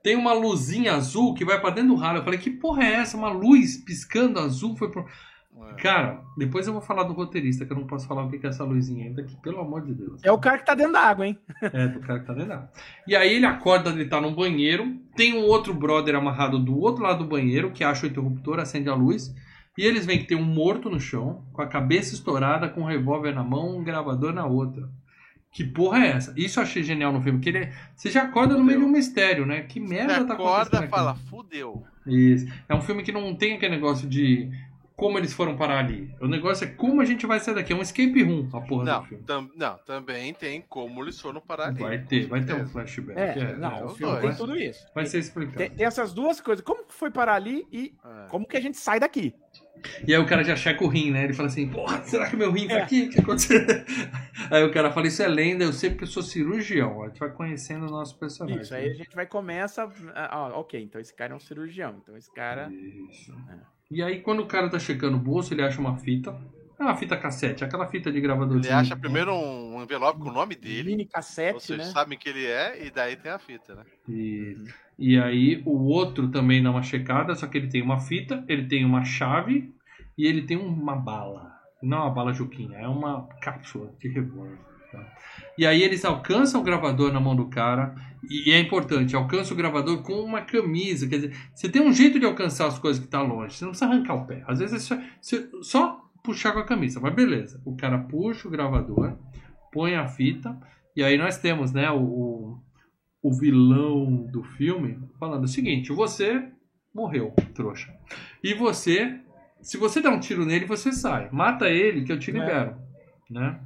[0.03, 2.19] tem uma luzinha azul que vai pra dentro do ralo.
[2.19, 3.17] Eu falei, que porra é essa?
[3.17, 5.07] Uma luz piscando azul foi pro...
[5.77, 5.83] É.
[5.83, 8.49] Cara, depois eu vou falar do roteirista, que eu não posso falar o que é
[8.49, 10.21] essa luzinha ainda, que pelo amor de Deus.
[10.25, 11.39] É o cara que tá dentro da água, hein?
[11.63, 12.71] É, do cara que tá dentro da água.
[13.07, 17.03] E aí ele acorda, ele tá no banheiro, tem um outro brother amarrado do outro
[17.03, 19.35] lado do banheiro, que acha o interruptor, acende a luz,
[19.79, 22.87] e eles veem que tem um morto no chão, com a cabeça estourada, com um
[22.87, 24.89] revólver na mão, um gravador na outra.
[25.53, 26.33] Que porra é essa?
[26.37, 28.89] Isso eu achei genial no filme, que ele, você já acorda no meio de um
[28.91, 29.63] mistério, né?
[29.63, 30.91] Que merda Você tá acorda acontecendo e aqui?
[30.91, 31.83] fala, fudeu.
[32.07, 32.47] Isso.
[32.69, 34.49] É um filme que não tem aquele negócio de
[35.01, 36.15] como eles foram parar ali.
[36.21, 37.73] O negócio é como a gente vai sair daqui.
[37.73, 39.25] É um escape room, a porra Não, do filme.
[39.25, 41.81] tam- não, também tem como eles foram parar ali.
[41.81, 43.19] Vai ter, vai ter um flashback.
[43.19, 44.37] É, é, não, é, o filme dois.
[44.37, 44.87] tem tudo isso.
[44.95, 45.57] Vai ser explicado.
[45.57, 46.63] Tem, tem essas duas coisas.
[46.65, 48.27] Como que foi parar ali e É.
[48.29, 49.35] como que a gente sai daqui?
[50.07, 51.25] E aí o cara já checa o rim, né?
[51.25, 53.05] Ele fala assim, porra, será que meu rim tá aqui?
[53.05, 53.61] O que aconteceu?
[54.51, 57.03] Aí o cara fala, isso é lenda, eu sei porque eu sou cirurgião.
[57.03, 58.61] A gente vai conhecendo o nosso personagem.
[58.61, 59.91] Isso, aí a gente vai começa.
[60.15, 61.97] Ah, ok, então esse cara é um cirurgião.
[62.03, 62.71] Então esse cara.
[62.71, 63.33] Isso.
[63.91, 66.39] E aí quando o cara tá checando o bolso, ele acha uma fita.
[66.79, 70.33] É uma fita cassete, aquela fita de gravador Ele acha primeiro um envelope com o
[70.33, 70.93] nome dele.
[70.93, 71.85] Mini cassete, Vocês né?
[71.85, 73.85] sabem que ele é, e daí tem a fita, né?
[74.09, 74.57] E,
[74.99, 78.67] e aí o outro também dá uma checada, só que ele tem uma fita, ele
[78.67, 79.75] tem uma chave
[80.17, 81.53] e ele tem uma bala.
[81.83, 84.70] Não é uma bala Juquinha, é uma cápsula de revólver.
[85.59, 87.95] E aí eles alcançam o gravador na mão do cara,
[88.29, 91.09] e, é importante, alcança o gravador com uma camisa.
[91.09, 93.73] Quer dizer, você tem um jeito de alcançar as coisas que tá longe, você não
[93.73, 94.43] precisa arrancar o pé.
[94.47, 97.61] Às vezes é só, você- só puxar com a camisa, mas beleza.
[97.65, 99.17] O cara puxa o gravador,
[99.73, 100.57] põe a fita,
[100.95, 102.59] e aí nós temos, né, o-
[103.23, 106.43] o, vilão do filme falando o seguinte: você
[106.95, 107.93] morreu, trouxa.
[108.43, 109.19] E você,
[109.63, 111.29] se você der um tiro nele, você sai.
[111.33, 112.35] Mata ele que eu te É.
[112.35, 112.77] libero,
[113.31, 113.59] né?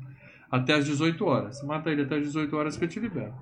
[0.55, 1.63] Até as 18 horas.
[1.65, 3.35] Mata ele até as 18 horas que eu te libero.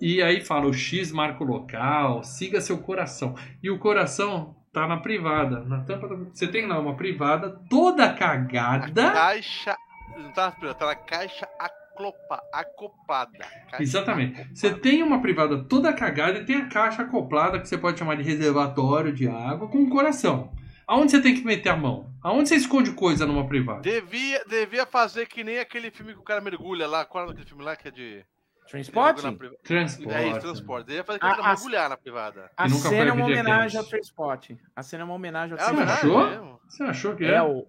[0.00, 3.34] E aí fala o X marca o local, siga seu coração.
[3.62, 6.08] E o coração tá na privada, na tampa.
[6.32, 9.10] Você tem lá uma privada toda A cagada.
[9.12, 9.76] caixa.
[10.16, 13.44] Não tá na primeira, tá na caixa aclopa, acopada.
[13.70, 14.32] Caixa Exatamente.
[14.32, 14.54] acoplada.
[14.54, 18.16] Você tem uma privada toda cagada e tem a caixa acoplada que você pode chamar
[18.16, 20.52] de reservatório de água com um coração.
[20.86, 22.10] Aonde você tem que meter a mão?
[22.22, 23.80] Aonde você esconde coisa numa privada?
[23.80, 27.04] Devia, devia fazer que nem aquele filme que o cara mergulha lá.
[27.04, 28.24] Qual é aquele filme lá que é de.
[28.68, 29.20] Transporte?
[29.36, 30.14] priva- Transporte.
[30.14, 30.86] É isso, transporte.
[30.86, 32.50] Devia fazer que A- o cara a- mergulhar na privada.
[32.56, 34.56] A cena é uma homenagem ao Transporte.
[34.74, 36.26] A cena é uma homenagem ao Você verdade Transporte.
[36.32, 36.42] achou?
[36.44, 36.60] mesmo.
[36.66, 37.34] Você achou que é?
[37.34, 37.66] É o.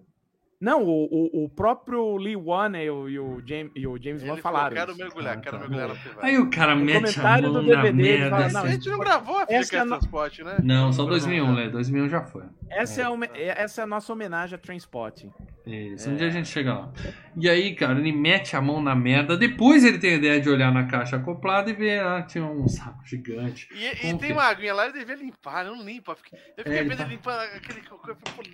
[0.60, 4.22] Não, o, o, o próprio Lee Wan e o, e o James, e o James
[4.22, 4.74] Wan falou, falaram.
[4.76, 5.00] quero isso.
[5.00, 5.60] mergulhar, Ah, quero tá.
[5.60, 6.26] mergulhar na privada.
[6.26, 8.30] Aí o cara No mete a comentário mão do na DVD, ele merda.
[8.30, 8.54] fala, assim.
[8.54, 10.56] não, a gente não gravou a é Física a no- Transporte, né?
[10.62, 11.54] Não, só gravou, 2001, não.
[11.54, 11.68] né?
[11.68, 12.44] 2001 já foi.
[12.70, 15.30] Essa é, uma- é- essa é a nossa homenagem a Trainspotting.
[15.66, 16.92] Isso, um dia a gente chega lá.
[17.36, 19.36] E aí, cara, ele mete a mão na merda.
[19.36, 22.68] Depois ele tem a ideia de olhar na caixa acoplada e ver, ah, tinha um
[22.68, 23.68] saco gigante.
[23.74, 26.12] E, e tem que- uma aguinha lá, ele devia limpar, não limpa.
[26.12, 27.80] Eu fiquei É, vendo ele ele tá- limpar aquele.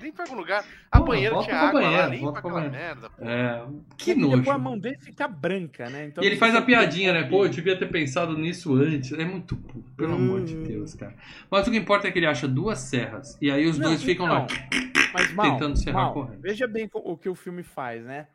[0.01, 0.65] Limpa em algum lugar.
[0.91, 3.11] A Pô, banheira tinha água lá, limpa aquela merda.
[3.11, 3.25] Pô.
[3.25, 3.67] É,
[3.97, 4.37] que E nojo.
[4.39, 6.07] depois a mão dele fica branca, né?
[6.07, 7.23] Então, E ele faz a piadinha, né?
[7.25, 9.13] Pô, eu devia ter pensado nisso antes.
[9.13, 10.63] É muito burro, pelo amor de Hum.
[10.65, 11.15] Deus, cara.
[11.51, 13.37] Mas o que importa é que ele acha duas serras.
[13.41, 14.47] E aí os Não, dois ficam lá.
[14.47, 14.83] então,
[15.15, 16.41] Mas, mal, tentando serrar mal, a corrente.
[16.43, 18.27] veja bem o que o filme faz, né?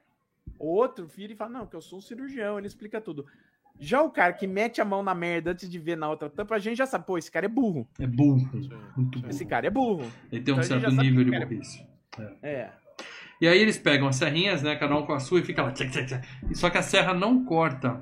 [0.60, 3.26] O outro vira e fala, não, que eu sou um cirurgião, ele explica tudo.
[3.80, 6.56] Já o cara que mete a mão na merda antes de ver na outra tampa,
[6.56, 7.88] a gente já sabe, pô, esse cara é burro.
[8.00, 8.40] É burro.
[8.40, 9.30] Sim, Muito burro.
[9.30, 10.12] Esse cara é burro.
[10.32, 11.86] Ele tem um Então certo nível de é burrice.
[12.42, 12.72] É.
[13.40, 14.76] E aí eles pegam as serrinhas, né?
[14.76, 15.72] Cada um com a sua e fica lá.
[15.72, 16.28] Tchac, tchac, tchac.
[16.50, 18.02] E Só que a serra não corta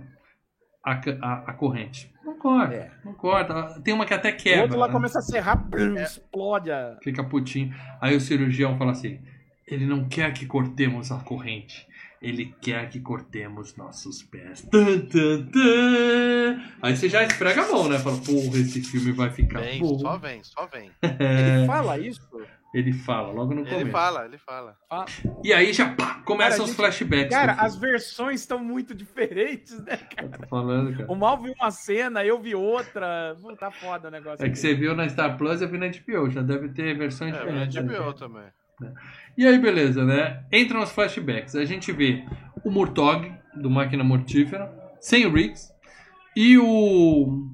[0.84, 0.92] a,
[1.22, 2.14] a, a corrente.
[2.24, 2.74] Não corta.
[2.74, 2.92] É.
[3.04, 3.82] Não corta.
[3.82, 4.62] Tem uma que até o quebra.
[4.64, 4.94] outro lá né?
[4.94, 6.04] começa a serrar, brum, É.
[6.04, 6.98] explode a...
[7.04, 7.74] Fica putinho.
[8.00, 9.20] Aí o cirurgião fala assim:
[9.68, 11.86] ele não quer que cortemos a corrente.
[12.28, 14.62] Ele quer que cortemos nossos pés.
[14.64, 16.62] Tan, tan, tan.
[16.82, 18.00] Aí você já esfrega a mão, né?
[18.00, 20.00] Fala, porra, esse filme vai ficar Vem, bom.
[20.00, 20.92] só vem, só vem.
[21.02, 21.08] É,
[21.60, 22.22] Ele fala isso?
[22.74, 23.80] ele fala logo no começo.
[23.80, 24.76] Ele fala, ele fala.
[25.42, 27.30] E aí já pá, começam Cara, os gente- flashbacks.
[27.34, 29.98] Cara, as versões estão muito diferentes, né?
[30.22, 31.10] Eu tô falando, cara.
[31.10, 33.38] O Mal viu uma cena, eu vi outra.
[33.42, 34.44] Pô, tá foda o negócio.
[34.44, 34.58] É que aqui.
[34.60, 36.30] você viu na Star Plus, eu vi na HBO.
[36.30, 37.76] Já deve ter versões É, diferentes.
[37.76, 37.82] né?
[37.98, 38.44] HBO também.
[39.38, 40.44] E aí, beleza, né?
[40.52, 41.56] Entram os flashbacks.
[41.56, 42.24] A gente vê
[42.64, 45.72] o Murtog, do Máquina Mortífera, sem o Riggs,
[46.36, 47.50] e o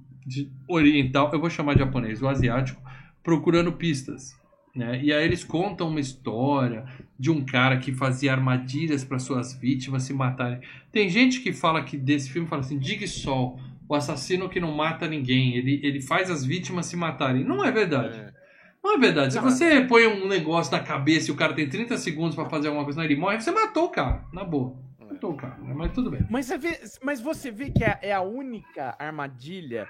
[0.67, 2.81] oriental, eu vou chamar de japonês, o asiático,
[3.23, 4.35] procurando pistas.
[4.75, 5.01] Né?
[5.03, 6.85] E aí eles contam uma história
[7.19, 10.61] de um cara que fazia armadilhas para suas vítimas se matarem.
[10.91, 14.73] Tem gente que fala que desse filme fala assim, Dig Sol, o assassino que não
[14.73, 17.43] mata ninguém, ele, ele faz as vítimas se matarem.
[17.43, 18.17] Não é verdade.
[18.17, 18.40] É.
[18.83, 19.33] Não é verdade.
[19.33, 22.49] Se Não, você põe um negócio na cabeça e o cara tem 30 segundos pra
[22.49, 24.25] fazer alguma coisa, não, ele morre, você matou o cara.
[24.33, 24.75] Na boa.
[24.99, 25.55] Matou o cara.
[25.59, 25.73] né?
[25.75, 26.25] Mas tudo bem.
[26.29, 29.87] Mas você vê, mas você vê que é, é a única armadilha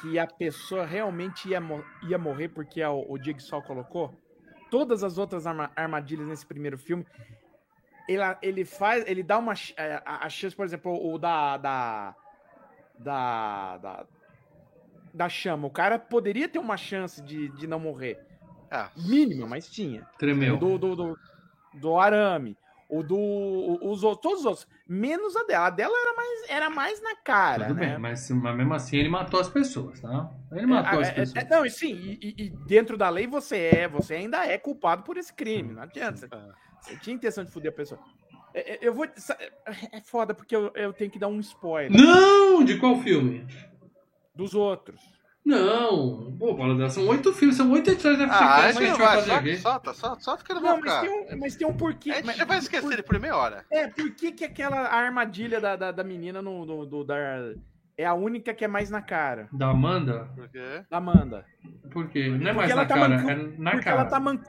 [0.00, 1.60] que a pessoa realmente ia,
[2.08, 4.14] ia morrer porque a- o Jigsaw colocou.
[4.70, 7.04] Todas as outras arma- armadilhas nesse primeiro filme,
[8.08, 12.14] ele, ele faz, ele dá uma é, a, a chance, por exemplo, o da da
[12.98, 14.06] da, da
[15.14, 15.66] da chama.
[15.66, 18.18] O cara poderia ter uma chance de, de não morrer,
[18.70, 20.02] Ah, mínima, mas tinha.
[20.14, 20.56] O Tremeu.
[20.56, 21.18] do, do, do,
[21.74, 22.56] do arame.
[22.90, 23.16] O do.
[23.82, 24.68] Os, outros- todos os outros.
[24.88, 25.66] Menos a dela.
[25.66, 27.66] A dela era mais, era mais na cara.
[27.66, 27.86] Tudo né?
[27.90, 30.30] bem, mas, mas mesmo assim ele matou as pessoas, tá?
[30.52, 31.44] Ele matou É, as é, pessoas.
[31.44, 35.02] é, não, e sim, e, e- dentro da lei você é, você ainda é culpado
[35.02, 35.74] por esse crime.
[35.74, 36.16] Não adianta.
[36.16, 36.48] Você, Ah.
[36.80, 38.00] você tinha intenção de foder a pessoa.
[38.54, 39.04] É, é, Eu vou.
[39.04, 42.64] É foda porque eu, eu tenho que dar um spoiler Não!
[42.64, 43.46] De qual filme?
[44.38, 45.00] Dos outros.
[45.44, 46.36] Não!
[46.38, 49.06] Pô, Paladar, são oito filmes, são oito edições da Ah, que a gente gente vai,
[49.06, 49.56] vai fazer só, aqui.
[49.56, 51.00] solta, solta, solta que ele Não, vai mas ficar.
[51.00, 52.10] tem, um, mas tem um porquê.
[52.10, 53.64] A gente mas- já vai esquecer por- ele por meia hora.
[53.70, 57.16] É, por que, que aquela armadilha da, da, da menina no, no- do, da,
[57.96, 59.48] é a única que é mais na cara?
[59.52, 60.28] Da Amanda?
[60.36, 60.84] Por quê?
[60.90, 61.46] Da Amanda.
[61.90, 62.28] Por quê?
[62.28, 64.00] Não é Porque mais na tá cara, mancu- é na porque cara.
[64.00, 64.40] ela tá man...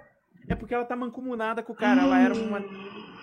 [0.49, 2.01] É porque ela tá mancomunada com o cara.
[2.01, 2.59] Ela era uma.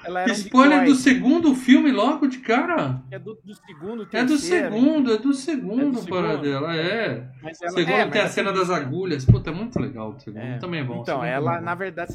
[0.06, 0.94] Ela era um Spoiler do decoy.
[1.02, 3.02] segundo filme logo de cara.
[3.10, 6.42] É do, do segundo, É do terceiro, segundo, é do segundo, É do para segundo?
[6.42, 7.28] dela, é.
[7.42, 9.24] Mas ela, segundo é, tem a cena assim, das agulhas.
[9.24, 10.40] Puta, é muito legal o segundo.
[10.42, 10.58] é.
[10.58, 11.02] Também é bom.
[11.02, 11.64] Então, ela, é bom.
[11.64, 12.12] na verdade,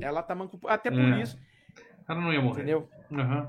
[0.00, 0.74] ela tá mancomunada.
[0.74, 1.22] Até por É.
[1.22, 1.38] isso,
[2.08, 2.62] Ela não ia morrer.
[2.62, 2.88] entendeu?
[3.12, 3.48] Aham.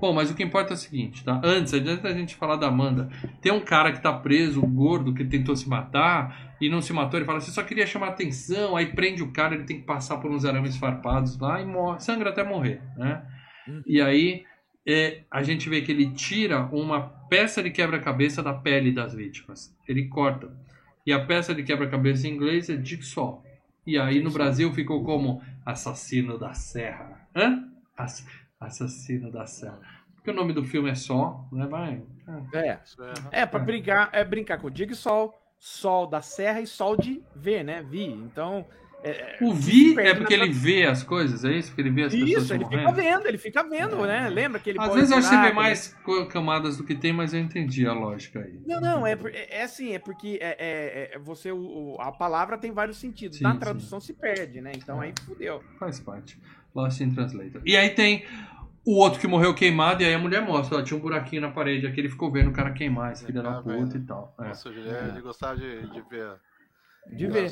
[0.00, 1.40] Bom, mas o que importa é o seguinte, tá?
[1.44, 3.08] Antes, antes da gente falar da Amanda,
[3.42, 7.18] tem um cara que tá preso, gordo, que tentou se matar e não se matou.
[7.18, 8.76] Ele fala assim, só queria chamar atenção.
[8.76, 12.00] Aí prende o cara, ele tem que passar por uns arames farpados lá e morre,
[12.00, 13.22] sangra até morrer, né?
[13.68, 13.82] Hum.
[13.86, 14.44] E aí
[14.86, 19.74] é, a gente vê que ele tira uma peça de quebra-cabeça da pele das vítimas.
[19.86, 20.48] Ele corta.
[21.04, 23.44] E a peça de quebra-cabeça em inglês é jigsaw.
[23.86, 24.30] E aí no.
[24.30, 27.28] Brasil ficou como assassino da serra.
[27.34, 27.64] Hã?
[27.96, 28.26] Ass-
[28.66, 29.80] assassino da serra.
[30.14, 31.66] Porque o nome do filme é só, né?
[31.66, 32.02] Vai.
[32.54, 32.78] É.
[32.84, 33.42] Isso é.
[33.42, 33.64] É, pra É.
[33.64, 37.82] brincar, é brincar com o Jigsaw, Sol da Serra e Sol de V, né?
[37.88, 38.04] Vi.
[38.06, 38.66] Então.
[39.04, 41.68] é- O Vi é porque ele vê as coisas, é isso?
[41.68, 42.96] Porque ele vê as pessoas Isso, ele fica morrendo?
[42.96, 44.28] vendo, ele fica vendo, né?
[44.28, 45.96] Lembra que ele Às vezes eu acho que você vê mais
[46.30, 48.58] camadas do que tem, mas eu entendi a lógica aí.
[48.66, 52.58] Não, não, é, é, é assim, é porque é, é- é- você, o, a palavra
[52.58, 53.38] tem vários sentidos.
[53.38, 53.60] Sim, Na sim.
[53.60, 54.72] tradução se perde, né?
[54.74, 55.62] Então aí fudeu.
[55.78, 56.36] Faz parte.
[56.74, 57.62] Lost in Translator.
[57.64, 58.24] E aí tem
[58.86, 61.50] o outro que morreu queimado, e aí a mulher mostra, ó, tinha um buraquinho na
[61.50, 64.32] parede, aqui ele ficou vendo o cara queimar, esse filho da Tá puta e tal.
[64.38, 64.44] É.
[64.44, 66.30] Nossa, o Juliano, ele gostava de, de ver
[67.12, 67.50] De ver.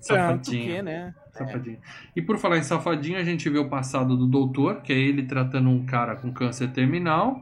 [0.00, 0.82] Safadinho.
[0.82, 1.14] né?
[1.30, 1.78] Safadinho.
[2.16, 5.22] E por falar em safadinho, a gente vê o passado do doutor, que é ele
[5.22, 7.40] tratando um cara com câncer terminal.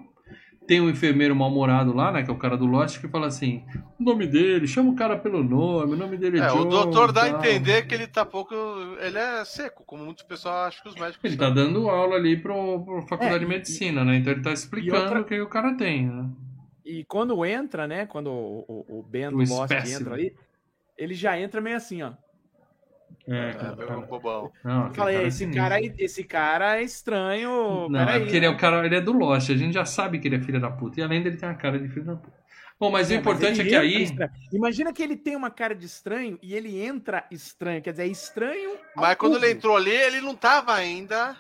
[0.71, 2.23] Tem um enfermeiro mal-humorado lá, né?
[2.23, 3.65] Que é o cara do Lost, que fala assim:
[3.99, 6.69] o nome dele, chama o cara pelo nome, o nome dele é É, o John,
[6.69, 8.55] doutor dá a entender que ele tá pouco.
[9.01, 11.49] Ele é seco, como muitos pessoal acham que os médicos Ele são.
[11.49, 14.15] tá dando aula ali pro, pro faculdade É, de e- medicina, né?
[14.17, 16.31] Então ele tá explicando outra- o que o cara tem, né?
[16.85, 18.07] E quando entra, né?
[18.07, 20.01] Quando o, o, o Ben O do Lost espécime.
[20.03, 20.35] entra ali,
[20.97, 22.13] ele já entra meio assim, ó.
[23.31, 24.51] É, É, cara, cara- bobão.
[24.65, 27.89] não, cara é esse cara, esse cara é estranho.
[27.89, 28.55] Não, é porque ele é né?
[28.55, 30.71] o cara, ele é do Lost, a gente já sabe que ele é filho da
[30.71, 30.99] puta.
[30.99, 32.41] E além dele tem a cara de filho da puta.
[32.79, 34.03] Bom, mas o É, importante é ele que aí.
[34.03, 34.31] estranho.
[34.53, 37.81] Imagina que ele tem uma cara de estranho e ele entra estranho.
[37.83, 38.73] Quer dizer, é estranho.
[38.97, 39.59] Mas quando ele público.
[39.59, 41.37] entrou ali, ele não tava ainda.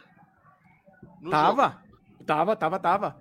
[1.20, 1.30] no jogo.
[1.30, 1.82] Tava.
[2.26, 3.20] Tava, tava, tava.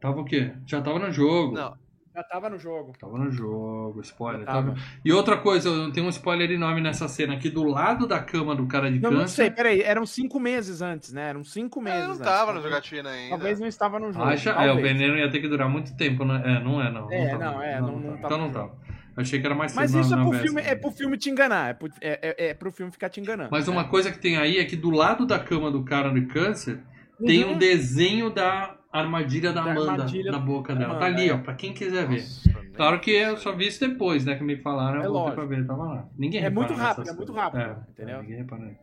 [0.00, 0.52] Tava o quê?
[0.66, 1.52] Já tava no jogo.
[1.54, 1.76] Não,
[2.16, 2.94] Já tava no jogo.
[2.98, 4.46] Tava no jogo, spoiler.
[4.46, 4.70] Tava.
[4.70, 8.56] tava- E outra coisa, tem um spoiler enorme nessa cena aqui do lado da cama
[8.56, 9.54] do cara de Eu não sei, câncer.
[9.56, 9.82] peraí.
[9.82, 11.28] Eram cinco meses antes, né?
[11.28, 11.98] Eram cinco meses.
[11.98, 12.24] ele não antes.
[12.24, 13.28] tava no Talvez- jogatina ainda.
[13.30, 14.24] Talvez não estava no jogo.
[14.24, 14.48] Acha?
[14.50, 14.82] É, o talvez.
[14.98, 16.42] veneno ia ter que durar muito tempo, né?
[16.42, 17.12] É, não é, não.
[17.12, 17.44] É, tava.
[17.44, 18.16] não, é, não- não tava.
[18.16, 18.86] tava Então não tava.
[19.18, 21.28] Achei que era mais Mas isso na- é na pro, filme, é pro filme te
[21.30, 21.70] enganar.
[21.70, 23.48] É pro, é, é, é pro filme ficar te enganando.
[23.50, 26.22] Mas uma coisa que tem aí é que do lado da cama do cara de
[26.26, 26.80] câncer
[27.24, 27.52] tem Uhum.
[27.52, 30.96] um desenho da armadilha da Da Amanda armadilha na boca da dela.
[30.96, 31.34] Amanda, tá ali, é.
[31.34, 32.22] ó, pra quem quiser ver.
[32.22, 34.36] Nossa, Claro que eu só vi isso depois, né?
[34.36, 36.08] Que me falaram, É eu voltei pra ver, tava lá.
[36.16, 38.16] Ninguém É muito rápido, é muito rápido, É, entendeu?
[38.16, 38.78] é, ninguém repara.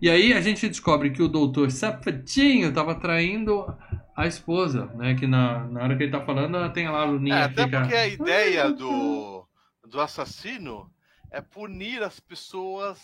[0.00, 3.66] E aí a gente descobre que o doutor Safadinho tava traindo
[4.16, 5.14] a esposa, né?
[5.14, 7.64] Que na, na hora que ele tá falando, ela tem lá a É, luninha até
[7.64, 7.80] fica...
[7.80, 9.46] porque a ideia do,
[9.86, 10.90] do assassino
[11.30, 12.98] é punir as pessoas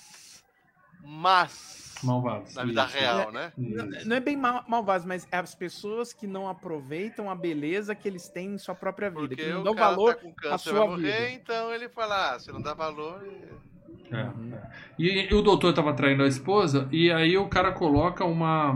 [1.04, 2.54] más Malvados.
[2.54, 3.52] na vida Isso, real, né?
[3.58, 4.08] Não, isso.
[4.08, 8.08] não é bem mal, malvados, mas é as pessoas que não aproveitam a beleza que
[8.08, 10.14] eles têm em sua própria vida, Porque que não o dão cara valor.
[10.14, 11.30] tá com câncer, sua morrer, vida.
[11.32, 13.22] então ele fala, ah, você não dá valor...
[13.26, 14.70] e- É, é.
[14.98, 18.72] E, e o doutor tava traindo a esposa, e aí o cara coloca uma,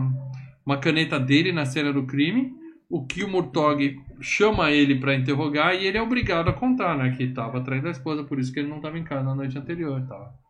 [0.67, 2.53] uma caneta dele na cena do crime,
[2.91, 7.15] o que o Murtog chama ele pra interrogar, e ele é obrigado a contar, né?
[7.17, 9.57] Que tava traindo a esposa, por isso que ele não tava em casa na noite
[9.59, 10.44] anterior e tal.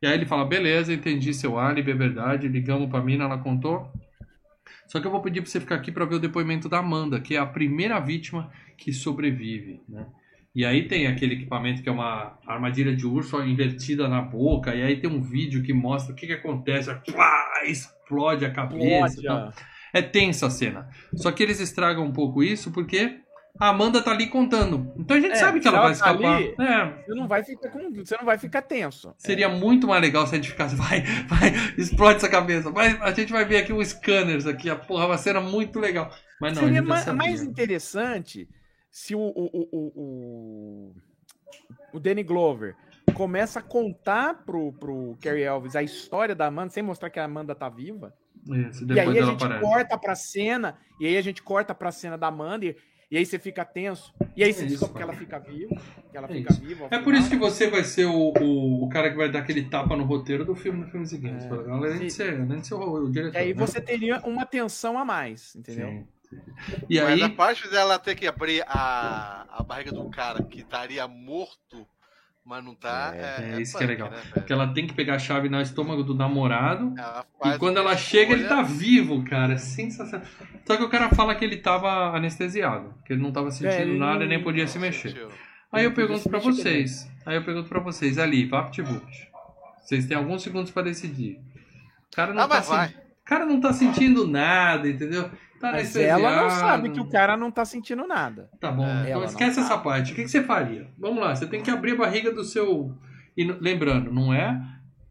[0.00, 3.90] E aí ele fala, beleza, entendi seu álibi, é verdade, ligamos pra mina, ela contou.
[4.86, 7.20] Só que eu vou pedir pra você ficar aqui pra ver o depoimento da Amanda,
[7.20, 10.06] que é a primeira vítima que sobrevive, né?
[10.54, 14.82] E aí tem aquele equipamento que é uma armadilha de urso invertida na boca, e
[14.82, 19.20] aí tem um vídeo que mostra o que, que acontece, Pá, explode a cabeça.
[19.20, 19.54] Explode,
[19.92, 20.88] É tensa a cena.
[21.14, 23.20] Só que eles estragam um pouco isso porque
[23.58, 24.92] a Amanda tá ali contando.
[24.96, 26.36] Então a gente É, sabe que ela, vai tá escapar.
[26.36, 29.14] ali- É, Você não vai ficar com, você não vai ficar tenso.
[29.18, 32.70] Seria muito mais legal se a gente ficasse, vai, vai, explode essa cabeça.
[32.70, 36.10] Vai, a gente vai ver aqui um scanners aqui, a porra, uma cena muito legal.
[36.40, 38.48] Mas não, Seria ma- mais interessante
[38.90, 40.94] se o, o, o, o, o,
[41.94, 42.74] o Danny Glover
[43.14, 47.24] começa a contar pro, pro Carrie Elvis a história da Amanda, sem mostrar que a
[47.24, 48.12] Amanda tá viva.
[48.68, 49.60] Isso, E aí a gente aparece.
[49.64, 52.76] corta pra cena, e aí a gente corta pra cena da Amanda, e,
[53.10, 54.12] e aí você fica tenso.
[54.36, 55.76] E aí você É descobre que ela fica viva,
[56.10, 56.60] que ela É fica isso.
[56.60, 56.88] viva.
[56.90, 59.64] É por isso que você vai ser o, o, o cara que vai dar aquele
[59.68, 61.44] tapa no roteiro do filme no filme seguinte.
[61.44, 61.70] É.
[61.70, 63.34] Além de E- ser, além de ser o, o diretor.
[63.38, 63.66] E aí né?
[63.66, 65.88] você teria uma tensão a mais, entendeu?
[65.88, 66.40] Sim, sim.
[66.90, 70.60] E Mas aí, a parte dela ter que abrir a, a barriga do cara que
[70.60, 71.86] estaria morto,
[72.46, 73.12] mas não tá.
[73.14, 74.10] É, É, é isso que é punk, legal.
[74.10, 74.46] né, velho?
[74.46, 76.94] que ela tem que pegar a chave no estômago do namorado.
[77.44, 79.54] E quando ela chega, ele escolha- tá vivo, cara.
[79.54, 80.26] É sensacional.
[80.64, 83.82] Só que o cara fala que ele tava anestesiado, que ele não tava sentindo É,
[83.82, 85.08] ele nada e nem podia se mexer.
[85.10, 85.28] Sentiu.
[85.72, 87.10] Aí eu pergunto mexer vocês.
[87.26, 89.28] Aí eu pergunto pra vocês, ali, VaptVupt.
[89.82, 91.38] Vocês têm alguns segundos pra decidir.
[92.12, 92.94] O cara não, Ah, tá, mas vai.
[93.24, 95.28] cara não tá sentindo nada, entendeu?
[95.60, 98.50] Tá Mas ela não sabe que o cara não tá sentindo nada.
[98.60, 99.84] Tá bom, É, então esquece essa sabe.
[99.84, 100.12] parte.
[100.12, 100.88] O que, que você faria?
[100.98, 102.94] Vamos lá, você tem que abrir a barriga do seu.
[103.36, 104.60] E lembrando, não é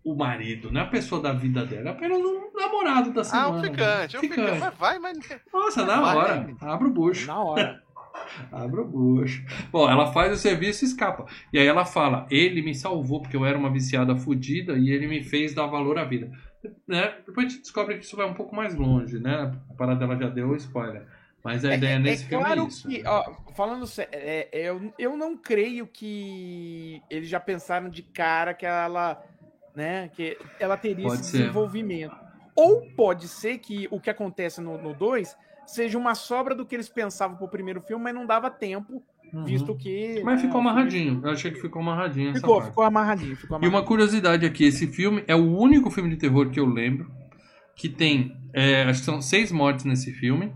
[0.03, 3.23] o marido, não é a pessoa da vida dela, é apenas um namorado da Ah,
[3.23, 3.57] semana.
[3.57, 4.59] um ficante, um ficante.
[4.59, 5.17] Mas vai, mas.
[5.51, 6.15] Nossa, na Vai.
[6.15, 6.47] hora.
[6.61, 7.25] Abre o bucho.
[7.27, 7.81] Na hora.
[8.51, 9.43] Abre o bucho.
[9.71, 11.25] Bom, ela faz o serviço e escapa.
[11.51, 15.07] E aí ela fala: ele me salvou porque eu era uma viciada fodida e ele
[15.07, 16.31] me fez dar valor à vida.
[16.87, 17.15] Né?
[17.25, 19.53] Depois a gente descobre que isso vai um pouco mais longe, né?
[19.69, 21.05] A parada dela já deu spoiler.
[21.43, 22.87] Mas a ideia nesse filme claro é isso.
[22.87, 28.01] que, ó, falando sério, é, é, eu, eu não creio que eles já pensaram de
[28.01, 29.23] cara que ela,
[29.75, 31.37] né, que ela teria Pode esse ser.
[31.37, 32.15] desenvolvimento.
[32.55, 35.37] Ou pode ser que o que acontece no 2
[35.67, 39.03] seja uma sobra do que eles pensavam pro primeiro filme, mas não dava tempo,
[39.39, 39.43] Uhum.
[39.45, 40.21] visto que.
[40.23, 41.21] Mas né, ficou amarradinho.
[41.23, 42.69] Eu achei que ficou amarradinho essa Ficou, parte.
[42.69, 43.87] ficou amarradinho, ficou E uma amarradinho.
[43.87, 47.11] curiosidade aqui, esse filme é o único filme de terror que eu lembro
[47.75, 50.53] que tem, é, acho que são seis mortes nesse filme,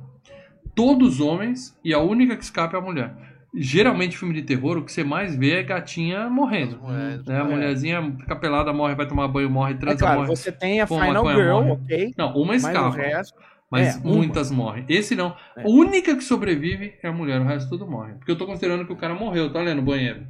[0.73, 3.14] todos homens, e a única que escapa é a mulher.
[3.53, 6.77] geralmente filme de terror, o que você mais vê é gatinha morrendo.
[6.81, 7.35] Mulheres, né?
[7.35, 7.43] A é.
[7.43, 10.30] mulherzinha fica pelada, morre, vai tomar banho, morre, É transa, claro, morre.
[10.30, 11.72] você tem a Final maconha, Girl, morre.
[11.72, 12.14] ok?
[12.18, 13.38] Não, uma Mas o escapa, resto.
[13.71, 14.15] Mas é, uma.
[14.15, 14.85] muitas morrem.
[14.89, 15.35] Esse não.
[15.55, 15.63] É.
[15.63, 18.13] A única que sobrevive é a mulher, o resto tudo morre.
[18.13, 20.25] Porque eu tô considerando que o cara morreu, tá lendo o banheiro?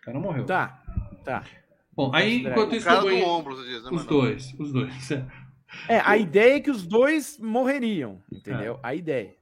[0.00, 0.44] O cara morreu.
[0.44, 0.82] Tá,
[1.24, 1.42] tá.
[1.94, 3.30] Bom, aí enquanto O isso cara no do banheiro.
[3.30, 4.08] ombro, você diz, né, Os mano?
[4.08, 5.10] dois, os dois.
[5.88, 8.78] É, a ideia é que os dois morreriam, entendeu?
[8.82, 9.34] A ideia.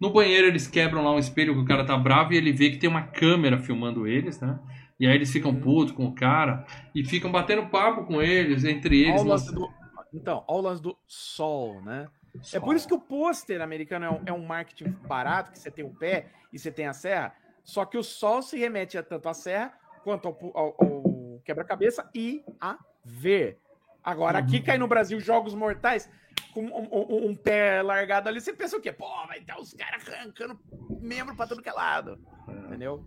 [0.00, 2.70] No banheiro eles quebram lá um espelho que o cara tá bravo e ele vê
[2.70, 4.58] que tem uma câmera filmando eles, né?
[5.00, 9.04] E aí eles ficam putos com o cara e ficam batendo papo com eles, entre
[9.06, 9.24] Ao eles.
[9.24, 9.70] lance do-
[10.12, 12.06] Então, ao lance do sol, né?
[12.52, 15.70] É por isso que o pôster americano é um, é um marketing barato, que você
[15.70, 17.34] tem o pé e você tem a serra,
[17.64, 19.72] só que o sol se remete a tanto à serra
[20.04, 23.58] quanto ao, ao- ao quebra-cabeça e a ver.
[24.02, 26.08] Agora, aqui cai no Brasil Jogos Mortais,
[26.54, 28.92] com um, um- um pé largado ali, você pensa o quê?
[28.92, 30.58] Pô, vai estar os caras arrancando
[31.00, 32.18] membro pra tudo que é lado.
[32.48, 33.04] Entendeu?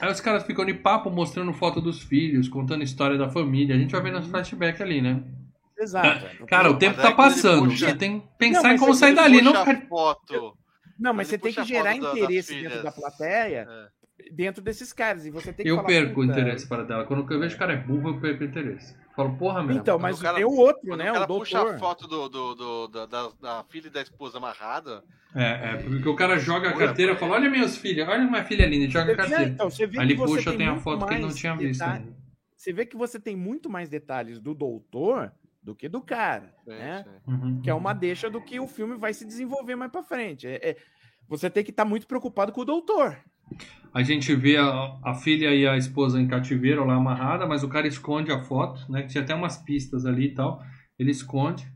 [0.00, 3.74] Aí os caras ficam de papo mostrando foto dos filhos, contando história da família.
[3.74, 5.22] A gente vai ver nos flashbacks ali, né?
[5.78, 6.46] Exato.
[6.46, 7.68] Cara, o tempo tá passando.
[7.68, 9.42] puxa- Você tem que pensar Não, em como sair dali.
[9.42, 9.70] Não ficar...
[9.76, 10.56] a foto.
[10.98, 12.72] Não, mas você tem que a gerar interesse filhas.
[12.72, 14.30] dentro da plateia É.
[14.32, 15.26] dentro desses caras.
[15.26, 17.04] E você tem que Eu falar, perco o "Puta, interesse para dela.
[17.04, 18.96] Quando eu vejo que o cara é burro, eu perco o interesse.
[19.14, 19.76] Falo, porra, meu.
[19.76, 21.10] Então, mas cara- é o outro, né?
[21.10, 21.74] o cara O puxa doutor.
[21.74, 25.04] a foto do, do, do- da, da, da filha e da esposa amarrada,
[25.34, 28.44] É, é, porque o cara joga a carteira e fala: Olha meus filhos, olha minha
[28.44, 29.44] filha linda, joga a carteira.
[29.44, 31.34] então, você vê Aí ele que você puxa, tem a muito foto que ele não
[31.34, 31.84] tinha visto.
[32.56, 35.30] Você vê que você tem muito mais detalhes do doutor
[35.66, 37.04] do que do cara, sim, né?
[37.04, 37.32] sim.
[37.32, 37.60] Uhum.
[37.60, 40.46] Que é uma deixa do que o filme vai se desenvolver mais pra frente.
[40.46, 40.76] É, é-
[41.28, 43.18] você tem que estar muito preocupado com o doutor.
[43.92, 47.68] A gente vê a, a filha e a esposa em cativeiro lá amarrada, mas o
[47.68, 49.02] cara esconde a foto, né?
[49.02, 50.62] Que tinha até umas pistas ali e tal.
[50.96, 51.66] Ele esconde.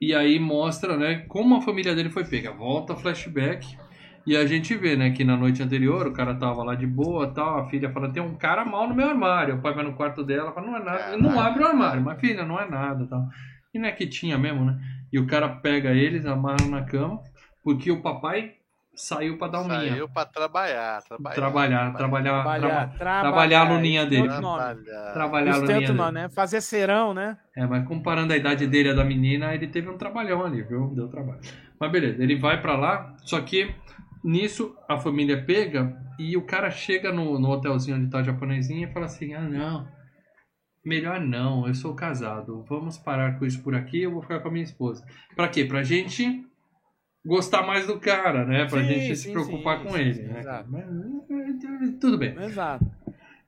[0.00, 2.50] E aí mostra, né, como a família dele foi pega.
[2.50, 3.78] Volta flashback.
[4.26, 7.28] E a gente vê, né, que na noite anterior o cara tava lá de boa
[7.34, 7.58] tal.
[7.58, 9.56] A filha fala: tem um cara mal no meu armário.
[9.56, 11.12] O pai vai no quarto dela fala: não é nada.
[11.12, 13.26] Ele não abre o armário, mas filha, não é nada tal.
[13.74, 14.78] E não é que tinha mesmo, né?
[15.12, 17.20] E o cara pega eles, amarra na cama,
[17.62, 18.52] porque o papai
[18.94, 19.80] saiu pra dar um minha.
[19.90, 21.34] Saiu pra trabalhar, trabalhar.
[21.34, 24.28] Trabalhar, trabalhar, Trabalhar, traba- trabalhar a luninha esse dele.
[24.28, 25.12] Trabalhar.
[25.12, 26.10] trabalhar luninha outro dele.
[26.12, 26.28] né?
[26.28, 27.36] Fazer serão, né?
[27.56, 30.62] É, mas comparando a idade dele e a da menina, ele teve um trabalhão ali,
[30.62, 30.92] viu?
[30.94, 31.40] Deu trabalho.
[31.78, 33.74] Mas beleza, ele vai pra lá, só que
[34.24, 38.88] nisso a família pega e o cara chega no, no hotelzinho onde tá a japonesinha
[38.88, 39.86] e fala assim: ah, não,
[40.84, 44.48] melhor não, eu sou casado, vamos parar com isso por aqui, eu vou ficar com
[44.48, 45.04] a minha esposa.
[45.36, 45.64] Pra quê?
[45.64, 46.44] Pra gente
[47.24, 48.66] gostar mais do cara, né?
[48.66, 50.40] Pra Sim, gente se sim, preocupar sim, com ele, né?
[50.40, 50.70] exato.
[50.70, 52.36] Mas, eh, tudo bem.
[52.38, 52.84] Exato.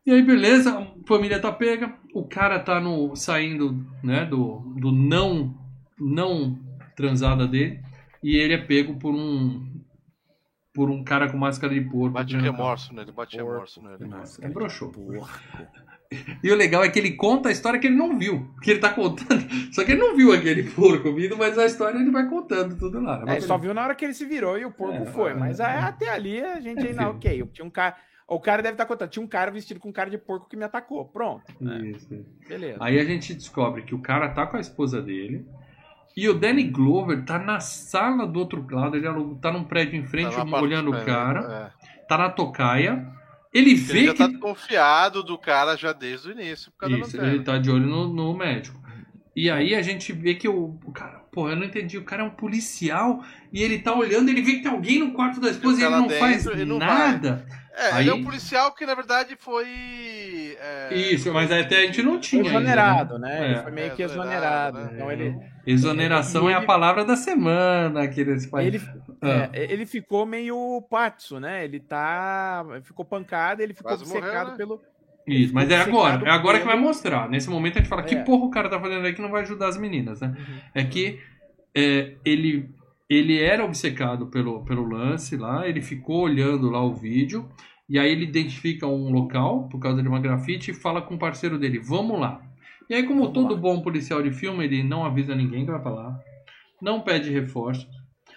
[0.05, 4.93] E aí, beleza, a família tá pega, o cara tá no, saindo, né, do, do
[4.93, 5.53] não,
[5.99, 6.57] não
[6.95, 7.81] transada dele,
[8.23, 9.76] e ele é pego por um,
[10.77, 12.11] por um cara com máscara de porco.
[12.11, 13.51] Bate remorso nele, bate Porco.
[13.53, 14.05] remorso nele.
[14.05, 14.93] Nossa, É broxou.
[16.45, 18.79] E o legal é que ele conta a história que ele não viu, que ele
[18.79, 19.45] tá contando,
[19.75, 23.01] só que ele não viu aquele porco vindo, mas a história ele vai contando tudo
[23.01, 23.25] lá.
[23.27, 25.31] É, só viu na hora que ele se virou e o porco É, foi.
[25.33, 25.65] é, Mas é.
[25.65, 27.45] até ali a gente ainda, ok.
[27.53, 27.97] Tinha um cara.
[28.29, 29.09] O cara deve estar contando.
[29.09, 31.05] Tinha um cara vestido com cara de porco que me atacou.
[31.07, 31.45] Pronto.
[31.61, 31.79] né?
[31.89, 32.27] Isso, isso.
[32.49, 32.79] Beleza.
[32.81, 35.45] Aí a gente descobre que o cara tá com a esposa dele.
[36.17, 39.07] E o Danny Glover tá na sala do outro lado, ele
[39.41, 41.73] tá num prédio em frente, Tá olhando o cara.
[41.83, 42.05] é.
[42.09, 43.07] tá na tocaia.
[43.53, 44.19] Ele vê Ele já que.
[44.19, 47.71] tá desconfiado do cara já desde o início, por causa Isso, da ele tá de
[47.71, 48.81] olho no, no médico.
[49.35, 52.23] E aí a gente vê que o, o cara, pô, eu não entendi, o cara
[52.23, 53.23] é um policial
[53.53, 55.87] e ele tá olhando, ele vê que tem alguém no quarto da esposa e tá
[55.87, 57.47] ele lá não faz dentro, ele não nada.
[57.75, 59.67] É, Aí- ele é um policial que na verdade foi.
[60.59, 62.43] é, Isso, mas até a gente não Foi tinha.
[62.43, 62.59] ainda, né?
[62.61, 63.45] exonerado, né?
[63.45, 63.63] Ele É.
[63.63, 64.79] foi meio É, que exonerado, exonerado.
[64.79, 64.91] né?
[64.95, 65.37] Então ele,
[65.67, 68.69] Exoneração E é a ele- palavra da semana aqui nesse país.
[68.75, 68.83] ele,
[69.21, 69.51] Ah.
[69.53, 71.65] é, ele ficou meio patso, né?
[71.65, 72.65] Ele tá.
[72.83, 74.57] Ficou pancado, ele ficou Quase secado né?
[74.57, 74.81] pelo.
[75.27, 76.25] Isso, mas é agora.
[76.29, 77.29] É agora que vai mostrar.
[77.29, 78.23] Nesse momento a gente fala, que É.
[78.23, 80.37] porra o cara tá fazendo aí que não vai ajudar as meninas, né?
[80.73, 81.19] É que
[81.75, 82.71] é, ele,
[83.11, 87.49] ele era obcecado pelo, pelo lance lá, ele ficou olhando lá o vídeo,
[87.89, 91.19] e aí ele identifica um local, por causa de uma grafite, e fala com o
[91.19, 92.41] parceiro dele, vamos lá.
[92.89, 93.61] E aí, como Vamos todo lá.
[93.61, 96.19] bom policial de filme, ele não avisa ninguém que vai falar,
[96.81, 97.89] não pede reforço,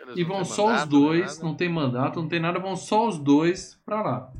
[0.02, 1.48] Eles e não vão só os mandato, dois, nada.
[1.48, 4.32] não tem mandato, não tem nada, vão só os dois pra lá.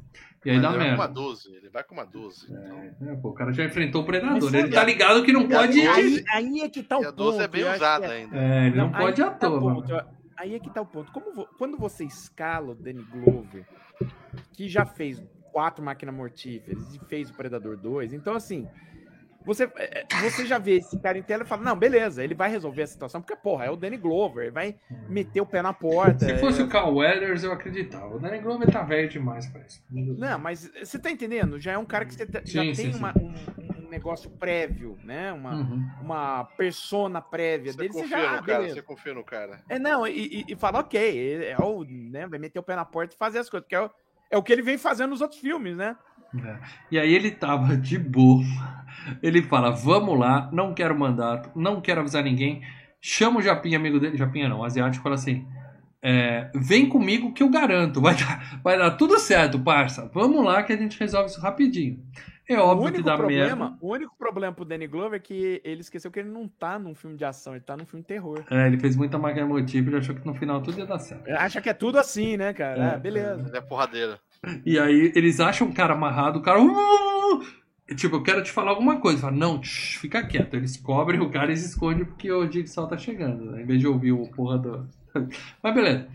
[0.46, 1.02] E aí Mas dá ele vai com merda.
[1.04, 2.46] uma 12, ele vai com uma 12.
[2.50, 3.10] então.
[3.10, 4.42] É, pô, o cara já enfrentou o predador.
[4.42, 5.82] Mas Ele tá ligado que não E pode.
[5.82, 7.44] Aí, aí é que tá o E a 12 ponto.
[7.44, 8.38] é bem usada é- ainda.
[8.38, 9.74] É, ele não, Não, pode à tá o toa.
[9.76, 9.94] ponto.
[10.38, 11.12] Aí é que tá o ponto.
[11.12, 13.66] Como vo- quando você escala o Danny Glover,
[14.54, 15.22] que já fez
[15.52, 18.66] quatro máquinas mortíferas e fez o Predador 2, então assim,
[19.46, 22.50] você, é, você já vê esse cara em tela e fala, não, beleza, ele vai
[22.50, 24.76] resolver a situação, porque, porra, é o Danny Glover, ele vai
[25.08, 26.26] meter o pé na porta.
[26.26, 26.66] Se fosse é...
[26.66, 28.16] o Carl Weathers, eu acreditava.
[28.16, 29.82] O Danny Glover tá velho demais pra isso.
[29.90, 31.60] Não, mas você tá entendendo?
[31.60, 34.30] Já é um cara que você tá- já Sim, tem sim, uma- um, um negócio
[34.30, 35.32] prévio, né?
[35.34, 35.90] Uma, Uhum.
[36.02, 37.94] uma persona prévia Você dele.
[37.94, 38.76] Você confia já, ah, no cara, beleza.
[38.76, 39.64] você confia no cara.
[39.68, 42.86] É, não, e, e, e fala, ok, é o, né, vai meter o pé na
[42.86, 43.90] porta e fazer as coisas, porque é o,
[44.32, 45.96] é o que ele vem fazendo nos outros filmes, né?
[46.46, 46.58] É.
[46.92, 48.44] E aí ele tava de boa.
[49.24, 52.62] Ele fala: Vamos lá, não quero mandato, não quero avisar ninguém.
[53.02, 54.18] Chama o Japinha, amigo dele.
[54.18, 55.48] Japinha não, o asiático fala assim:
[56.02, 60.10] é, Vem comigo que eu garanto, vai dar, vai dar tudo certo, parça.
[60.14, 62.04] Vamos lá que a gente resolve isso rapidinho.
[62.48, 63.78] É óbvio que dá problema, merda.
[63.80, 66.96] o único problema pro Danny Glover é que ele esqueceu que ele não tá num
[66.96, 68.44] filme de ação, ele tá num filme de terror.
[68.50, 71.30] É, ele fez muita máquina motiva e achou que no final tudo ia dar certo.
[71.30, 72.84] Acha que é tudo assim, né, cara?
[72.84, 73.48] É, Ah, beleza.
[73.50, 74.20] Ele é porradeira.
[74.66, 76.62] E aí eles acham o cara amarrado, o cara.
[76.62, 77.60] "Uh!"
[77.96, 79.22] Tipo, eu quero te falar alguma coisa.
[79.22, 80.54] Fala, não, tch, fica quieto.
[80.56, 83.46] Eles cobrem o cara e se esconde porque o Jigsaw tá chegando.
[83.52, 83.64] Né?
[83.64, 84.88] Em vez de ouvir o porra do.
[85.64, 86.08] Mas beleza.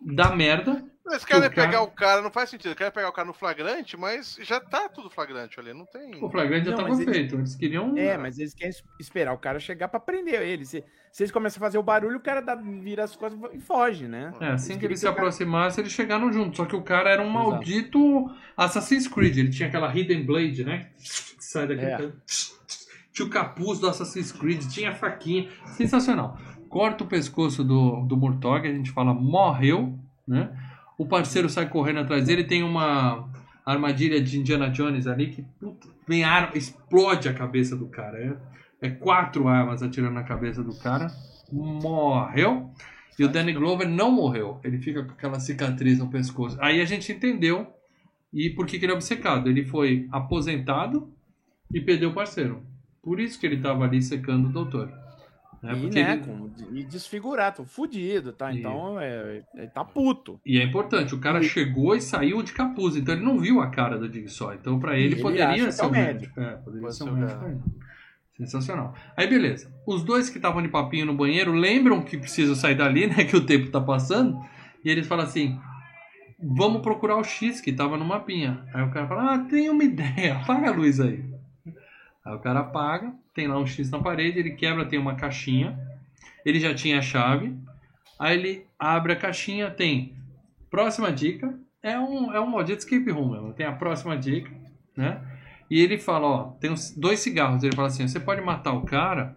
[0.00, 0.82] Dá merda.
[1.12, 2.66] Eles querem O cara- pegar o cara, não faz sentido.
[2.68, 6.22] Eles querem pegar o cara no flagrante, mas já tá tudo flagrante ali, não tem.
[6.22, 7.34] O flagrante já Não, tava eles- feito.
[7.36, 7.96] Eles queriam.
[7.96, 10.64] É, mas eles querem es- esperar o cara chegar pra prender ele.
[10.64, 13.60] Se, se eles começam a fazer o barulho, o cara dá, vira as costas e
[13.60, 14.32] foge, né?
[14.40, 16.56] É, assim que eles se o cara- aproximassem, eles chegaram juntos.
[16.56, 17.50] Só que o cara era um Exato.
[17.50, 19.36] maldito Assassin's Creed.
[19.38, 20.90] Ele tinha aquela Hidden Blade, né?
[20.98, 21.84] Sai daqui.
[21.84, 22.10] É.
[23.12, 25.48] Tinha o capuz do Assassin's Creed, tinha a faquinha.
[25.66, 26.38] Sensacional.
[26.68, 30.56] Corta o pescoço do, do Murtog, a gente fala morreu, né?
[31.00, 33.26] O parceiro sai correndo atrás dele, tem uma
[33.64, 38.18] armadilha de Indiana Jones ali que puta, vem arma, explode a cabeça do cara.
[38.82, 41.06] É, é quatro armas atirando na cabeça do cara.
[41.50, 42.70] Morreu.
[43.18, 44.60] E o Danny Glover não morreu.
[44.62, 46.58] Ele fica com aquela cicatriz no pescoço.
[46.60, 47.66] Aí a gente entendeu
[48.30, 49.48] e por que, que ele é obcecado.
[49.48, 51.10] Ele foi aposentado
[51.72, 52.62] e perdeu o parceiro.
[53.02, 54.92] Por isso que ele estava ali secando o doutor.
[55.62, 55.74] Né?
[55.76, 58.50] E, né, ele- com, e desfigurado, tô fudido, tá?
[58.52, 60.40] E- Então, é, ele tá puto.
[60.44, 63.68] E é importante, o cara chegou e saiu de capuz, então ele não viu a
[63.68, 64.54] cara do Jigsaw.
[64.54, 66.40] Então pra ele, ele poderia ser é o o médico.
[66.40, 67.62] É, poderia Pode ser o médico.
[68.36, 68.94] Sensacional.
[69.16, 69.70] Aí beleza.
[69.86, 73.24] Os dois que estavam de papinho no banheiro lembram que precisam sair dali, né?
[73.24, 74.38] Que o tempo tá passando.
[74.82, 75.60] E eles falam assim:
[76.42, 78.64] vamos procurar o X que tava no mapinha.
[78.72, 81.22] Aí o cara fala: ah, tem uma ideia, apaga a luz aí.
[82.24, 85.78] Aí o cara apaga, tem lá um X na parede, ele quebra, tem uma caixinha.
[86.44, 87.56] Ele já tinha a chave.
[88.18, 90.14] Aí ele abre a caixinha, tem
[90.70, 91.58] próxima dica.
[91.82, 93.54] É um, é um maldito escape room mesmo.
[93.54, 94.50] Tem a próxima dica,
[94.94, 95.22] né?
[95.70, 97.62] E ele fala, ó, tem uns- dois cigarros.
[97.62, 99.34] Ele fala assim, você pode matar o cara,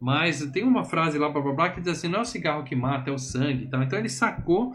[0.00, 2.62] mas tem uma frase lá, blá, blá, blá, que diz assim, não é o cigarro
[2.62, 3.64] que mata, é o sangue.
[3.64, 3.82] e tal.
[3.82, 4.72] Então ele sacou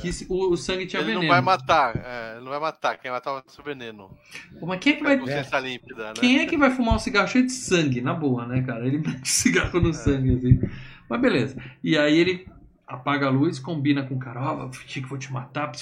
[0.00, 1.22] que se- o, o sangue tinha Ele veneno.
[1.26, 2.98] não vai matar, é, ele não vai matar.
[2.98, 4.16] Quem vai matar vai ser o veneno.
[4.62, 5.24] Mas quem é que Vai vai...
[5.24, 6.12] consciência límpida, né?
[6.18, 8.00] Quem é que vai fumar um cigarro cheio de sangue?
[8.00, 8.86] Na boa, né, cara?
[8.86, 10.60] Ele mete cigarro no sangue, assim.
[11.08, 11.56] Mas beleza.
[11.82, 12.46] E aí ele
[12.86, 14.40] apaga a luz, combina com o cara.
[14.40, 15.72] Ó, oh, que vou te matar.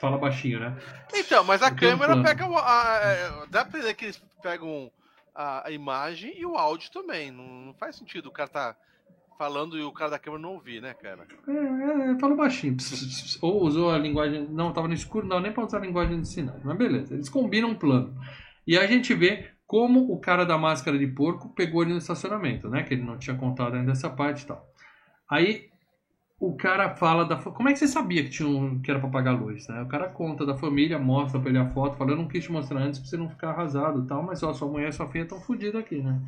[0.00, 0.76] Fala baixinho, né?
[1.14, 2.22] Então, mas a Eu um câmera plano.
[2.24, 2.48] pega.
[2.48, 4.90] o- A, a- dá pra dizer que eles pegam
[5.34, 7.30] a, a imagem e o áudio também.
[7.30, 8.76] Não, não faz sentido o cara tá
[9.36, 11.26] falando e o cara da câmera não ouvir, né, cara?
[11.48, 12.76] É, é, falou baixinho.
[13.40, 14.48] Ou usou a linguagem.
[14.48, 16.62] Não, tava no escuro, não nem pra usar a linguagem de sinais.
[16.64, 18.14] Mas beleza, eles combinam um plano.
[18.66, 22.68] E a gente vê como o cara da máscara de porco pegou ele no estacionamento,
[22.68, 22.82] né?
[22.82, 24.66] Que ele não tinha contado ainda essa parte e tal.
[25.30, 25.72] Aí
[26.42, 27.36] o cara fala da.
[27.36, 29.80] Como é que você sabia que, tinha um, que era pra pagar luz, né?
[29.80, 32.50] O cara conta da família, mostra pra ele a foto, fala: Eu não quis te
[32.50, 35.08] mostrar antes pra você não ficar arrasado e tal, mas ó, sua mulher e sua
[35.08, 36.20] filha estão fodidas aqui, né?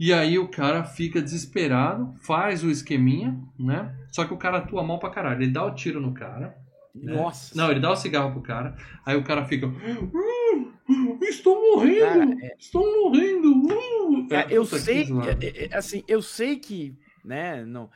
[0.00, 3.94] E aí o cara fica desesperado, faz o esqueminha, né?
[4.10, 5.42] Só que o cara atua mal pra caralho.
[5.42, 6.56] Ele dá o tiro no cara.
[6.94, 7.12] né?
[7.14, 7.54] Nossa.
[7.54, 8.74] Não, ele dá o cigarro pro cara.
[9.04, 9.66] Aí o cara fica.
[9.68, 12.00] "Ah, estou morrendo!
[12.36, 13.52] Cara, Estou morrendo!
[13.66, 15.28] uh." É, eu que sei, zoado.
[15.28, 17.90] é, é, assim, eu sei que, né, não,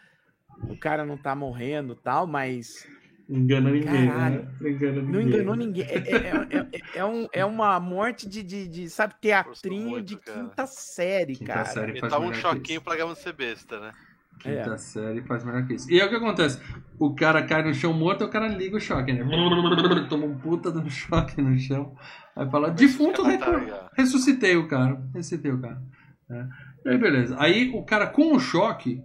[0.68, 2.86] o cara não tá morrendo e tal, mas
[3.28, 4.42] Engana ninguém, Caralho.
[4.42, 4.48] né?
[4.60, 5.12] Não engana ninguém.
[5.12, 5.84] não enganou ninguém.
[5.84, 10.04] É, é- é- é- é um- é uma morte de, de, de, sabe, teatrinho muito,
[10.06, 10.40] de cara.
[10.40, 11.64] quinta série, Quinta cara.
[11.64, 13.92] série faz tava um choquinho pra Gama ser besta, né?
[14.40, 14.76] Quinta É.
[14.76, 15.90] série faz melhor que isso.
[15.90, 16.60] E aí o que acontece?
[16.98, 19.24] O cara cai no chão morto e o cara liga o choque, né?
[20.10, 21.96] Toma um puta de um choque no chão.
[22.36, 25.00] Aí fala, defunto tá ressuscitei o cara.
[25.14, 25.80] Ressuscitei o cara.
[26.28, 26.48] né?
[26.84, 27.36] E aí, beleza.
[27.38, 29.02] Aí o cara com o choque,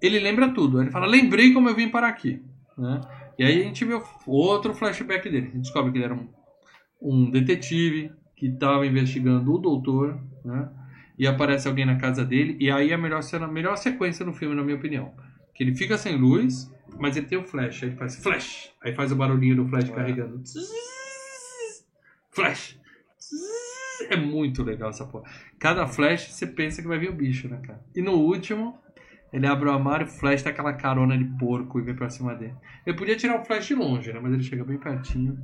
[0.00, 0.82] ele lembra tudo.
[0.82, 2.42] Ele fala, lembrei como eu vim parar aqui.
[2.76, 3.00] Né?
[3.38, 5.48] E aí a gente vê outro flashback dele.
[5.48, 6.28] A gente descobre que ele era um,
[7.00, 10.70] um detetive que estava investigando o doutor, né?
[11.18, 12.56] E aparece alguém na casa dele.
[12.58, 15.14] E aí a melhor, cena, a melhor sequência no filme, na minha opinião.
[15.54, 17.82] Que ele fica sem luz, mas ele tem o flash.
[17.82, 18.72] Aí ele faz flash.
[18.82, 19.92] Aí faz o barulhinho do flash É.
[19.92, 20.42] carregando.
[22.30, 22.78] Flash.
[24.08, 25.30] É muito legal essa porra.
[25.58, 27.80] Cada flash você pensa que vai vir o bicho, né, cara?
[27.94, 28.78] E no último,
[29.32, 32.34] ele abre o armário, o flash tá aquela carona de porco e vem pra cima
[32.34, 32.54] dele.
[32.84, 34.20] Ele podia tirar o flash de longe, né?
[34.20, 35.42] Mas ele chega bem pertinho.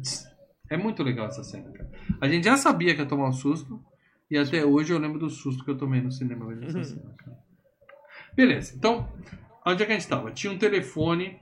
[0.68, 1.90] É muito legal essa cena, cara.
[2.20, 3.82] A gente já sabia que ia tomar um susto.
[4.30, 7.14] E até hoje eu lembro do susto que eu tomei no cinema vendo essa cena,
[7.16, 7.38] cara.
[8.36, 9.08] Beleza, então,
[9.66, 10.30] onde é que a gente estava?
[10.30, 11.40] Tinha um telefone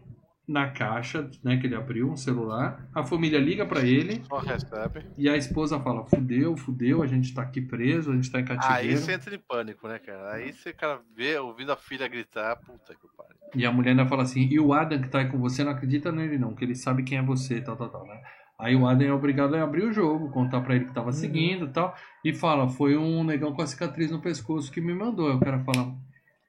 [0.48, 2.89] na caixa, né, que ele abriu, um celular.
[2.94, 5.05] A família liga pra ele Só recebe.
[5.18, 8.43] e a esposa fala: fudeu, fudeu, a gente tá aqui preso, a gente tá em
[8.43, 8.98] Aí cativeiro.
[9.01, 10.35] você entra em pânico, né, cara?
[10.35, 13.36] Aí você, cara, vê, ouvindo a filha gritar, puta que pariu.
[13.55, 15.73] E a mulher ainda fala assim: e o Adam que tá aí com você não
[15.73, 18.23] acredita nele, não, que ele sabe quem é você, tal, tal, tal, né?
[18.59, 21.66] Aí o Adam é obrigado a abrir o jogo, contar pra ele que tava seguindo
[21.66, 21.94] e tal,
[22.24, 25.28] e fala: foi um negão com a cicatriz no pescoço que me mandou.
[25.28, 25.93] Aí o cara fala: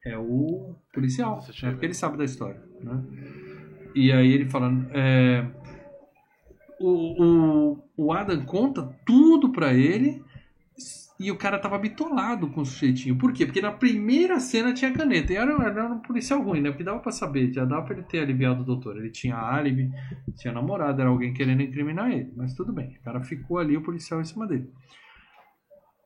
[0.05, 1.51] é o policial, né?
[1.51, 1.71] chega.
[1.73, 3.03] porque ele sabe da história, né?
[3.97, 5.43] E aí ele fala: é,
[6.79, 10.23] o, o, o Adam conta tudo pra ele.
[11.19, 13.17] E o cara tava bitolado com o sujeitinho.
[13.17, 13.43] Por quê?
[13.43, 15.33] Porque na primeira cena tinha caneta.
[15.33, 16.69] E era, era um policial ruim, né?
[16.69, 18.97] Porque dava pra saber, já dava pra ele ter aliviado o doutor.
[18.97, 19.89] Ele tinha álibi,
[20.35, 22.31] tinha namorado, era alguém querendo incriminar ele.
[22.37, 22.99] Mas tudo bem.
[23.01, 24.69] O cara ficou ali, o policial em cima dele.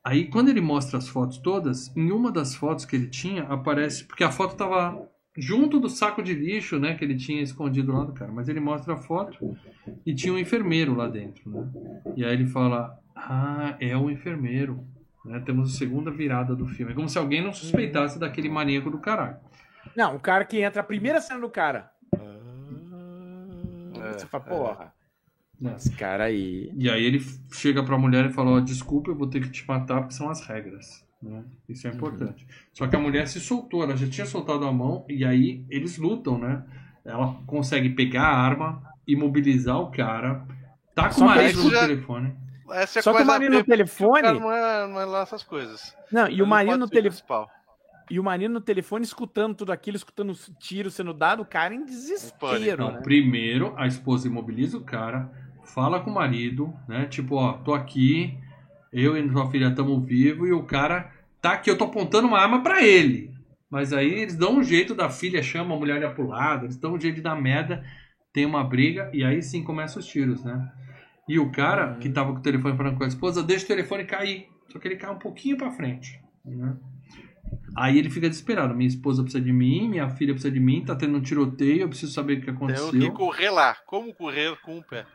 [0.01, 4.05] Aí, quando ele mostra as fotos todas, em uma das fotos que ele tinha, aparece.
[4.05, 6.95] Porque a foto tava junto do saco de lixo, né?
[6.95, 8.31] Que ele tinha escondido lá do cara.
[8.31, 9.57] Mas ele mostra a foto
[10.05, 11.69] e tinha um enfermeiro lá dentro, né?
[12.15, 14.85] E aí ele fala: Ah, é o enfermeiro.
[15.25, 15.39] Né?
[15.45, 16.91] Temos a segunda virada do filme.
[16.91, 19.37] É como se alguém não suspeitasse daquele maníaco do caralho.
[19.95, 21.91] Não, o cara que entra, a primeira cena do cara.
[23.95, 24.93] É, Você fala, porra,
[25.59, 25.73] né?
[25.77, 26.71] esse cara aí.
[26.75, 27.19] E aí ele
[27.51, 30.29] chega pra mulher e fala: Ó, desculpa, eu vou ter que te matar porque são
[30.29, 31.05] as regras.
[31.21, 31.43] Né?
[31.69, 32.47] Isso é importante.
[32.73, 35.97] Só que a mulher se soltou, ela já tinha soltado a mão e aí eles
[35.97, 36.63] lutam, né?
[37.05, 40.45] Ela consegue pegar a arma, imobilizar o cara,
[40.95, 42.35] tá com o marido no já- telefone.
[42.71, 44.39] Essa é Só que o marido no o cara telefone.
[44.39, 45.95] não é, não é lá essas coisas.
[46.11, 47.47] Não, e o marido no telefone.
[48.09, 51.73] E o marido no telefone escutando tudo aquilo, escutando os tiros sendo dado, o cara
[51.73, 52.83] em desespero.
[52.83, 53.01] Não, né?
[53.01, 55.29] primeiro a esposa imobiliza o cara,
[55.63, 57.05] fala com o marido, né?
[57.05, 58.37] Tipo, ó, tô aqui,
[58.91, 61.11] eu e tua filha estamos vivos e o cara
[61.41, 63.31] tá aqui, eu tô apontando uma arma pra ele.
[63.69, 66.77] Mas aí eles dão um jeito da filha, chama a mulher ali pro lado, eles
[66.77, 67.83] dão um jeito de dar merda,
[68.33, 70.71] tem uma briga e aí sim começam os tiros, né?
[71.27, 74.03] E o cara que tava com o telefone falando com a esposa deixa o telefone
[74.03, 76.75] cair, só que ele cai um pouquinho pra frente, né?
[77.75, 78.75] Aí ele fica desesperado.
[78.75, 81.89] Minha esposa precisa de mim, minha filha precisa de mim, tá tendo um tiroteio, eu
[81.89, 82.91] preciso saber o que Tem aconteceu.
[82.91, 83.75] que correr lá.
[83.85, 85.05] Como correr com o pé?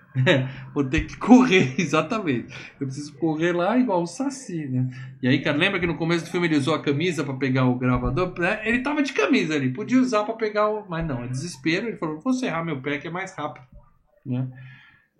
[0.73, 2.53] Vou ter que correr, exatamente.
[2.81, 4.89] Eu preciso correr lá igual o Saci, né?
[5.23, 7.67] E aí, cara, lembra que no começo do filme ele usou a camisa pra pegar
[7.67, 8.33] o gravador?
[8.39, 8.61] né?
[8.65, 10.87] Ele tava de camisa ali, podia usar pra pegar o.
[10.89, 11.89] Mas não, é desespero.
[11.89, 13.67] Ele falou: vou serrar meu pé que é mais rápido,
[14.25, 14.49] né?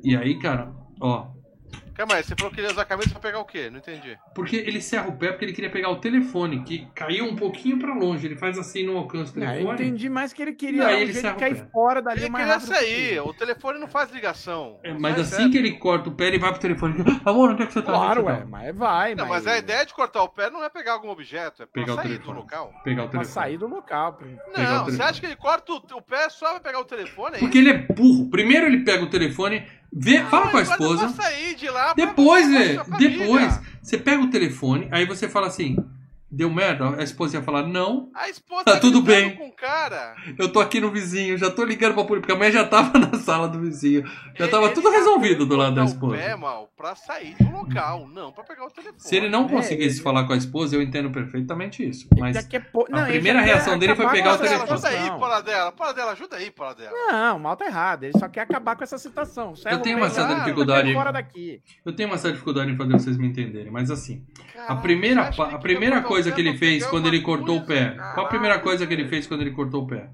[0.03, 1.36] E aí, cara, ó.
[1.97, 3.71] Calma aí, você falou que ele ia usar a camisa pra pegar o quê?
[3.71, 4.19] Não entendi.
[4.35, 7.79] Porque ele serra o pé porque ele queria pegar o telefone, que caiu um pouquinho
[7.79, 8.27] pra longe.
[8.27, 9.75] Ele faz assim no alcance do Ah, eu telefone.
[9.75, 11.67] entendi mais que ele queria Não, um ele serra o cair pé.
[11.73, 12.95] fora dali Ele o mais queria sair.
[13.01, 13.27] possível.
[13.29, 14.79] O telefone não faz ligação.
[14.83, 15.53] É, Não mas faz assim certo.
[15.53, 16.95] que ele corta o pé, ele vai pro telefone.
[17.25, 17.93] Amor, onde é que você tá?
[17.93, 18.47] Claro, é que ué, tá?
[18.47, 19.15] mas vai.
[19.15, 21.81] Não, mas a ideia de cortar o pé não é pegar algum objeto, é pra
[21.83, 22.39] Pegar o sair do telefone.
[22.39, 22.73] local.
[22.85, 23.35] Pegar o Pra telefone.
[23.35, 24.19] sair do local.
[24.21, 27.37] o Não, você acha que ele corta o, o pé só pra pegar o telefone?
[27.37, 28.29] É Porque ele é burro.
[28.29, 30.27] Primeiro ele pega o telefone, vê, isso?
[30.27, 31.15] fala com a esposa.
[31.95, 33.19] Depois, pra família.
[33.19, 35.77] depois, você pega o telefone, aí você fala assim:
[36.31, 36.97] deu merda?
[36.99, 39.37] A esposa ia falar: não, A esposa Tá tudo gritando bem.
[39.37, 40.15] com o cara.
[40.39, 42.99] eu tô aqui no vizinho, já tô ligando pra polícia, porque a mãe já tava
[42.99, 44.05] na sala do vizinho.
[44.35, 46.17] Já tava Ele tudo resolvido do lado da esposa.
[46.17, 48.97] Pé, mal, pra sair do local, não pra pegar o telefone.
[49.01, 52.07] Se ele não É, conseguisse ele- falar com a esposa, eu entendo perfeitamente isso.
[52.19, 52.43] Mas a
[52.91, 54.71] Não, ele primeira reação dele foi pegar o telefone.
[54.73, 55.73] Ajuda aí, para dela.
[55.73, 56.91] Para dela, ajuda aí, para dela.
[57.13, 58.05] Não, o mal tá errado.
[58.05, 59.55] Ele só quer acabar com essa situação.
[59.57, 61.61] Serra o tenho uma certa dificuldade- tá fora daqui.
[61.85, 63.71] eu tenho uma certa dificuldade em fazer vocês me entenderem.
[63.71, 64.25] Mas assim,
[64.69, 67.95] a primeira, a primeira queria coisa que ele fez quando ele cortou o pé.
[68.15, 70.11] Qual a primeira coisa que ele fez quando ele cortou o pé?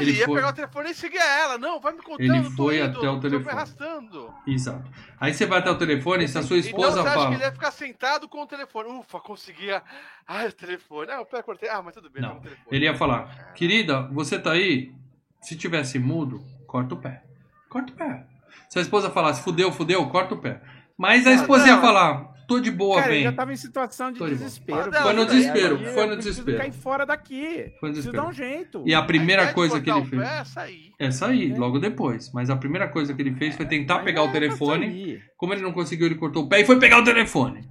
[0.00, 1.58] Ele, Ele ia foi- pegar o telefone e seguir ela.
[1.58, 2.20] Não, vai me contando.
[2.32, 3.50] Ele foi indo, até o telefone.
[3.50, 4.32] arrastando.
[4.46, 4.88] Exato.
[5.20, 7.28] Aí você vai até o telefone, se a sua Então esposa você acha fala.
[7.28, 8.88] que ele ia ficar sentado com o telefone?
[9.00, 9.82] Ufa, conseguia.
[10.28, 11.10] Ai, o telefone.
[11.10, 11.68] Ah, o pé cortei.
[11.68, 12.40] Ah, mas tudo bem, Não.
[12.70, 14.92] Ele ia falar, querida, você tá aí?
[15.40, 17.22] Se tivesse mudo, corta o pé.
[17.68, 18.26] Corta o pé.
[18.68, 20.60] Se a esposa falasse, fudeu, fudeu, corta o pé.
[20.96, 21.80] Mas a esposa ia não.
[21.82, 23.24] falar, tô de boa, Cara, ele vem.
[23.24, 24.92] já tava em situação de de desespero.
[24.92, 25.12] Foi pô.
[25.12, 26.58] no desespero, aí, foi no eu desespero.
[26.58, 27.42] cair fora daqui.
[27.80, 28.22] Foi no Preciso desespero.
[28.22, 28.82] dar um jeito.
[28.86, 30.92] E a primeira coisa que ele fez é sair.
[30.98, 31.58] é sair, É.
[31.58, 32.30] logo depois.
[32.32, 35.22] Mas a primeira coisa que ele fez foi tentar Mas pegar o é telefone.
[35.36, 37.62] Como ele não conseguiu, ele cortou o pé e foi pegar o telefone.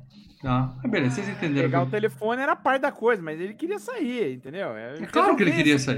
[0.41, 0.75] Tá?
[0.83, 1.69] Ah, beleza, vocês entenderam.
[1.69, 4.75] Pegar o telefone era parte da coisa, mas ele queria sair, entendeu?
[4.75, 5.95] É claro que ele queria sair.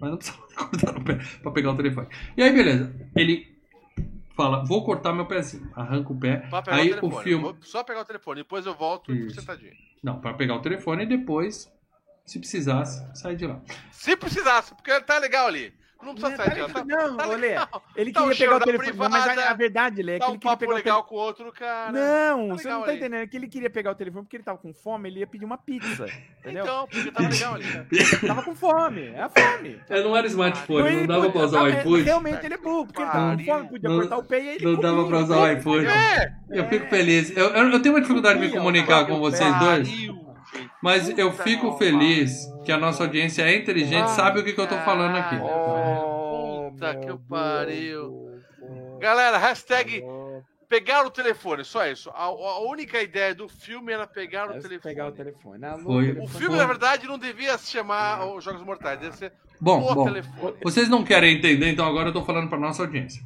[0.00, 2.06] Mas não precisava cortar o pé pra pegar o telefone.
[2.36, 2.94] E aí, beleza.
[3.16, 3.57] Ele
[4.38, 5.68] fala, vou cortar meu pezinho.
[5.74, 6.36] Arranca o pé.
[6.48, 7.14] Pra pegar Aí o telefone.
[7.14, 7.42] o filme.
[7.44, 9.28] Vou só pegar o telefone, depois eu volto e Isso.
[9.30, 9.72] fico sentadinho.
[10.02, 11.70] Não, pra pegar o telefone e depois,
[12.24, 13.60] se precisasse, sair de lá.
[13.90, 15.74] Se precisasse, porque tá legal ali.
[16.00, 16.72] Não precisa Não, sair tá de.
[16.72, 17.54] Tá, Não, tá Olê.
[17.96, 20.38] Ele queria pegar o telefone, mas a, privada, a verdade, Lê, é que ele um
[20.38, 21.08] queria pegar o legal telefone.
[21.08, 21.92] com o outro cara.
[21.92, 22.96] Não, Tá você não tá ali.
[22.98, 23.20] entendendo.
[23.22, 25.44] É que ele queria pegar o telefone porque ele tava com fome, ele ia pedir
[25.44, 26.06] uma pizza.
[26.40, 26.62] Entendeu?
[26.64, 27.64] Então, porque tava legal ali.
[28.28, 29.80] Tava com fome, é a fome.
[29.88, 32.02] É, não era smartphone, não dava pra usar o tava- iFood.
[32.02, 34.48] Realmente ele é burro, porque ele tava com fome, podia Não- cortar o pé e
[34.48, 35.86] ele Não dava pra usar o iFood.
[35.86, 36.32] É!
[36.50, 37.36] Eu fico feliz.
[37.36, 37.52] Eu,
[37.82, 39.88] tenho uma dificuldade de me comunicar com vocês dois.
[40.82, 44.60] Mas eu fico feliz que a nossa audiência é inteligente, Ah, sabe o que, que
[44.60, 45.36] eu tô falando aqui.
[45.36, 48.28] Oh, Puta que pariu.
[49.00, 50.02] Galera, hashtag
[50.68, 52.10] pegar o telefone, só isso.
[52.10, 54.80] A, a única ideia do filme era pegar o É telefone.
[54.94, 55.64] pegar o telefone.
[55.64, 56.04] Ah, Foi.
[56.06, 56.26] telefone.
[56.26, 59.94] O filme, na verdade, não devia se chamar os Jogos Mortais, devia ser Bom, o
[59.94, 60.56] bom, telefone.
[60.62, 63.22] vocês não querem entender, então agora eu tô falando pra nossa audiência.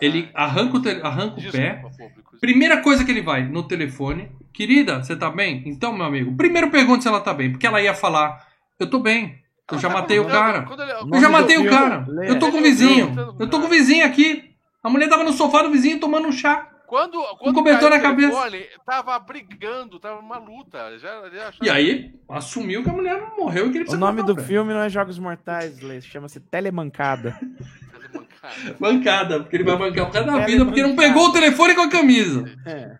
[0.00, 2.38] Ele arranca o, te- arranca o pé, público.
[2.40, 4.30] Primeira coisa que ele vai no telefone,
[4.60, 5.62] querida, você tá bem?
[5.64, 8.46] Então, meu amigo, primeiro pergunta se ela tá bem, porque ela ia falar,
[8.78, 9.42] eu tô bem,
[9.72, 10.66] eu já tá matei o cara,
[11.10, 14.04] eu já matei o cara, eu tô com o vizinho, eu tô com o vizinho
[14.04, 14.50] aqui,
[14.82, 16.66] a mulher tava no sofá do vizinho tomando um chá.
[16.86, 18.50] Quando, quando cobertor caiu na o cabeça.
[18.50, 20.98] telefone, Tava brigando, tava uma luta.
[20.98, 24.34] Já, já E aí, assumiu que a mulher morreu e que ele O nome do
[24.36, 27.38] filme não é Jogos Mortais, Lê, chama-se Telemancada.
[28.12, 28.76] Mancada.
[28.80, 31.82] Bancada, porque ele vai bancar o cara da vida, porque não pegou o telefone com
[31.82, 32.44] a camisa.
[32.66, 32.98] É.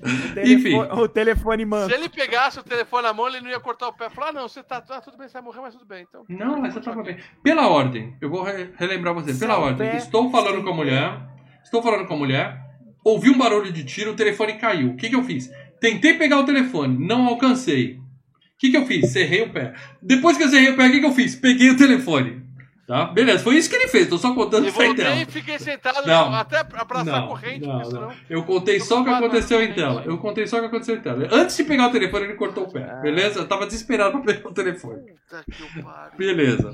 [0.00, 0.74] O Enfim.
[0.76, 1.92] O telefone Se manco.
[1.92, 4.08] ele pegasse o telefone na mão, ele não ia cortar o pé.
[4.08, 6.06] Falar, ah, não, você tá, tá tudo bem, você vai morrer, mas tudo bem.
[6.08, 7.16] Então, Não, mas você tava bem.
[7.42, 9.34] Pela ordem, eu vou re- relembrar você.
[9.34, 11.20] Pela Seu ordem, pé estou falando com a mulher,
[11.64, 12.60] estou falando com a mulher,
[13.04, 14.90] ouvi um barulho de tiro, o telefone caiu.
[14.90, 15.50] O que, que eu fiz?
[15.80, 17.94] Tentei pegar o telefone, não alcancei.
[17.94, 19.10] O que, que eu fiz?
[19.12, 19.74] Cerrei o pé.
[20.02, 21.34] Depois que eu cerrei o pé, o que, que eu fiz?
[21.36, 22.42] Peguei o telefone.
[22.88, 23.04] Tá?
[23.04, 25.16] Beleza, foi isso que ele fez, tô só contando E isso aí voltei dela.
[25.20, 26.34] e fiquei sentado Não.
[26.34, 28.12] até abraçar a corrente, não, não.
[28.30, 30.02] Eu contei só o que aconteceu em tela.
[30.06, 31.28] Eu contei só o que aconteceu em tela.
[31.30, 32.98] Antes de pegar o telefone, ele cortou o pé.
[33.02, 33.40] Beleza?
[33.40, 35.02] Eu tava desesperado pra pegar o telefone.
[35.28, 36.16] Puta que eu pariu.
[36.16, 36.72] Beleza.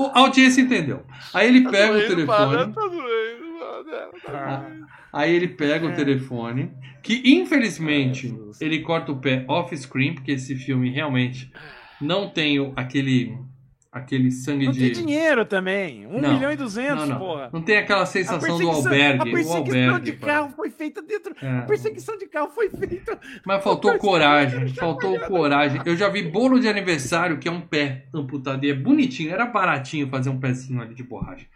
[0.00, 1.04] O- A audiência entendeu.
[1.32, 2.26] Aí ele Tá pega o doendo, telefone.
[2.56, 4.56] para, Tá doendo, mano, tá Ah.
[4.68, 4.86] doendo.
[5.12, 6.72] Aí ele pega o telefone,
[7.04, 8.60] que infelizmente Jesus.
[8.60, 11.52] ele corta o pé off-screen, porque esse filme realmente
[12.00, 13.38] não tem o- aquele,
[13.92, 14.90] aquele sangue Não tem de.
[14.92, 16.06] dinheiro também.
[16.06, 16.32] 1 Não.
[16.34, 17.18] milhão e 200, Não, não.
[17.18, 17.50] porra.
[17.52, 19.20] Não tem aquela sensação do albergue.
[19.20, 21.34] a perseguição albergue de carro foi feita dentro.
[21.42, 21.58] É.
[21.58, 23.20] A perseguição de carro foi feita.
[23.44, 25.82] Mas faltou coragem, faltou coragem.
[25.84, 29.44] Eu já vi bolo de aniversário que é um pé amputado e é bonitinho, era
[29.44, 31.46] baratinho fazer um pezinho ali de borracha.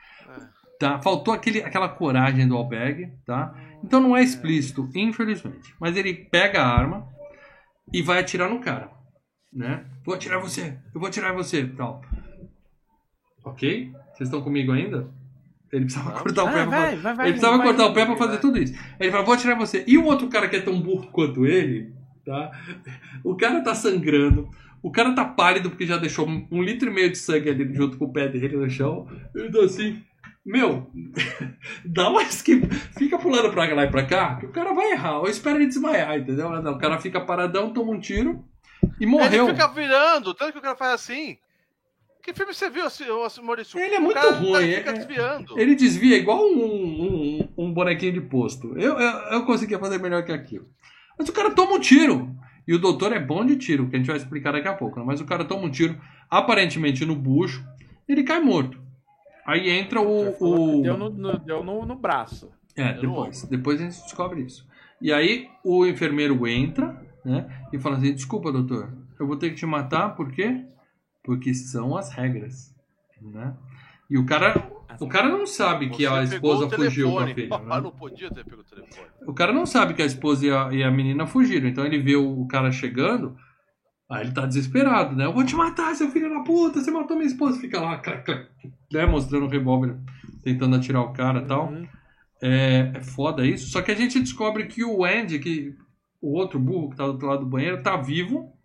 [0.79, 1.01] Tá?
[1.01, 3.55] Faltou aquele, aquela coragem do albergue, tá?
[3.83, 5.75] Então não é explícito, infelizmente.
[5.81, 7.09] Mas ele pega a arma
[7.91, 8.91] e vai atirar no cara,
[9.51, 9.87] né?
[10.05, 12.03] Vou atirar você, eu vou atirar você, tal.
[13.47, 13.93] Ok?
[14.13, 15.09] Vocês estão comigo ainda?
[15.73, 16.23] Ele precisava Vamos.
[16.23, 17.27] cortar o pé Ah, pra vai, vai, vai.
[17.27, 18.27] ele precisava vai, cortar o pé pra vai.
[18.27, 18.75] fazer tudo isso.
[18.99, 19.85] Ele falou, vou atirar você.
[19.87, 21.93] E o outro cara que é tão burro quanto ele,
[22.25, 22.51] tá?
[23.25, 24.49] O cara tá sangrando.
[24.83, 27.97] O cara tá pálido porque já deixou um, litro e meio de sangue ali junto
[27.99, 29.09] com o pé dele no chão.
[29.35, 30.01] Eu tô assim,
[30.45, 30.89] meu,
[31.85, 32.69] dá uma esquiva.
[32.97, 35.19] Fica pulando pra lá e pra cá, que o cara vai errar.
[35.19, 36.51] Ou espera ele desmaiar, entendeu?
[36.63, 38.45] Não, o cara fica paradão, toma um tiro
[39.01, 39.45] e morreu.
[39.47, 41.37] Ele fica virando, tanto que o cara faz assim.
[42.27, 43.79] Que filme você viu, assim, Maurício?
[43.79, 45.57] Ele é muito cara ruim, Fica é- desviando.
[45.57, 48.77] Ele desvia igual um, um, um bonequinho de posto.
[48.77, 50.67] Eu, eu, eu conseguia fazer melhor que aquilo.
[51.17, 52.35] Mas o cara toma um tiro.
[52.67, 54.99] E o doutor é bom de tiro, que a gente vai explicar daqui a pouco.
[54.99, 55.05] né?
[55.07, 55.97] Mas o cara toma um tiro,
[56.29, 57.65] aparentemente no bucho,
[58.09, 58.83] ele cai morto.
[59.47, 60.35] Aí entra o.
[60.41, 60.83] o...
[60.83, 62.51] Deu, no, no- deu no, no braço.
[62.75, 63.45] É, depois.
[63.45, 64.67] Depois a gente descobre isso.
[65.01, 67.47] E aí o enfermeiro entra, né?
[67.73, 70.65] E fala assim: desculpa, doutor, eu vou ter que te matar, por quê?
[71.27, 72.73] Porque são as regras.
[73.21, 73.55] Né?
[74.09, 74.71] E o cara.
[74.99, 77.59] O cara não sabe que Você a esposa fugiu com a filha.
[77.59, 77.81] Né?
[77.83, 79.09] não podia ter pego o telefone.
[79.27, 81.69] O cara não sabe que a esposa e a, e a menina fugiram.
[81.69, 83.37] Então ele vê o, o cara chegando.
[84.09, 85.27] Aí ele tá desesperado, né?
[85.27, 87.61] Eu vou te matar, seu filho da puta, você matou minha esposa.
[87.61, 88.47] Fica lá, clac, clac,
[88.93, 89.05] né?
[89.05, 89.99] Mostrando o revólver,
[90.45, 91.67] tentando atirar o cara e tal.
[91.67, 91.87] Uhum.
[92.41, 93.69] É, é foda isso.
[93.69, 95.75] Só que a gente descobre que o Andy, que
[96.23, 98.56] o outro burro que tá do outro lado do banheiro, tá vivo,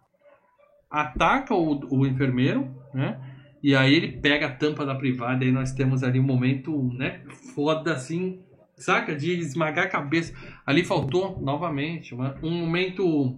[0.91, 3.19] ataca o, o enfermeiro, né?
[3.63, 6.91] E aí ele pega a tampa da privada e aí nós temos ali um momento,
[6.93, 7.21] né?
[7.53, 8.39] Foda assim,
[8.75, 9.15] saca?
[9.15, 10.33] De esmagar a cabeça.
[10.65, 13.37] Ali faltou, novamente, uma- um momento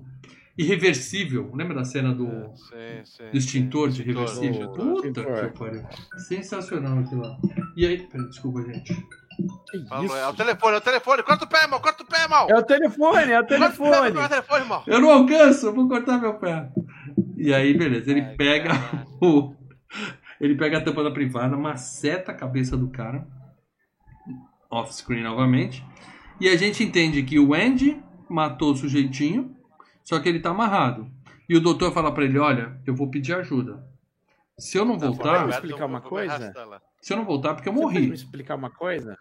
[0.57, 1.51] irreversível.
[1.53, 2.25] Lembra da cena do,
[2.55, 3.23] Sim, sim.
[3.31, 4.71] do extintor de Extintor, reversível?
[4.71, 5.01] extintor.
[5.01, 5.83] Puta que pariu.
[6.17, 7.37] Sensacional aquilo lá.
[7.75, 8.93] E aí, peraí, desculpa, gente.
[8.93, 10.15] Isso?
[10.15, 11.23] é o telefone, é o telefone.
[11.23, 12.47] Corta o pé, mal, corta o pé, mal.
[12.49, 14.11] É o telefone, é o Corta o pé, telefone.
[14.13, 14.83] corta o telefone.
[14.87, 16.69] Eu não alcanço, eu vou cortar meu pé.
[17.45, 18.71] E aí, beleza, ele Ai, pega
[19.21, 19.53] o.
[20.39, 23.27] Ele pega a tampa da privada, maceta a cabeça do cara.
[24.69, 25.83] off-screen novamente.
[26.39, 29.55] E a gente entende que o Andy matou o sujeitinho,
[30.03, 31.11] só que ele tá amarrado.
[31.49, 33.85] E o doutor fala pra ele: Olha, eu vou pedir ajuda.
[34.57, 36.53] Se eu não Tá, voltar, vamos explicar uma coisa?
[37.01, 38.13] se eu não voltar, porque eu Você pode me morri.
[38.13, 39.17] explicar uma coisa?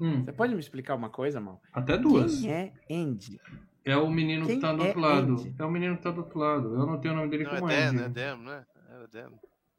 [0.00, 1.58] Hum, Você pode me explicar uma coisa, mano?
[1.72, 2.40] até duas.
[2.42, 3.40] Quem é Andy?
[3.86, 5.32] É o menino Quem que tá do é outro lado.
[5.34, 5.54] Andy?
[5.58, 6.74] É o menino que tá do outro lado.
[6.74, 8.02] Eu não tenho o nome dele Não, é como Dan, Andy.
[8.02, 8.64] é Dan, né?
[8.90, 9.28] É Dan.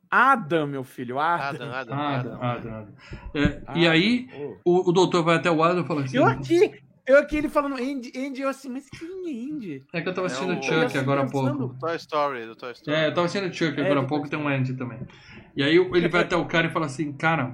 [0.10, 1.46] Adam, meu filho, Adam.
[1.68, 2.42] Adam, Adam, Adam, Adam.
[2.42, 2.94] Adam, Adam.
[3.36, 4.30] É, Ah, e aí,
[4.64, 4.72] oh.
[4.86, 6.72] o, o doutor vai até o Adam e fala assim: Eu aqui,
[7.06, 9.84] eu aqui ele falando Andy, Andy, eu assim, mas quem é Andy?
[9.92, 11.76] É que eu tava É assistindo o- Chuck agora há pouco.
[11.78, 12.98] Toy Story, do Toy Story.
[12.98, 15.00] É, eu tava assistindo Chuck É, agora há pouco, tem um Andy também.
[15.54, 17.54] E aí ele vai até o cara e fala assim: Cara,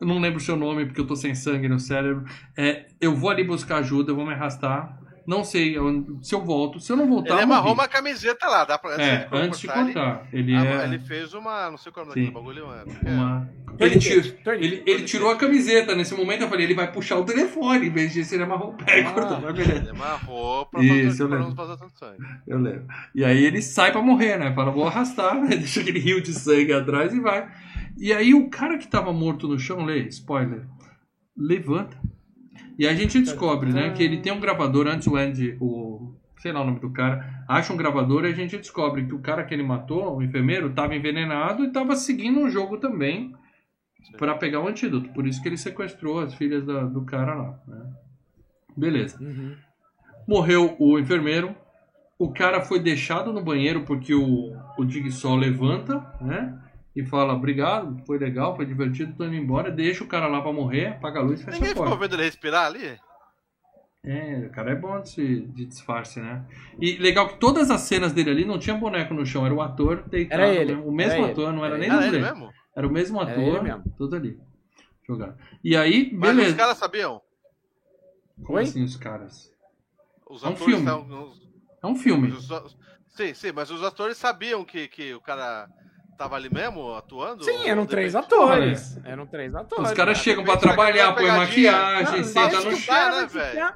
[0.00, 2.24] eu não lembro o seu nome porque eu tô sem sangue no cérebro.
[2.56, 5.01] É, eu vou ali buscar ajuda, eu vou me arrastar.
[5.26, 5.76] Não sei
[6.20, 6.80] se eu volto.
[6.80, 7.34] Se eu não voltar.
[7.34, 10.52] Ele amarrou uma camiseta lá, dá pra É, antes de cortar, ele-.
[10.54, 10.84] Ele Ah, é.
[10.84, 11.70] Ele fez uma.
[11.70, 13.10] Não sei qual é o nome daquele bagulho, é.
[13.10, 13.50] Uma...
[13.78, 15.94] Tourniquet, Ele, ele, ele tirou a camiseta.
[15.94, 17.86] Nesse momento eu falei, ele vai puxar o telefone.
[17.86, 19.12] Em vez disso, ele amarrou o pé e Ah.
[19.12, 19.40] cortou.
[19.40, 19.78] Mas beleza.
[19.80, 21.48] Ele amarrou pra, Isso, pra lembro.
[21.50, 22.18] não passar tanto sangue.
[22.46, 22.86] Eu lembro.
[23.14, 24.52] E aí ele sai pra morrer, né?
[24.54, 25.48] Fala, vou arrastar, né?
[25.56, 27.48] Deixa aquele rio de sangue atrás e vai.
[27.96, 30.66] E aí o cara que tava morto no chão, lê, spoiler,
[31.36, 31.96] levanta.
[32.78, 36.50] E a gente descobre, né, que ele tem um gravador antes o Andy, o sei
[36.52, 39.44] lá o nome do cara, acha um gravador e a gente descobre que o cara
[39.44, 43.32] que ele matou, o enfermeiro, tava envenenado e tava seguindo um jogo também
[44.18, 45.08] pra pegar o antídoto.
[45.10, 47.86] Por isso que ele sequestrou as filhas da- do cara lá, né?
[48.76, 49.22] Beleza.
[49.22, 49.54] Uhum.
[50.26, 51.54] Morreu o enfermeiro.
[52.18, 56.58] O cara foi deixado no banheiro porque o, o Jigsaw levanta, né?
[56.94, 59.70] E fala, obrigado, foi legal, foi divertido, tô indo embora.
[59.70, 62.02] Deixa o cara lá pra morrer, apaga a luz e fecha Ninguém a ficou porta.
[62.08, 62.98] vendo ele respirar ali?
[64.04, 66.44] É, o cara é bom de, de disfarce, né?
[66.80, 69.62] E legal que todas as cenas dele ali não tinha boneco no chão, era o
[69.62, 70.42] ator deitado.
[70.42, 70.82] Era ele, né?
[70.84, 71.32] O mesmo era ele.
[71.32, 72.52] ator, não era Era nem Era ele mesmo?
[72.74, 73.84] Era o mesmo Era ator, ele mesmo.
[73.96, 74.40] tudo ali.
[75.06, 75.36] Jogado.
[75.62, 76.56] E aí, Mas os beleza.
[76.56, 77.22] caras sabiam?
[78.44, 78.64] Como Oi?
[78.64, 79.52] assim os caras?
[80.28, 80.78] Os É um atores filme.
[80.80, 81.32] estavam.
[81.82, 82.28] É um filme.
[82.32, 82.76] os-
[83.08, 85.68] Sim, sim, mas os atores sabiam que, que o cara
[86.16, 87.44] tava ali mesmo atuando?
[87.44, 88.98] Sim, eram três atores.
[89.04, 89.90] Eram três atores.
[89.90, 93.20] Os caras cara, chegam pra da trabalhar, põe maquiagem, senta no chão.
[93.20, 93.72] né, velho?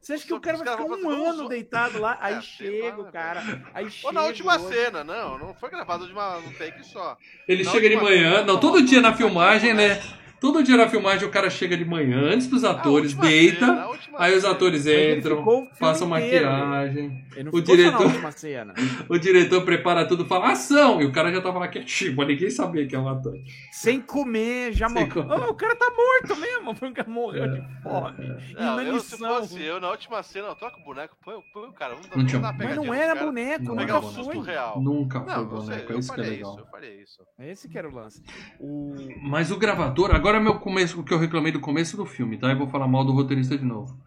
[0.00, 2.18] Você acha que o cara vai ficar um ano deitado lá?
[2.20, 3.42] Aí É, sei chega o cara.
[3.74, 7.16] Aí Ou na última cena, não, não foi gravado de uma um take só.
[7.46, 10.00] Ele Na chega de manhã, cena, não, todo dia na filmagem, né?
[10.40, 13.88] Todo dia na filmagem o cara chega de manhã, antes dos A atores, deita, cena,
[14.16, 14.54] aí os cena.
[14.54, 15.44] atores ele entram,
[15.78, 16.46] passam inteiro.
[16.46, 18.74] maquiagem, O diretor- cena.
[19.08, 22.48] o diretor prepara tudo, fala ação, e o cara já tava lá quietinho, mas ninguém
[22.50, 23.34] sabia que é um ator.
[23.70, 25.26] Sem comer, já morreu.
[25.28, 28.28] Oh, o cara tá morto mesmo, porque o cara morreu de fome.
[28.58, 31.68] Não, eu, se fosse eu, na última cena, eu troco o boneco, põe, o- põe
[31.68, 31.90] o cara.
[31.94, 34.12] Vamos, Não vamos tinha- dar uma Mas não era boneco, Não nunca Pegar o era
[34.14, 34.46] susto foi.
[34.46, 34.80] real.
[34.80, 36.50] Nunca foi Não, eu, boneco, sei, é isso que é faria legal.
[36.52, 37.20] isso, eu faria isso.
[37.38, 38.22] Esse que era o lance.
[38.58, 38.94] O...
[39.22, 42.36] Mas o gravador, agora é meu começo, o que eu reclamei do começo do filme,
[42.36, 42.50] tá?
[42.50, 43.98] Eu vou falar mal do roteirista de novo.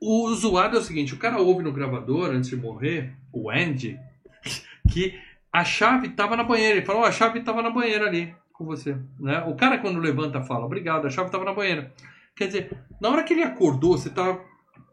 [0.00, 3.98] O zoado é o seguinte, o cara ouve no gravador, antes de morrer, o Andy,
[4.92, 5.18] que
[5.52, 6.76] a chave tava na banheira.
[6.76, 8.96] Ele falou, "Ó, a chave tava na banheira ali, com você.
[9.18, 9.38] Né?
[9.46, 11.92] O cara quando levanta fala, obrigado, a chave tava na banheira.
[12.34, 14.38] Quer dizer, na hora que ele acordou, você tá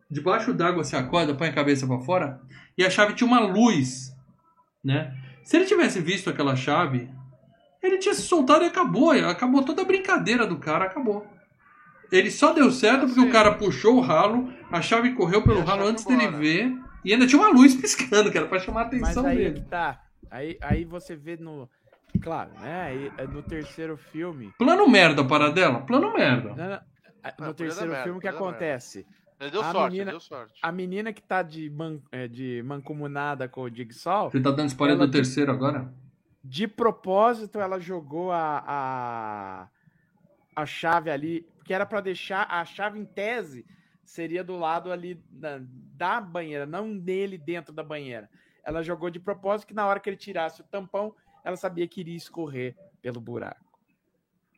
[0.10, 2.40] debaixo d'água, você acorda, põe a cabeça pra fora,
[2.78, 4.16] e a chave tinha uma luz,
[4.84, 5.18] né?
[5.44, 7.10] Se ele tivesse visto aquela chave,
[7.84, 9.12] ele tinha se soltado e acabou.
[9.12, 11.28] Acabou toda a brincadeira do cara, acabou.
[12.12, 15.86] Ele só deu certo porque o cara puxou o ralo, a chave correu pelo ralo
[15.88, 16.38] antes dele embora.
[16.38, 16.72] ver,
[17.04, 19.54] e ainda tinha uma luz piscando, que era pra chamar a Mas atenção aí dele.
[19.62, 20.02] que tá.
[20.30, 21.68] Aí, aí você vê no.
[22.22, 22.82] Claro, né?
[22.84, 24.54] Aí, é no terceiro filme.
[24.60, 25.82] Plano merda para dela?
[25.82, 26.54] Plano merda.
[26.54, 26.80] né,
[27.40, 29.06] No Não, podia terceiro merda, filme, o que acontece?
[29.40, 30.54] Ele deu A sorte, menina- deu sorte.
[30.62, 34.70] A menina que tá de, man, é, de mancomunada com o Jigsaw, Você tá dando
[34.70, 35.92] spoiler do terceiro agora?
[36.44, 39.70] De propósito, ela jogou a, a,
[40.56, 43.66] a chave ali, que era pra deixar a chave em tese,
[44.04, 48.30] seria do lado ali da, da banheira, não nele dentro da banheira.
[48.64, 52.02] Ela jogou de propósito que na hora que ele tirasse o tampão, ela sabia que
[52.02, 53.73] iria escorrer pelo buraco.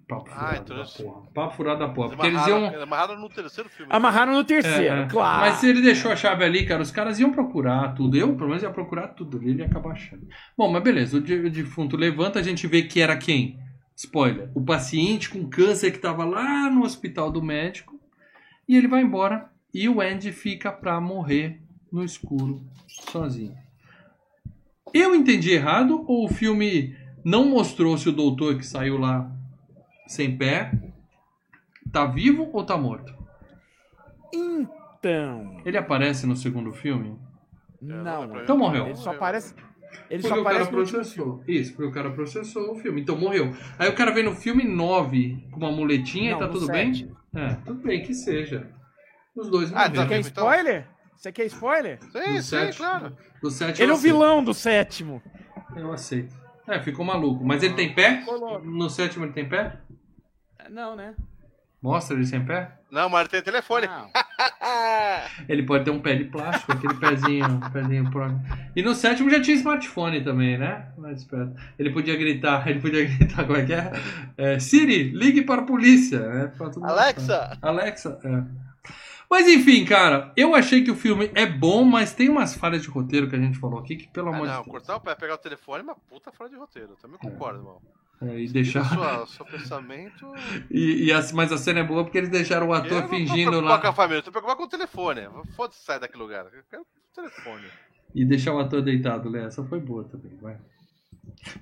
[0.07, 1.21] Papo Ah, furado então da isso- porra.
[1.33, 2.07] Papo furado da porra.
[2.09, 2.83] Eles Porque eles amarraram, iam...
[2.83, 3.91] amarraram no terceiro filme.
[3.91, 5.07] Amarraram no terceiro, É, é.
[5.07, 5.39] claro.
[5.41, 8.15] Mas se ele deixou a chave ali, cara, os caras iam procurar tudo.
[8.15, 10.27] Eu, pelo menos, ia procurar tudo ele ia acabar achando.
[10.55, 13.59] Bom, mas beleza, o defunto levanta, a gente vê que era quem?
[13.95, 14.51] Spoiler.
[14.53, 17.99] O paciente com câncer que tava lá no hospital do médico.
[18.67, 19.49] E ele vai embora.
[19.73, 21.61] E o Andy fica pra morrer
[21.91, 23.55] no escuro, sozinho.
[24.93, 29.29] Eu entendi errado ou o filme não mostrou se o doutor que saiu lá
[30.07, 30.71] sem pé
[31.91, 33.13] tá vivo ou tá morto?
[34.33, 37.17] Então, Ele aparece no segundo filme?
[37.81, 38.27] não.
[38.27, 38.85] pra mim Então morreu.
[38.87, 39.53] Ele só aparece.
[40.09, 41.43] Ele Porque só o cara aparece no último processou.
[41.47, 43.01] Isso, porque o cara processou o filme.
[43.01, 43.53] Então morreu.
[43.79, 47.05] Aí o cara vem no filme 9 com uma muletinha Não, e tá tudo sete.
[47.05, 47.15] bem?
[47.43, 48.69] É, tudo bem que seja.
[49.35, 49.95] Os dois Ah, morreram.
[49.95, 50.87] Você quer Então- spoiler?
[51.15, 51.99] Você quer spoiler?
[52.11, 52.77] Sim, No sim, sete.
[52.77, 53.15] claro.
[53.41, 55.21] Do 7 Ele é o vilão do sétimo.
[55.75, 56.35] Eu aceito.
[56.67, 57.43] É, ficou maluco.
[57.45, 58.23] Mas ele tem pé?
[58.63, 59.77] No sétimo ele tem pé?
[60.69, 61.13] Não, né?
[61.81, 62.71] Mostra ele sem pé?
[62.89, 63.87] Não, mas ele tem telefone.
[65.47, 68.41] Ele pode ter um pé de plástico, aquele pezinho, um pezinho próximo.
[68.75, 70.87] E no sétimo já tinha smartphone também, né?
[70.97, 71.53] Mais esperto.
[71.77, 73.91] Ele podia gritar, ele podia gritar, como é que é?
[74.37, 76.19] É, Siri, ligue para a polícia.
[76.19, 76.51] Né?
[76.81, 77.57] Alexa!
[77.61, 78.64] Alexa, é.
[79.29, 82.87] Mas enfim, cara, eu achei que o filme é bom, mas tem umas falhas de
[82.89, 84.71] roteiro que a gente falou aqui que, pelo Ah, amor não, de Deus.
[84.71, 86.91] cortar o pé, pegar o telefone é uma puta fora de roteiro.
[86.91, 87.81] Eu também concordo, irmão.
[88.21, 88.85] É, e deixar.
[88.85, 90.25] sua, seu pensamento.
[90.71, 93.01] E, e a- mas a cena é boa porque eles deixaram o Eu ator não
[93.03, 93.95] tô fingindo preocupado com a lá.
[93.95, 95.21] família, eu tô preocupado com o telefone.
[95.55, 96.45] Foda-se, sai daquele lugar.
[96.45, 97.65] Eu quero o telefone.
[98.13, 99.43] E deixar o ator deitado, Lé.
[99.45, 100.57] Essa foi boa também, vai.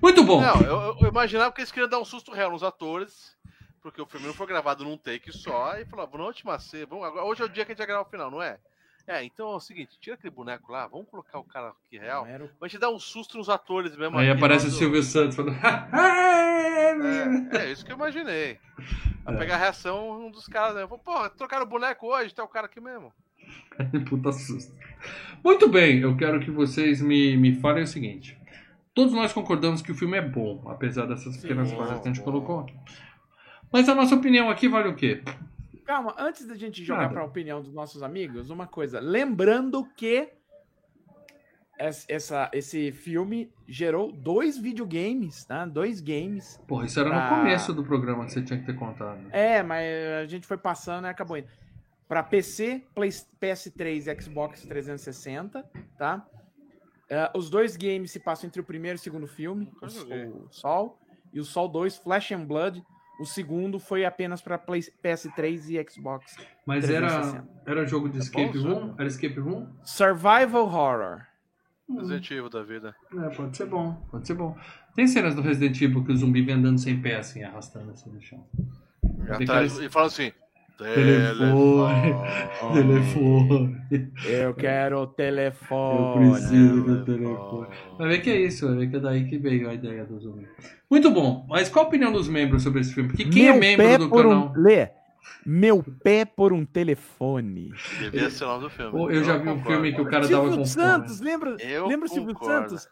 [0.00, 0.40] Muito bom.
[0.40, 3.36] Não, eu, eu imaginava que eles queriam dar um susto real nos atores,
[3.84, 7.04] porque o filme não foi gravado num take só, e falou, na última cena, vamos,
[7.04, 8.58] agora, hoje é o dia que a gente vai gravar o final, não é?
[9.06, 12.26] É, então é o seguinte, tira aquele boneco lá, vamos colocar o cara aqui real,
[12.26, 14.16] era pra gente dar um susto nos atores mesmo.
[14.16, 15.56] Aí aqui, aparece o Silvio Santos falando.
[16.94, 18.58] É, é isso que eu imaginei.
[19.24, 19.38] Vai É.
[19.38, 20.86] pegar a reação um dos caras, né?
[20.86, 23.12] Pô, trocaram o boneco hoje, tá o cara aqui mesmo.
[24.08, 24.72] Puta susto.
[25.42, 28.38] Muito bem, eu quero que vocês me, me falem o seguinte.
[28.94, 32.22] Todos nós concordamos que o filme é bom, apesar dessas pequenas falhas que a gente
[32.22, 32.74] colocou aqui.
[33.74, 35.20] Mas a nossa opinião aqui vale o quê?
[35.84, 39.00] Calma, antes da gente jogar para a opinião dos nossos amigos, uma coisa.
[39.00, 40.28] Lembrando que
[41.78, 45.66] es- essa, esse filme gerou dois videogames, tá?
[45.66, 46.60] Dois games.
[46.68, 49.20] Porra, isso era Pra- no começo do programa que você tinha que ter contado.
[49.32, 49.84] É, mas
[50.22, 51.48] a gente foi passando e acabou indo.
[52.06, 53.10] Para PC, Play-
[53.40, 55.68] PS3 e Xbox 360,
[55.98, 56.24] tá?
[57.10, 59.86] É, os dois games se passam entre o primeiro e o segundo filme, o,
[60.46, 60.96] o Sol,
[61.32, 62.84] e o Sol 2, Flash and Blood.
[63.20, 66.36] O segundo foi apenas para PS3 e Xbox.
[66.66, 67.48] Mas era, 360.
[67.70, 68.80] era jogo de É escape bom, room?
[68.88, 68.94] sabe?
[68.98, 69.68] Era escape room?
[69.84, 71.20] Survival Horror.
[71.96, 72.94] Resident Evil da vida.
[73.14, 74.56] É, pode ser bom, pode ser bom.
[74.96, 78.10] Tem cenas do Resident Evil que o zumbi vem andando sem pé, assim, arrastando assim
[78.10, 78.44] no chão.
[79.28, 80.32] Atrás, cara- e falando assim.
[80.76, 82.14] Telefone.
[82.74, 83.82] Telefone.
[84.26, 86.30] Eu quero o Eu telefone.
[86.30, 87.66] preciso do telefone.
[87.98, 90.18] Vai ver que é isso, vai ver que é daí que veio a ideia do
[90.18, 90.48] zumbi.
[90.90, 93.08] Muito bom, mas qual a opinião dos membros sobre esse filme?
[93.10, 94.52] Porque quem é Meu membro pé do canal.
[94.56, 94.60] Um...
[94.60, 94.88] Lê.
[95.46, 97.72] Meu pé por um telefone.
[97.98, 98.90] Devia ser o nome do filme.
[98.90, 101.30] Pô, eu já vi um filme que o cara tava Silvio com Santos, fome.
[101.30, 101.56] lembra?
[101.60, 102.68] Eu lembra o Silvio concordo.
[102.70, 102.88] Santos?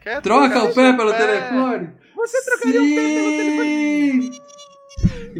[0.00, 1.18] Quer Troca o pé pelo pé?
[1.18, 1.90] telefone!
[2.16, 4.30] Você trocaria o pé pelo telefone.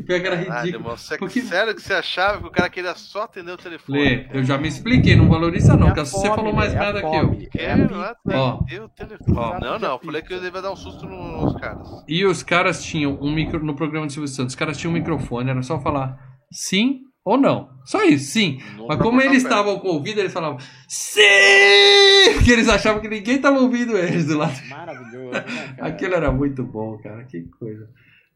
[0.02, 0.04] Sim!
[0.04, 0.66] E pega era ridículo.
[0.68, 3.98] irmão, você, Porque- Sério que você achava que o cara queria só atender o telefone?
[3.98, 7.06] Lê, eu já me expliquei, não valoriza não, É porque você falou mais é que
[7.06, 7.32] eu.
[7.32, 9.36] É Quero atender o telefone.
[9.36, 9.58] Ó.
[9.60, 11.88] Não, não, falei que eu devia dar um susto no- nos caras.
[12.08, 14.94] E os caras tinham um micro no programa de Silvio Santos, os caras tinham um
[14.94, 16.18] microfone, era só falar
[16.50, 17.70] sim ou não.
[17.84, 18.58] Só isso, sim.
[18.76, 20.58] Nunca Mas como eles estavam com o ouvido, eles falavam
[20.88, 21.20] sim!
[22.34, 24.58] Porque eles achavam que ninguém estava ouvindo eles do lado.
[24.68, 25.40] Maravilhoso, né,
[25.76, 25.88] cara?
[25.88, 27.24] Aquilo era muito bom, cara.
[27.24, 27.88] Que coisa.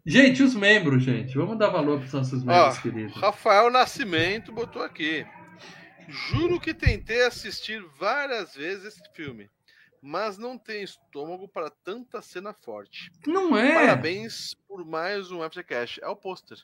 [0.09, 1.37] Gente, os membros, gente.
[1.37, 3.17] Vamos dar valor para os nossos Ó, membros, queridos.
[3.17, 5.27] Rafael Nascimento botou aqui.
[6.09, 9.51] Juro que tentei assistir várias vezes esse filme,
[10.01, 13.11] mas não tenho estômago para tanta cena forte.
[13.27, 13.75] Não é.
[13.75, 16.01] Parabéns por mais um FGCast.
[16.01, 16.59] É o pôster.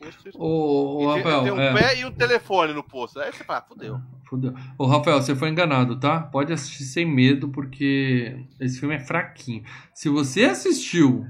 [0.00, 1.74] É o tem, Rafael, tem um é.
[1.74, 3.22] pé e um telefone no pôster.
[3.22, 4.00] Aí você fala, fudeu.
[4.24, 4.54] Fudeu.
[4.78, 6.20] Ô, Rafael, você foi enganado, tá?
[6.20, 9.64] Pode assistir sem medo, porque esse filme é fraquinho.
[9.94, 11.26] Se você assistiu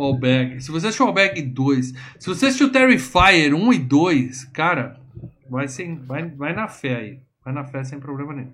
[0.00, 4.44] o Alberg, se você assistiu o Alberg 2, se você assistiu Terrifier 1 e 2,
[4.46, 5.00] cara,
[5.48, 7.20] vai, sem, vai, vai na fé aí.
[7.44, 8.52] Vai na fé sem problema nenhum.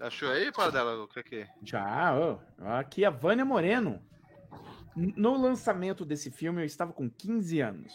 [0.00, 1.48] Achou aí, para dela, o que que é?
[1.64, 2.38] Já, ó.
[2.78, 4.00] Aqui a Vânia Moreno.
[4.96, 7.92] No lançamento desse filme, eu estava com 15 anos.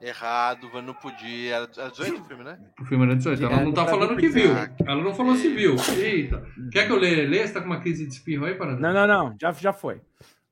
[0.00, 1.56] Errado, mas não podia.
[1.56, 2.58] Era era 18 o filme, né?
[2.78, 3.42] O filme era 18.
[3.42, 4.50] Ela É, não tá falando que viu.
[4.86, 5.76] Ela não falou se viu.
[5.96, 6.46] Eita.
[6.70, 7.26] Quer que eu leia?
[7.28, 7.46] Lê?
[7.46, 8.80] Você tá com uma crise de espirro aí, Paradão?
[8.80, 9.36] Não, não, não.
[9.40, 10.02] Já, já foi.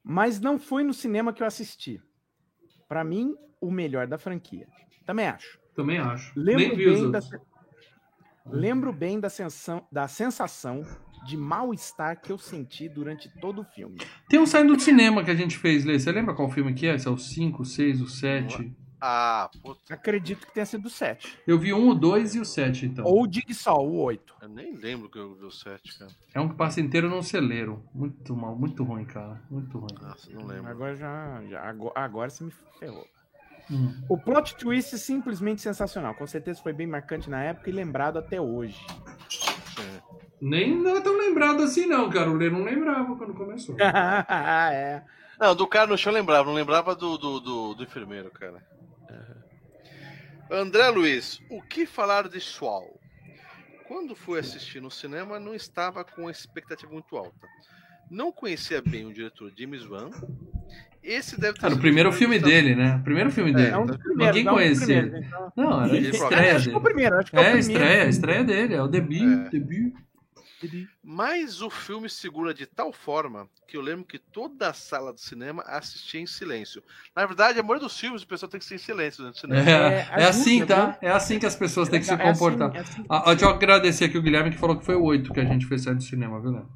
[0.05, 2.01] Mas não foi no cinema que eu assisti.
[2.89, 4.67] Pra mim, o melhor da franquia.
[5.07, 5.59] Também acho.
[5.75, 6.33] Também acho.
[6.37, 7.21] Lembro bem, da,
[8.47, 10.83] lembro bem da, sensação, da sensação
[11.25, 13.99] de mal-estar que eu senti durante todo o filme.
[14.29, 15.99] Tem um saindo do cinema que a gente fez, Lê.
[15.99, 16.99] Você lembra qual filme que é?
[16.99, 18.77] Se é o 5, o 6, o 7?
[19.05, 21.37] Ah, puta, Acredito que tenha sido o 7.
[21.45, 23.05] Eu vi um, o 2 e o 7, então.
[23.05, 24.37] Ou o Dig Sol, o 8.
[24.43, 26.13] eu nem lembro que eu vi o 7, cara.
[26.33, 27.83] É um que passa inteiro num celeiro.
[27.93, 29.43] Muito mal, muito ruim, cara.
[29.51, 29.93] Muito ruim.
[30.01, 30.71] Nossa, não lembro.
[30.71, 31.43] Agora já.
[31.51, 33.05] já agora, agora você me ferrou.
[33.69, 33.93] Hum.
[34.09, 36.15] O plot twist é simplesmente sensacional.
[36.15, 38.87] Com certeza foi bem marcante na época e lembrado até hoje.
[39.29, 40.01] Sim.
[40.41, 42.31] Nem não é tão lembrado assim, não, cara.
[42.31, 43.75] O Lê não lembrava quando começou.
[43.83, 45.03] é.
[45.41, 48.63] Não, do cara no chão eu lembrava, não lembrava do, do, do, do enfermeiro, cara.
[50.51, 53.01] André Luiz, o que falar de Swall?
[53.89, 57.47] Quando fui assistir no cinema, não estava com expectativa muito alta.
[58.11, 60.11] Não conhecia bem o diretor James Wan.
[61.03, 62.97] Esse deve ter Era o primeiro uma filme produção- dele, né?
[62.97, 63.71] O primeiro filme dele.
[63.71, 65.25] É um dos primeiros, Ninguém um dos conhecia.
[65.27, 65.53] então.
[65.57, 66.85] Não, era a Ele estreia Acho que é o dele.
[66.93, 67.73] primeiro, acho que é o É, primeiro.
[67.73, 68.75] estreia, estreia dele.
[68.75, 69.23] É o debut.
[69.47, 69.49] É.
[69.51, 69.95] debut.
[71.03, 75.21] Mas o filme segura de tal forma que eu lembro que toda a sala do
[75.21, 76.83] cinema assistia em silêncio.
[77.15, 79.61] Na verdade, a maioria dos filmes o pessoal tem que ser em silêncio no cinema.
[79.69, 80.99] É, É, é assim, tá?
[81.01, 82.77] É assim que as pessoas têm que se É assim, comportar.
[82.77, 83.05] é assim.
[83.09, 85.41] Ah, ah, deixa eu agradecer aqui o Guilherme que falou que foi o 8 que
[85.41, 86.69] a gente fez sair do cinema, viu, Léo?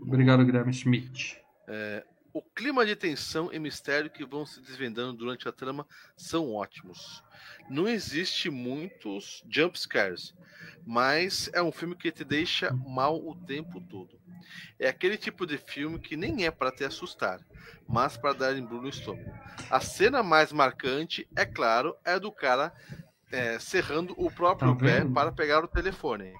[0.00, 1.38] Obrigado, Guilherme Schmidt.
[2.32, 5.86] O clima de tensão e mistério que vão se desvendando durante a trama
[6.16, 7.24] são ótimos.
[7.68, 10.32] Não existe muitos jump scares,
[10.86, 14.20] mas é um filme que te deixa mal o tempo todo.
[14.78, 17.40] É aquele tipo de filme que nem é para te assustar,
[17.88, 19.32] mas para dar embrulho no estômago.
[19.68, 22.72] A cena mais marcante, é claro, é do cara
[23.32, 26.32] é, serrando o próprio Tá pé para pegar o telefone.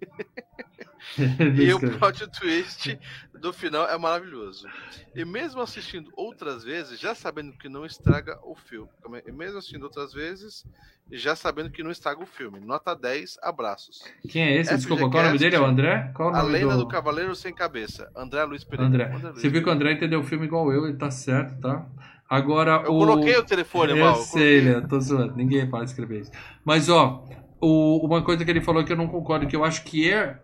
[1.58, 2.98] E o plot twist
[3.38, 4.66] do final é maravilhoso.
[5.14, 8.88] E mesmo assistindo outras vezes, já sabendo que não estraga o filme.
[9.12, 9.22] Aí.
[9.26, 10.64] E mesmo assistindo outras vezes,
[11.10, 12.60] já sabendo que não estraga o filme.
[12.60, 14.02] Nota 10, abraços.
[14.28, 14.74] Quem é esse?
[14.76, 15.56] Desculpa, qual é o nome dele?
[15.56, 16.10] É o André?
[16.14, 16.84] Qual é o A nome lenda do...
[16.84, 18.10] do Cavaleiro Sem Cabeça.
[18.16, 18.88] André Luiz Pereira.
[18.88, 19.08] André.
[19.30, 21.86] Luiz Você viu que o André entendeu o filme igual eu, ele tá certo, tá?
[22.28, 22.98] Agora Eu o...
[22.98, 24.16] coloquei o telefone, Eu Mal.
[24.16, 24.80] eu sei, né?
[24.88, 25.36] Tô zoando.
[25.36, 26.30] Ninguém pode escrever isso.
[26.64, 27.24] Mas, ó,
[27.60, 30.40] o- uma coisa que ele falou que eu não concordo, que eu acho que é,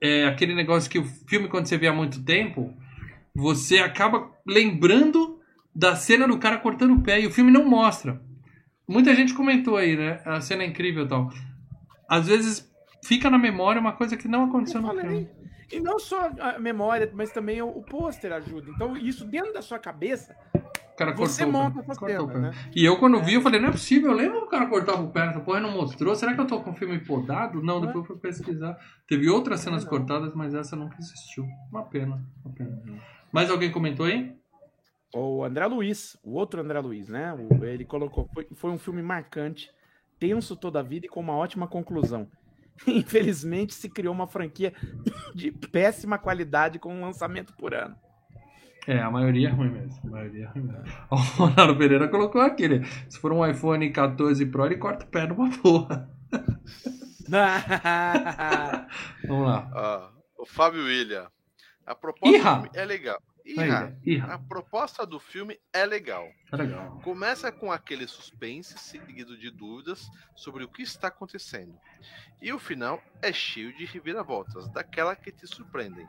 [0.00, 2.74] é aquele negócio que o filme, quando você vê há muito tempo,
[3.34, 5.38] você acaba lembrando
[5.74, 8.20] da cena do cara cortando o pé e o filme não mostra.
[8.88, 10.20] Muita gente comentou aí, né?
[10.24, 11.30] A cena é incrível e tal.
[12.08, 12.68] Às vezes
[13.04, 15.28] fica na memória uma coisa que não aconteceu Eu no filme.
[15.72, 18.70] E não só a memória, mas também o, o pôster ajuda.
[18.70, 20.34] Então, isso dentro da sua cabeça,
[21.00, 21.68] cara você cortou o pé.
[21.74, 22.56] monta essa Cortou o cena, pé.
[22.58, 22.70] né?
[22.76, 24.10] E eu, quando vi, eu falei, não é possível.
[24.10, 26.14] Eu lembro que o cara cortava o pé nessa porra e não mostrou.
[26.14, 27.62] Será que eu tô com o filme podado?
[27.62, 28.76] Não, depois eu fui pesquisar.
[29.08, 29.90] Teve outras cenas Não.
[29.90, 31.46] cortadas, mas essa nunca existiu.
[31.70, 32.80] Uma pena, uma pena.
[33.32, 34.34] Mais alguém comentou aí?
[35.14, 37.34] O André Luiz, o outro André Luiz, né?
[37.62, 39.68] Ele colocou, foi, foi um filme marcante,
[40.20, 42.28] tenso toda a vida e com uma ótima conclusão.
[42.86, 44.72] Infelizmente, se criou uma franquia
[45.34, 47.96] de péssima qualidade com um lançamento por ano.
[48.86, 50.00] É, a maioria é ruim mesmo.
[50.04, 50.84] A maioria é ruim mesmo.
[51.10, 52.84] O Ronaldo Pereira colocou aquele.
[53.08, 56.10] Se for um iPhone 14 Pro, ele corta o pé numa porra.
[59.26, 59.70] Vamos lá.
[59.74, 61.28] Ah, o Fábio William.
[61.86, 62.54] A proposta Irra.
[62.54, 63.22] do filme é legal.
[63.44, 63.98] Irra.
[64.04, 64.34] Irra.
[64.34, 66.28] A proposta do filme é legal.
[66.50, 67.00] Tá legal.
[67.02, 71.74] Começa com aquele suspense seguido de dúvidas sobre o que está acontecendo.
[72.40, 76.06] E o final é cheio de reviravoltas, daquela que te surpreendem.
[76.06, 76.08] O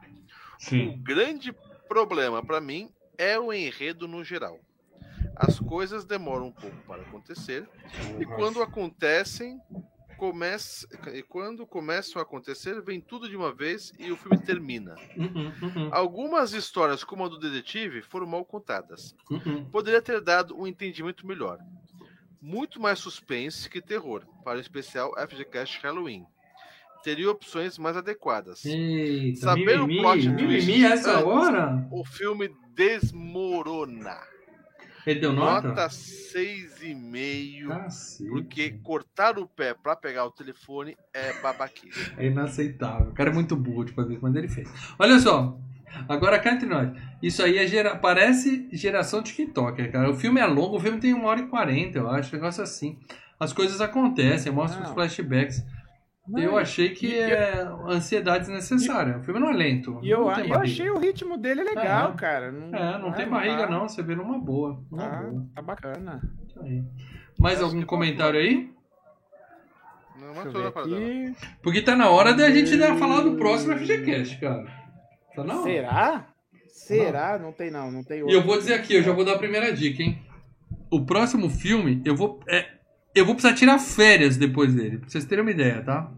[0.60, 1.02] Sim.
[1.04, 1.54] grande
[1.92, 4.58] problema para mim é o enredo no geral.
[5.36, 7.68] As coisas demoram um pouco para acontecer
[8.18, 9.60] e quando acontecem,
[10.18, 14.96] começa, e quando começam a acontecer, vem tudo de uma vez e o filme termina.
[15.18, 19.66] Uhum, uhum, Algumas histórias, como a do detetive, foram mal contadas uhum.
[19.66, 21.60] poderia ter dado um entendimento melhor.
[22.42, 26.26] Muito mais suspense que terror, para o especial FGCast Halloween.
[27.04, 28.64] Teria opções mais adequadas.
[28.66, 31.26] Eita, Saber o mimimi, plot mimimi twist essa antes.
[31.26, 31.88] hora?
[31.92, 34.18] O filme desmorona.
[35.06, 35.70] Ele deu nota?
[35.70, 37.68] Nota 6,5.
[37.68, 38.30] Cacete.
[38.30, 42.12] Porque cortar o pé para pegar o telefone é babaquice.
[42.18, 43.08] É inaceitável.
[43.10, 44.70] O cara é muito burro de fazer isso, mas ele fez.
[45.00, 45.58] Olha só.
[46.08, 46.90] Agora cá entre nós.
[47.22, 47.96] Isso aí é gera...
[47.98, 50.10] parece geração TikTok, cara.
[50.10, 52.30] O filme é longo, o filme tem uma hora e quarenta, eu acho.
[52.34, 52.98] Um negócio assim.
[53.40, 54.92] As coisas acontecem, mostra os
[56.28, 56.40] Não.
[56.42, 59.18] eu Não, achei que e- é ansiedade desnecessária.
[59.18, 60.00] O filme não é lento.
[60.04, 62.16] E eu, não eu achei o ritmo dele legal, É.
[62.16, 62.52] cara.
[62.52, 63.88] Não, É, não tem é, barriga não.
[63.90, 64.82] Você vê numa boa.
[64.92, 65.48] Numa Tá, boa.
[65.56, 66.22] tá bacana.
[66.48, 66.84] Isso aí.
[67.40, 68.70] Mais Acho algum comentário aí?
[70.20, 71.34] Não eu aqui.
[71.64, 74.66] Porque tá na hora da gente dar, falar do próximo FGCast, cara.
[75.36, 75.64] Tá na hora.
[75.64, 76.28] Será?
[76.68, 77.40] Será?
[77.40, 79.38] Não tem não, não tem E eu vou dizer aqui, eu já vou dar a
[79.40, 80.22] primeira dica, hein?
[80.92, 82.40] O próximo filme, eu vou.
[82.48, 82.68] é,
[83.16, 86.12] eu vou precisar tirar férias depois dele, pra vocês terem uma ideia, tá?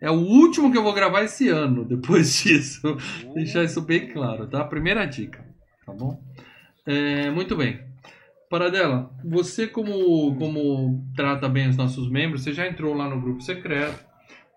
[0.00, 2.96] É o último que eu vou gravar esse ano, depois disso.
[3.34, 4.64] Deixar isso bem claro, tá?
[4.64, 5.44] Primeira dica,
[5.84, 6.20] tá bom?
[6.86, 7.80] É, muito bem.
[8.48, 13.40] Paradela, você como, como trata bem os nossos membros, você já entrou lá no grupo
[13.40, 14.04] secreto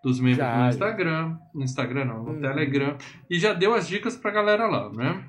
[0.04, 0.70] dos membros Já, no.
[0.70, 2.40] Instagram, no Instagram não, no Hum.
[2.40, 2.98] Telegram,
[3.30, 5.24] e já deu as dicas pra galera lá, né?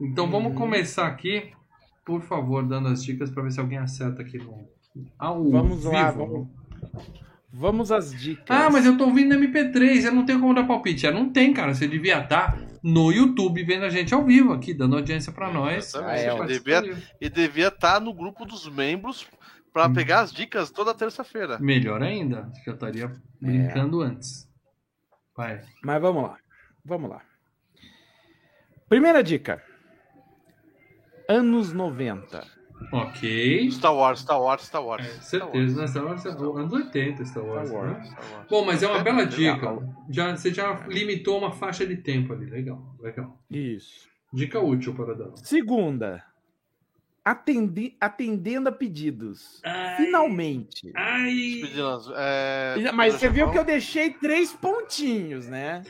[0.00, 0.58] Então vamos Uhum.
[0.58, 1.50] começar aqui,
[2.06, 4.68] por favor, dando as dicas pra ver se alguém acerta aqui no
[5.18, 6.26] ao Vamos lá, vivo.
[6.26, 6.48] vamos.
[7.52, 8.44] Vamos às dicas.
[8.48, 11.06] Ah, mas eu tô ouvindo MP3, eu não tenho como dar palpite.
[11.06, 11.74] É, não tem, cara.
[11.74, 15.92] Você devia estar no YouTube vendo a gente ao vivo aqui, dando audiência pra nós.
[15.96, 17.02] Ah, é, participa Devia-.
[17.20, 19.26] E devia estar no grupo dos membros
[19.72, 19.92] pra Hum.
[19.94, 21.58] pegar as dicas toda terça-feira.
[21.58, 24.48] Melhor ainda, já estaria brincando antes.
[25.36, 25.60] Vai.
[25.82, 26.36] Mas vamos lá.
[26.84, 27.20] Vamos lá.
[28.88, 29.60] Primeira dica.
[31.28, 32.46] Anos 90.
[32.92, 33.70] Ok.
[33.70, 35.04] Star Wars, Star Wars, Star Wars.
[35.06, 35.86] É, Star certeza, né?
[35.86, 37.68] Star Wars, é anos 80, Star Wars.
[37.68, 37.98] Star Wars.
[37.98, 38.04] né?
[38.04, 38.46] Star Wars.
[38.50, 39.78] Bom, mas é uma bela dica.
[40.08, 42.46] Já, você já limitou uma faixa de tempo ali.
[42.46, 43.38] Legal, legal.
[43.50, 44.08] Isso.
[44.32, 45.30] Dica útil para dar.
[45.36, 46.24] Segunda.
[47.24, 49.60] Atendi, atendendo a pedidos.
[49.64, 49.96] Ai.
[49.96, 50.90] Finalmente.
[50.96, 51.60] Ai!
[52.16, 55.82] É, Mas você viu que eu deixei três pontinhos, né?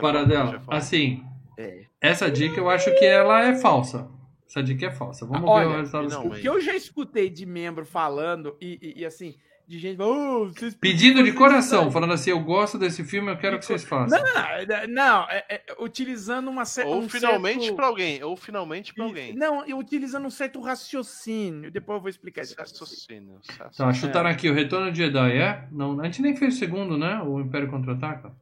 [0.00, 1.22] Paradela, assim,
[1.58, 1.84] É.
[2.00, 4.08] essa dica eu acho que ela é falsa.
[4.54, 5.26] Essa dica é falsa.
[5.26, 6.08] Vamos ver Olha, o resultado.
[6.08, 9.34] não, O que eu já escutei de membro falando e, e- e, assim,
[9.66, 10.00] de gente.
[10.00, 13.64] "Oh, vocês Pedindo de coração, estão-" falando assim, eu gosto desse filme, eu quero que
[13.64, 14.16] vocês façam.
[14.22, 17.74] Não, não, é- é, utilizando uma cer- Ou um finalmente certo...
[17.74, 19.34] pra alguém, ou finalmente pra alguém.
[19.34, 21.68] Não, eu utilizando um certo raciocínio.
[21.72, 23.40] Depois eu vou explicar esse Raciocínio.
[23.58, 23.72] raciocínio.
[23.76, 25.66] Tá, chutaram aqui o Retorno de Jedi, é?
[25.72, 27.20] Não, a gente nem fez o segundo, né?
[27.22, 28.32] O Império Contra-Ataca.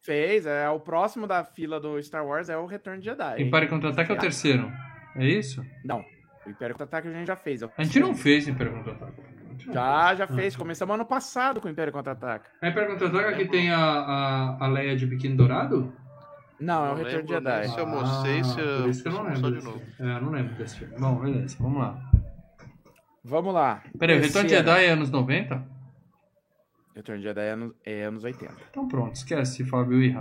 [0.00, 3.42] Fez, é o próximo da fila do Star Wars é o Retorno de Jedi.
[3.42, 4.70] Império Contra-Ataca é o terceiro.
[5.18, 5.64] É isso?
[5.84, 6.04] Não,
[6.46, 7.62] o Império Contra-Ataque a gente já fez.
[7.62, 10.54] é A gente não fez Império não Já, já fez.
[10.54, 12.48] Começamos ano passado com o Império Contra-Ataque.
[12.62, 15.92] A Império Contra-Ataca que tem a, a, a Leia de biquíni dourado?
[16.60, 17.68] Não, é o Retorno de lembro, Jedi.
[17.68, 17.74] né?
[17.74, 19.48] Se eu mostrei, se eu- por isso que eu não só lembro.
[19.50, 19.82] de desse novo.
[20.00, 20.94] É, eu não lembro desse filme.
[20.98, 22.10] Bom, beleza, vamos lá.
[23.24, 23.82] Vamos lá.
[23.98, 24.54] Peraí, o Retorno de.
[24.54, 25.66] Jedi é anos 90?
[26.94, 28.54] Retorno de Jedi é anos, é anos 80.
[28.70, 30.12] Então pronto, esquece Fábio e.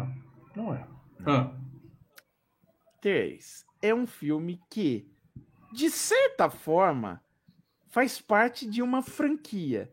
[0.55, 0.85] Não é.
[1.25, 1.51] Ah,
[3.01, 3.63] 3.
[3.85, 5.05] É um filme que,
[5.71, 7.21] de certa forma,
[7.89, 9.91] faz parte de uma franquia.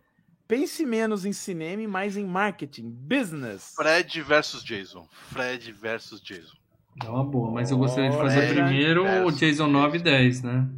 [0.48, 3.74] Pense menos em cinema e mais em marketing, business.
[3.76, 5.06] Fred versus Jason.
[5.30, 6.56] Fred versus Jason.
[7.02, 10.68] é uma boa, mas eu gostaria de fazer primeiro o Jason 9 e 10, né?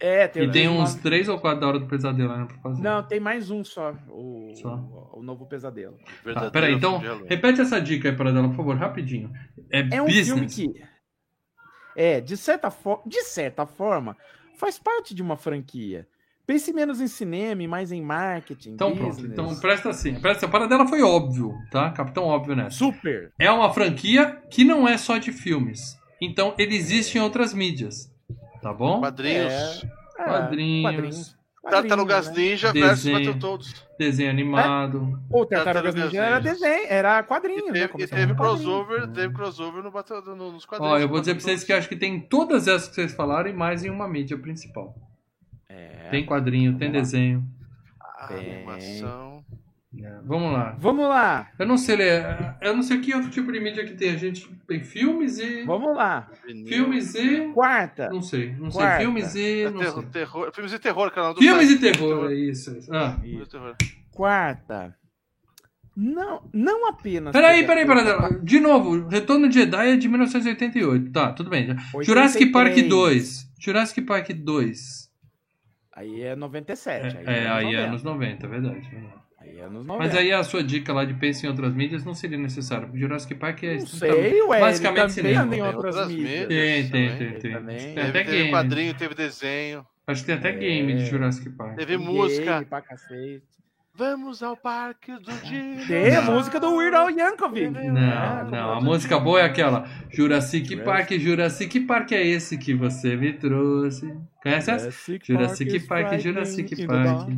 [0.00, 2.82] É, tem, E tem uns 3 ou 4 da hora do pesadelo ainda pra fazer.
[2.82, 3.92] Não, tem mais um só.
[4.08, 4.76] O, Só?
[4.76, 5.96] o, o novo pesadelo.
[6.34, 9.32] Tá, peraí, então, repete essa dica aí para dela, por favor, rapidinho.
[9.70, 10.26] É, É um business.
[10.28, 10.97] filme que.
[12.00, 12.72] É, de certa,
[13.04, 14.16] de certa forma,
[14.56, 16.06] faz parte de uma franquia.
[16.46, 18.70] Pense menos em cinema e mais em marketing.
[18.70, 19.32] Então pronto, business.
[19.32, 20.14] então presta assim.
[20.14, 21.90] Presta, a parada dela foi óbvio, tá?
[21.90, 22.78] Capitão óbvio nessa.
[22.78, 23.32] Super!
[23.36, 25.98] É uma franquia que não é só de filmes.
[26.20, 28.08] Então ele existe em outras mídias.
[28.62, 29.00] Tá bom?
[29.00, 29.84] Quadrinhos.
[30.16, 30.82] É, Quadrinhos.
[30.92, 31.37] quadrinhos.
[31.70, 32.34] Tartarugas né?
[32.36, 33.18] Ninja versus Desenho.
[33.18, 33.86] Battletoads.
[33.98, 35.20] Desenho animado.
[35.30, 37.72] O Tartarugas Tartarugas Ninja era desenho, era E quadrinho, né?
[37.72, 40.94] teve, e Começou teve crossover, teve crossover no battle, no, nos quadrinhos.
[40.94, 43.50] Ó, eu vou dizer pra vocês que acho que tem todas essas que vocês falaram
[43.50, 44.94] e mais em uma mídia principal.
[45.68, 46.08] É.
[46.10, 46.94] Tem quadrinho, tem lá.
[46.94, 47.44] desenho.
[48.28, 48.56] Tem.
[48.56, 49.27] animação.
[50.02, 50.76] É, Vamos lá.
[50.78, 52.24] Vamos lá, Eu não sei ler.
[52.60, 54.10] Eu não sei que outro tipo de mídia que tem.
[54.10, 55.62] A gente tem filmes e.
[55.64, 56.30] vamos lá.
[56.66, 57.48] Filmes e.
[57.52, 58.08] Quarta.
[58.10, 58.54] Não sei.
[58.54, 58.80] Não sei.
[58.80, 59.00] Quarta.
[59.00, 59.62] Filmes e.
[59.62, 60.10] É Não terror, sei.
[60.10, 61.78] terror- filmes de terror, canal do Filmes site.
[61.78, 62.70] e terror, é isso.
[62.70, 62.94] é isso.
[62.94, 63.16] Ah.
[64.12, 64.94] Quarta.
[65.96, 67.32] Não, não apenas.
[67.32, 68.40] Peraí, peraí, peraí.
[68.44, 71.10] De novo, Retorno de Jedi é de 1988.
[71.10, 71.74] Tá, tudo bem.
[72.02, 72.88] Jurassic Park 83.
[72.88, 73.48] 2.
[73.58, 75.08] Jurassic Park 2.
[75.96, 77.16] Aí é 97.
[77.26, 77.80] É, é, aí é 90.
[77.88, 78.80] anos 90, é verdade.
[78.88, 79.14] verdade.
[79.48, 79.96] Aí é anos 90.
[80.04, 82.86] Mas aí a sua dica lá de pensa em outras mídias não seria necessário.
[82.86, 84.60] porque Jurassic Park é Não sei, ué.
[84.60, 85.42] basicamente cinema.
[85.42, 86.46] anda em Tem outras mídias.
[86.48, 87.52] Tem, tem, tem, tem.
[87.52, 87.76] Também.
[87.78, 88.50] Tem Teve, até teve game.
[88.50, 89.86] quadrinho, teve desenho.
[90.06, 91.76] Acho que tem até game de Jurassic Park.
[91.76, 92.64] Teve Game música.
[92.68, 93.42] pra cacete.
[93.94, 95.84] Vamos ao parque do dia.
[95.88, 97.68] Tem a música do Weird Al Yankovic.
[97.70, 98.72] Não, É, não.
[98.74, 99.88] A música boa é aquela.
[100.08, 104.14] Jurassic Jurassic- Park, Jurassic Park é esse que você me trouxe.
[104.40, 104.88] Conhece essa?
[105.24, 106.86] Jurassic Park, Jurassic Park.
[106.86, 107.28] Jurassic Park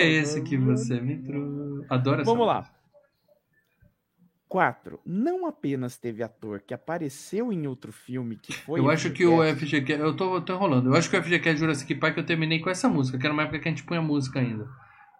[0.00, 1.86] é esse que você me trouxe.
[1.88, 2.30] Adoro essa.
[2.30, 2.70] Vamos lá.
[4.48, 4.98] 4.
[5.04, 8.80] Não apenas teve ator que apareceu em outro filme que foi.
[8.80, 10.02] Eu acho que o FGCast.
[10.02, 10.86] Eu tô, tô enrolando.
[10.86, 13.42] Eu acho que o FGCast Jurassic Park eu terminei com essa música, que era uma
[13.42, 14.64] época que a gente punha música ainda.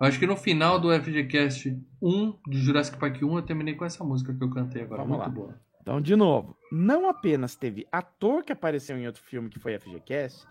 [0.01, 3.85] Eu acho que no final do FGCast 1, de Jurassic Park 1, eu terminei com
[3.85, 5.03] essa música que eu cantei agora.
[5.03, 5.35] Vamos Muito lá.
[5.35, 5.61] boa.
[5.83, 10.47] Então, de novo, não apenas teve ator que apareceu em outro filme que foi FGCast,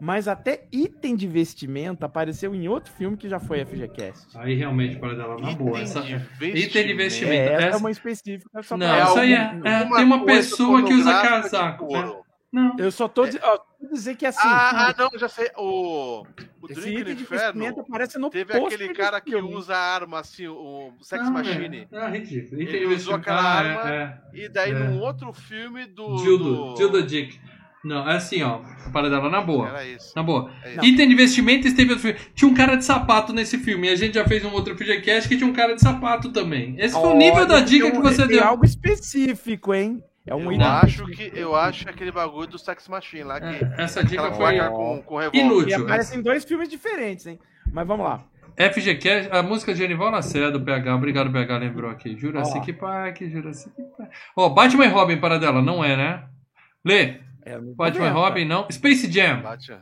[0.00, 4.36] mas até item de vestimenta apareceu em outro filme que já foi FGCast.
[4.38, 5.70] Aí realmente, para dela na boa.
[5.72, 6.00] Item Essa...
[6.02, 7.34] de Item de vestimenta.
[7.52, 10.82] É, essa é uma específica só Não, pra- isso aí é- é- tem uma pessoa
[10.84, 12.20] que usa de casaco, couro.
[12.52, 12.74] Não.
[12.80, 15.48] Eu só tô, di- ó, tô dizer que assim, Ah, ah, não, já sei.
[15.56, 19.30] O, o esse Drink no item de vestimenta Inferno aparece no teve aquele cara que
[19.30, 19.54] filme.
[19.54, 21.86] usa arma assim, o Sex Não, Machine.
[21.92, 22.60] É, é ridículo.
[22.60, 24.74] Ele de usou aquela ah, arma é, E daí, É.
[24.74, 26.12] num outro filme do.
[26.16, 26.22] é.
[26.24, 26.74] Dildo, do...
[26.74, 27.38] Dildo Dick.
[27.82, 28.60] Não, é assim, ó.
[28.86, 29.68] A parada dela na boa.
[29.68, 30.12] Era isso.
[30.14, 30.50] Na boa.
[30.62, 30.84] É isso.
[30.84, 32.18] Item de investimento esteve outro filme.
[32.34, 33.88] Tinha um cara de sapato nesse filme.
[33.88, 36.74] E a gente já fez um outro FGCast que tinha um cara de sapato também.
[36.78, 38.44] Esse foi o nível da dica tem que um- você tem deu.
[38.44, 40.02] algo específico, hein?
[40.26, 43.46] É um Eu item acho que eu acho aquele bagulho do Sex Machine lá que
[43.64, 45.38] É, Essa dica foi com, com revólver.
[45.38, 45.66] inútil.
[45.66, 47.38] que aparece em dois filmes diferentes, hein?
[47.72, 48.22] Mas vamos lá.
[48.56, 50.94] FGCast, a música de Genival Lacerda, do PH.
[50.94, 52.14] Obrigado, PH, lembrou aqui.
[52.18, 52.80] Jurassic Ó.
[52.80, 54.10] Park, Jurassic Park.
[54.36, 56.24] Ó, Batman e Robin, para dela, não é, né?
[56.84, 58.10] Lê, É, Batman e.
[58.10, 58.70] Robin, não.
[58.70, 59.40] Space Jam.
[59.42, 59.72] Bate-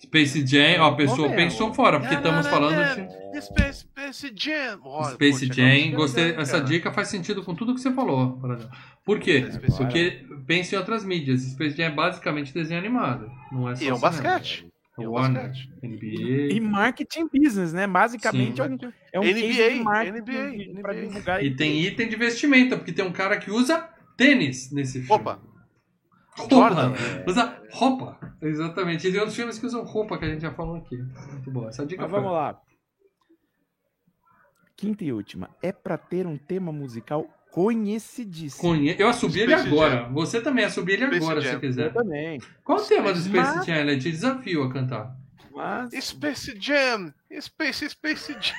[0.00, 2.76] Space Jam, ó, a pessoa pensou fora, porque estamos falando
[3.32, 4.80] de Space, Space Jam.
[4.84, 5.90] Olha, Space poxa, Jam.
[5.96, 8.40] Gostei, essa dica faz sentido com tudo que você falou.
[9.04, 9.48] Por quê?
[9.76, 11.42] Porque pensa em outras mídias.
[11.42, 13.28] Space Jam é basicamente desenho animado.
[13.50, 14.68] Não é só E é um basquete.
[14.98, 15.68] É é um basquete.
[15.82, 16.52] NBA.
[16.54, 17.86] E marketing business, né?
[17.86, 18.62] Basicamente Sim.
[18.62, 20.94] é um, é um NBA, marketing NBA, NBA.
[20.94, 21.44] divulgar.
[21.44, 25.14] E tem item de vestimenta, porque tem um cara que usa tênis nesse filme.
[25.14, 25.40] Opa.
[26.50, 26.92] Jordan.
[27.72, 28.18] Roupa.
[28.40, 29.06] Exatamente.
[29.06, 30.96] E tem outros filmes que usam roupa que a gente já falou aqui.
[31.32, 31.68] Muito bom.
[31.68, 32.20] Essa dica Mas foi.
[32.20, 32.60] vamos lá.
[34.76, 35.50] Quinta e última.
[35.62, 38.60] É pra ter um tema musical conhecidíssimo.
[38.62, 38.94] Conhe...
[38.98, 40.08] Eu assubi ele agora.
[40.10, 41.60] Você também assubi ele Space agora, se Jam.
[41.60, 41.86] quiser.
[41.86, 42.40] Eu também.
[42.62, 43.76] Qual o tema do Space Mas- Jam?
[43.76, 45.16] Ele te desafio a cantar.
[45.52, 45.90] Mas.
[46.04, 47.12] Space Jam.
[47.40, 48.54] Space, Space Jam.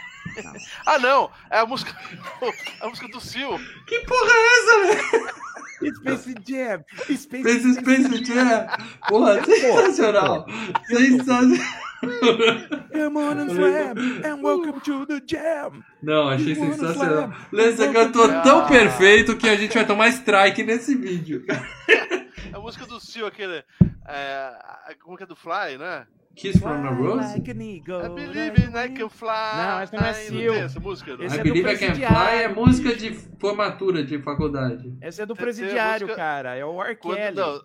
[0.86, 1.32] ah, não.
[1.50, 1.96] É a música,
[2.82, 3.56] a música do Sil.
[3.88, 4.78] Que porra é essa,
[5.26, 5.32] né?
[5.80, 6.84] Space Jam!
[7.04, 8.68] Space, Space, Space Jam.
[9.08, 10.46] Porra, sensacional.
[10.88, 11.58] Sensacional.
[12.94, 15.84] Come on and slam and welcome to the jam!
[16.02, 17.34] Não, achei sensacional.
[17.52, 21.44] Lê, Você cantou tão perfeito que a gente vai tomar strike nesse vídeo.
[22.54, 23.64] A música do Sil, aquele.
[24.08, 26.08] É, a- como que é do Fly, né?
[26.40, 27.34] Kiss from a Rose?
[27.34, 29.28] Like an eagle, I believe in I can fly.
[29.58, 30.54] Não, essa não é Seal.
[30.54, 31.18] essa música?
[31.18, 31.26] Não?
[31.26, 34.94] Esse I é do Believe I Can Fly é música de formatura de faculdade.
[35.02, 36.56] Esse é do a presidiário, música- cara.
[36.56, 36.96] É o R.
[36.96, 37.36] Quando, Kelly.
[37.36, 37.62] não,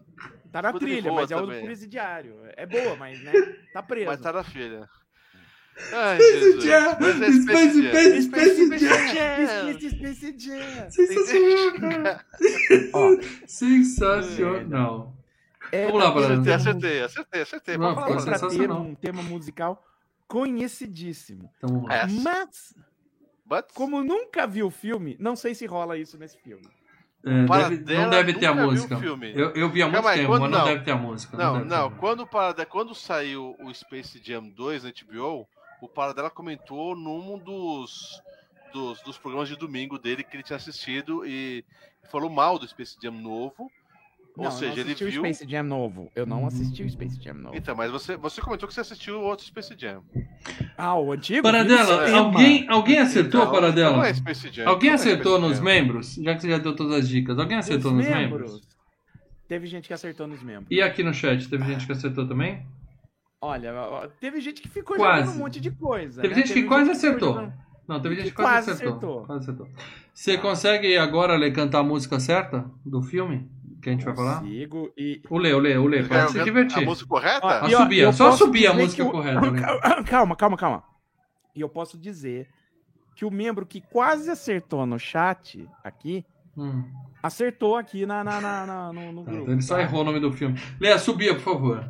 [0.50, 2.34] Tá na quando trilha, mas é o do presidiário.
[2.56, 3.32] É boa, mas, né?
[3.72, 4.06] Tá preso.
[4.06, 4.88] mas tá na filha.
[5.92, 6.60] Ai, Space.
[6.60, 6.90] Jam!
[6.90, 8.22] É Space, Space Jam.
[8.22, 8.68] Space,
[9.12, 9.90] Jam!
[9.90, 10.90] Space, Jam!
[10.90, 12.24] Sensacional, cara.
[13.46, 15.12] Sensacional.
[15.72, 17.76] É Vamos lá, um tema- Acertei, acertei, acertei.
[17.78, 18.80] Não, falar, pra ter sensacional.
[18.82, 19.82] um tema musical
[20.26, 21.50] conhecidíssimo.
[21.58, 21.90] Então.
[21.90, 22.06] É.
[22.06, 22.74] Mas,
[23.46, 26.66] But, como nunca vi o filme, não sei se rola isso nesse filme.
[27.26, 28.94] É, deve- não deve ter a música.
[29.34, 30.64] Eu, eu vi há muito Calma tempo, quando mas não, não?
[30.66, 31.36] deve ter a música.
[31.36, 31.90] Não, não.
[31.90, 31.96] ter.
[31.98, 35.46] Quando, o Parada- quando saiu o Space Jam 2 na HBO,
[35.80, 38.20] o Paradela comentou num dos,
[38.74, 41.64] dos, dos programas de domingo dele que ele tinha assistido e
[42.10, 43.70] falou mal do Space Jam novo.
[44.36, 45.06] Ou Não, eu seja, ele viu.
[45.08, 46.10] o Space Jam novo.
[46.14, 47.56] Eu não assisti o Space Jam novo.
[47.56, 50.02] Então, mas você, você comentou que você assistiu o outro Space Jam.
[50.76, 51.42] Ah, o antigo?
[51.42, 52.18] Paradela, cinema.
[52.18, 53.96] alguém, alguém acertou a Então, Paradela?
[53.96, 54.68] Não é Space Jam.
[54.68, 55.64] Alguém não é acertou Space nos Jam.
[55.64, 56.14] membros?
[56.16, 57.38] Já que você já deu todas as dicas.
[57.38, 58.60] Alguém acertou nos membros?
[59.46, 60.66] Teve gente que acertou nos membros.
[60.70, 62.66] E aqui no chat, teve gente que acertou também?
[63.40, 63.72] Olha,
[64.18, 65.20] teve gente que ficou Quase.
[65.26, 66.22] jogando um monte de coisa.
[66.22, 66.40] Teve né?
[66.40, 67.34] gente que quase acertou.
[67.34, 67.52] jogando-
[67.86, 68.94] Não, teve gente que quase, quase acertou.
[68.96, 69.26] acertou.
[69.26, 69.68] Quase acertou.
[70.14, 73.46] Você consegue agora Lê, cantar a música certa do filme
[73.84, 74.40] que a gente vai falar?
[74.40, 75.22] Consigo e...
[75.30, 76.82] O Lê, o Lê, o Lê, Você pode se quer divertir.
[76.82, 77.46] A música correta?
[77.64, 79.60] Ah, E, ó, subia, eu só subia a música o- correta, né?
[80.08, 80.82] Calma, calma, calma.
[81.54, 82.48] E eu posso dizer
[83.14, 86.24] que o membro que quase acertou no chat aqui,
[86.56, 86.84] Hum.
[87.22, 89.42] acertou aqui na, na, na- na- no, no Tá, grupo.
[89.42, 89.82] então ele só tá?
[89.82, 90.58] errou o nome do filme.
[90.80, 91.84] Lê, subia, por favor.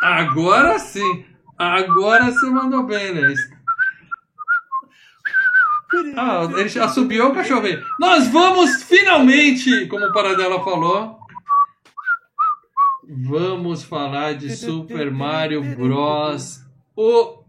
[0.00, 1.24] Agora sim.
[1.58, 3.34] Agora você mandou bem, Lê.
[6.16, 7.84] Ah, ele já subiu o cachorro veio.
[7.98, 11.18] Nós vamos finalmente, como o Paradela falou,
[13.08, 16.60] vamos falar de Super Mario Bros.
[16.96, 17.42] O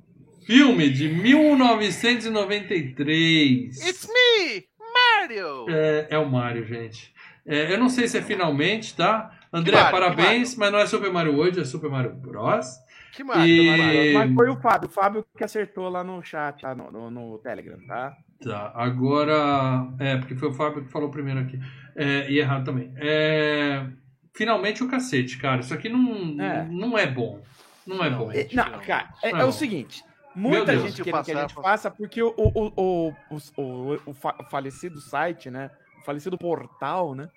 [0.46, 3.88] filme de 1993.
[3.88, 5.66] It's me, Mario!
[5.70, 7.14] É, é o Mario, gente.
[7.46, 9.38] É, eu não sei se é finalmente, tá?
[9.52, 12.66] André, Mario, parabéns, mas não é Super Mario hoje, é Super Mario Bros.
[13.14, 14.14] Que Mario, E-.
[14.14, 16.74] Mas foi o Fábio, o Fábio que acertou lá no chat, tá?
[16.74, 18.18] no, no, no Telegram, tá?
[18.44, 19.88] Tá, agora.
[20.00, 21.60] É, porque foi o Fábio que falou primeiro aqui.
[21.96, 22.92] É, e errado também.
[22.98, 23.86] É,
[24.34, 25.62] finalmente o cacete, cara.
[25.62, 26.66] Isso aqui não É.
[26.66, 27.40] não é bom.
[27.86, 28.32] Não é bom.
[28.32, 28.54] Finalmente.
[28.54, 29.40] É, Não, cara, é, Não.
[29.42, 30.04] é o seguinte.
[30.36, 33.14] Muita gente quer que a gente faça porque o, o, o,
[33.56, 35.70] o, o falecido site, né?
[36.02, 37.30] O falecido portal, né?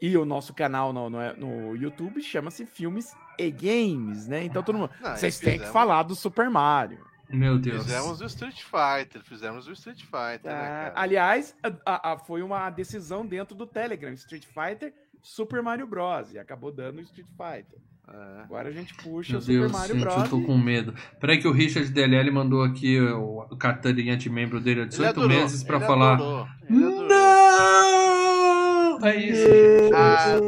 [0.00, 4.44] E o nosso canal no, no, no YouTube chama-se Filmes e Games, né?
[4.44, 4.90] Então todo mundo.
[5.00, 7.04] Não, Vocês têm que falar do Super Mario.
[7.28, 7.82] Meu Deus.
[7.84, 10.68] Fizemos o Street Fighter, fizemos o Street Fighter, né, tá?
[10.68, 10.92] cara?
[10.94, 14.12] Aliás, a- a- foi uma decisão dentro do Telegram.
[14.12, 16.32] Street Fighter, Super Mario Bros.
[16.32, 17.80] E acabou dando Street Fighter.
[18.08, 18.42] É.
[18.44, 20.16] Agora a gente puxa Meu o Super Deus, Mario gente, Bros.
[20.22, 20.94] eu tô com medo.
[21.18, 24.90] Peraí que o Richard DLL mandou aqui o, o carteirinha de membro dele há Ele
[24.90, 26.12] 18 adorou, meses pra ele falar.
[26.14, 27.08] adorou, ele adorou.
[27.08, 29.06] Não!
[29.06, 29.94] É isso, gente.
[29.94, 30.40] É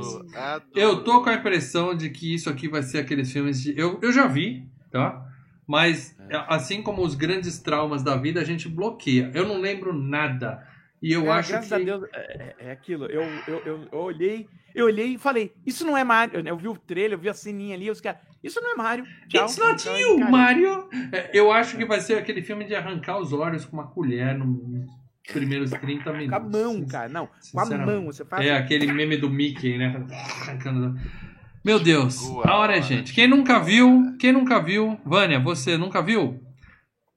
[0.00, 0.26] isso.
[0.36, 0.70] adoro.
[0.74, 3.78] Eu tô com a impressão de que isso aqui vai ser aqueles filmes de.
[3.78, 5.26] Eu, eu já vi, tá?
[5.66, 6.16] Mas,
[6.48, 9.30] assim como os grandes traumas da vida, a gente bloqueia.
[9.34, 10.66] Eu não lembro nada.
[11.02, 11.74] E eu Cara, acho graças que.
[11.74, 13.06] a Deus, é, é aquilo.
[13.06, 16.46] Eu, eu, eu, eu olhei, eu olhei e falei, isso não é Mario.
[16.46, 19.04] Eu vi o trailer, eu vi a sininha ali, os caras, isso não é Mario.
[19.28, 19.44] Tchau.
[19.44, 20.88] It's not Então, you, Mario!
[21.12, 24.36] É, Eu acho que vai ser aquele filme de arrancar os olhos com uma colher
[24.36, 24.90] nos
[25.32, 26.30] primeiros 30 minutos.
[26.30, 27.08] Com a mão, cara.
[27.08, 28.06] Não, com a mão.
[28.06, 28.44] Você faz.
[28.44, 30.04] É aquele meme do Mickey, né?
[31.64, 33.12] Meu Deus, a hora é gente.
[33.12, 36.42] Quem nunca viu, quem nunca viu, Vânia, você nunca viu?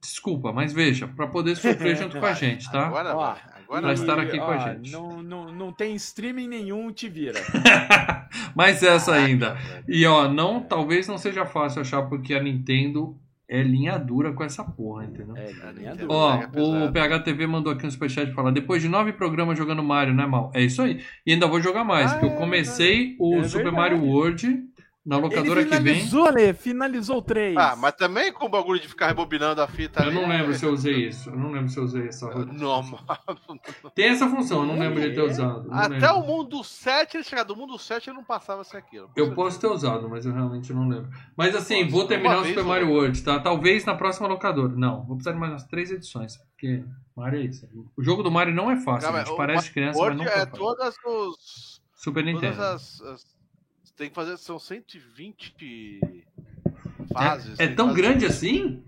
[0.01, 2.87] Desculpa, mas veja, pra poder sofrer junto com a gente, tá?
[2.87, 4.91] Agora Ó, agora Pra estar aqui com a ó, gente.
[4.91, 7.39] Não, não, não tem streaming nenhum, te vira.
[8.53, 9.53] mas essa ainda.
[9.53, 9.85] velho.
[9.87, 13.17] E ó, não, talvez não seja fácil achar porque a Nintendo
[13.49, 15.35] é linha dura com essa porra, entendeu?
[15.37, 16.13] É, A linha dura.
[16.13, 16.47] Ó, é
[16.87, 20.25] o PHTV mandou aqui um superchat e fala: depois de nove programas jogando Mario, né,
[20.25, 20.51] Mal?
[20.53, 21.01] É isso aí.
[21.25, 23.75] E ainda vou jogar mais, Ah, porque eu é comecei o É Super verdade.
[23.75, 24.63] Mario World
[25.05, 25.95] na locadora Ele que vem.
[25.95, 26.53] finalizou, né?
[26.53, 27.57] Finalizou o 3.
[27.57, 30.51] Ah, mas também com o bagulho de ficar rebobinando a fita Eu ali, não lembro
[30.51, 31.29] é- se eu usei isso.
[31.29, 32.27] Eu não lembro se eu usei essa.
[32.45, 33.03] Normal.
[33.93, 35.67] Tem essa função, eu não lembro de ter usado.
[35.67, 36.19] não Até lembro.
[36.19, 39.09] o mundo 7, ele chegar do mundo 7, ele não passava sem aquilo.
[39.15, 41.09] Eu posso ter usado, mas eu realmente não lembro.
[41.35, 42.89] Mas assim, vou terminar o Super Mario.
[42.89, 43.39] World, tá?
[43.39, 44.73] Talvez na próxima locadora.
[44.75, 46.37] Não, vou precisar de mais umas três edições.
[46.51, 46.83] Porque
[47.15, 47.67] Mario é isso.
[47.97, 49.33] O jogo do Mario não é fácil, Cara, gente.
[49.33, 51.81] o Parece criança, mas não é é todas os.
[51.95, 52.55] Super Nintendo.
[52.55, 53.33] Todas as, as-
[53.97, 54.37] Tem que fazer.
[54.37, 55.99] São 120
[57.13, 57.59] fases.
[57.59, 58.83] É, é tão grande assim?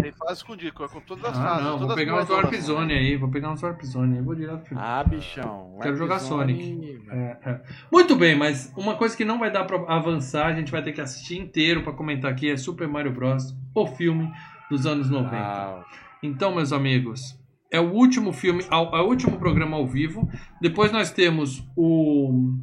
[0.00, 1.62] Tem fase escondida, com com todas as Ah, fases.
[1.64, 2.54] não, vou todas pegar as uns Warp.
[2.54, 5.78] Zone aí, vou pegar uns Warp Zone aí, vou direto pro Ah, bichão.
[5.80, 7.08] Quero jogar Warp-Zone, Sonic.
[7.10, 7.62] É, é.
[7.92, 10.92] Muito bem, mas uma coisa que não vai dar pra avançar, a gente vai ter
[10.92, 13.54] que assistir inteiro pra comentar aqui é Super Mario Bros.
[13.74, 14.28] O filme
[14.68, 15.36] dos anos 90.
[15.36, 15.84] Uau.
[16.20, 17.38] Então, meus amigos,
[17.70, 20.28] é o último filme, ao- é o último programa ao vivo.
[20.60, 22.54] Depois nós temos o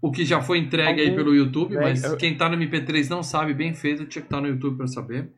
[0.00, 2.54] o que já foi entregue aí Algum- pelo YouTube, É, mas eu- quem tá no
[2.56, 5.30] MP3 não sabe, bem feito, tinha que estar no YouTube pra saber.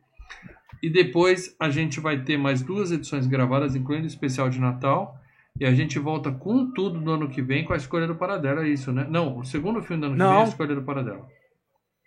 [0.83, 5.15] E depois a gente vai ter mais duas edições gravadas, incluindo o especial de Natal.
[5.59, 8.63] E a gente volta com tudo no ano que vem com a escolha do Paradela,
[8.63, 9.05] é isso, né?
[9.09, 10.41] Não, o segundo filme do ano que vem é Não.
[10.41, 11.27] a escolha do Paradela.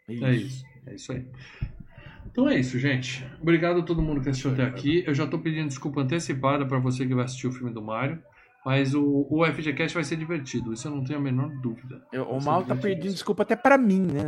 [0.09, 1.27] É isso, é isso aí.
[2.27, 3.25] Então é isso, gente.
[3.41, 5.05] Obrigado a todo mundo que assistiu até aqui.
[5.07, 8.19] Eu já tô pedindo desculpa antecipada pra você que vai assistir o filme do Mario.
[8.65, 12.03] Mas o, o FGCast vai ser divertido, isso eu não tenho a menor dúvida.
[12.11, 14.23] Eu- o mal tá pedindo desculpa até pra mim, né?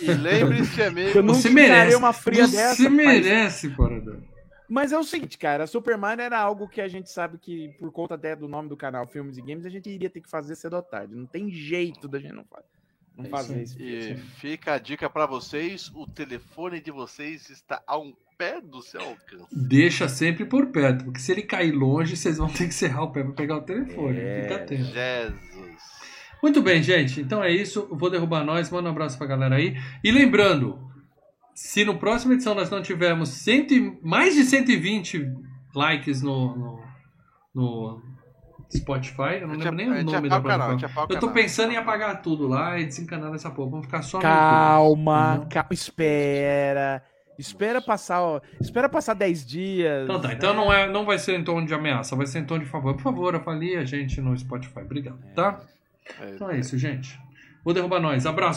[0.00, 1.18] E lembre-se, amigo.
[1.18, 1.96] Eu não Você darei merece.
[1.96, 2.92] uma fria você dessa, mas-
[3.24, 4.20] merece, Paradela.
[4.68, 7.90] Mas é o seguinte, cara, Super Mario era algo que a gente sabe que, por
[7.92, 10.54] conta até do nome do canal Filmes e Games, a gente iria ter que fazer
[10.56, 11.14] cedo ou tarde.
[11.14, 12.62] Não tem jeito da gente não, fa-
[13.16, 13.80] não É isso fazer isso.
[13.80, 18.82] E fica a dica pra vocês: o telefone de vocês está a um pé do
[18.82, 19.46] seu alcance.
[19.50, 23.10] Deixa sempre por perto, porque se ele cair longe, vocês vão ter que serrar o
[23.12, 24.18] pé pra pegar o telefone.
[24.18, 24.42] É.
[24.42, 24.84] Fica atento.
[24.84, 25.82] Jesus.
[26.42, 27.20] Muito bem, gente.
[27.20, 27.88] Então é isso.
[27.90, 28.70] Eu Vou derrubar nós.
[28.70, 29.74] Manda um abraço pra galera aí.
[30.04, 30.78] E lembrando,
[31.54, 35.32] se no próximo edição nós não tivermos cento e- mais de 120
[35.74, 36.82] likes no, no,
[37.54, 38.02] no
[38.74, 41.08] Spotify, eu não gente lembro nem o gente nome da canal, plataforma.
[41.08, 41.34] o Eu tô canal.
[41.34, 43.70] pensando em apagar tudo lá e desencanar essa porra.
[43.70, 44.40] Vamos ficar só no YouTube.
[44.40, 47.02] Calma, calma, espera.
[47.38, 50.04] Espera passar, ó, espera passar 10 dias.
[50.04, 52.44] Então tá, então não, é, não vai ser em tom de ameaça, vai ser em
[52.44, 52.94] tom de favor.
[52.94, 54.80] Por favor, avalie a gente no Spotify.
[54.80, 55.60] Obrigado, tá?
[56.20, 57.18] É, Então é isso, gente.
[57.62, 58.24] Vou derrubar nós.
[58.24, 58.54] Abraço.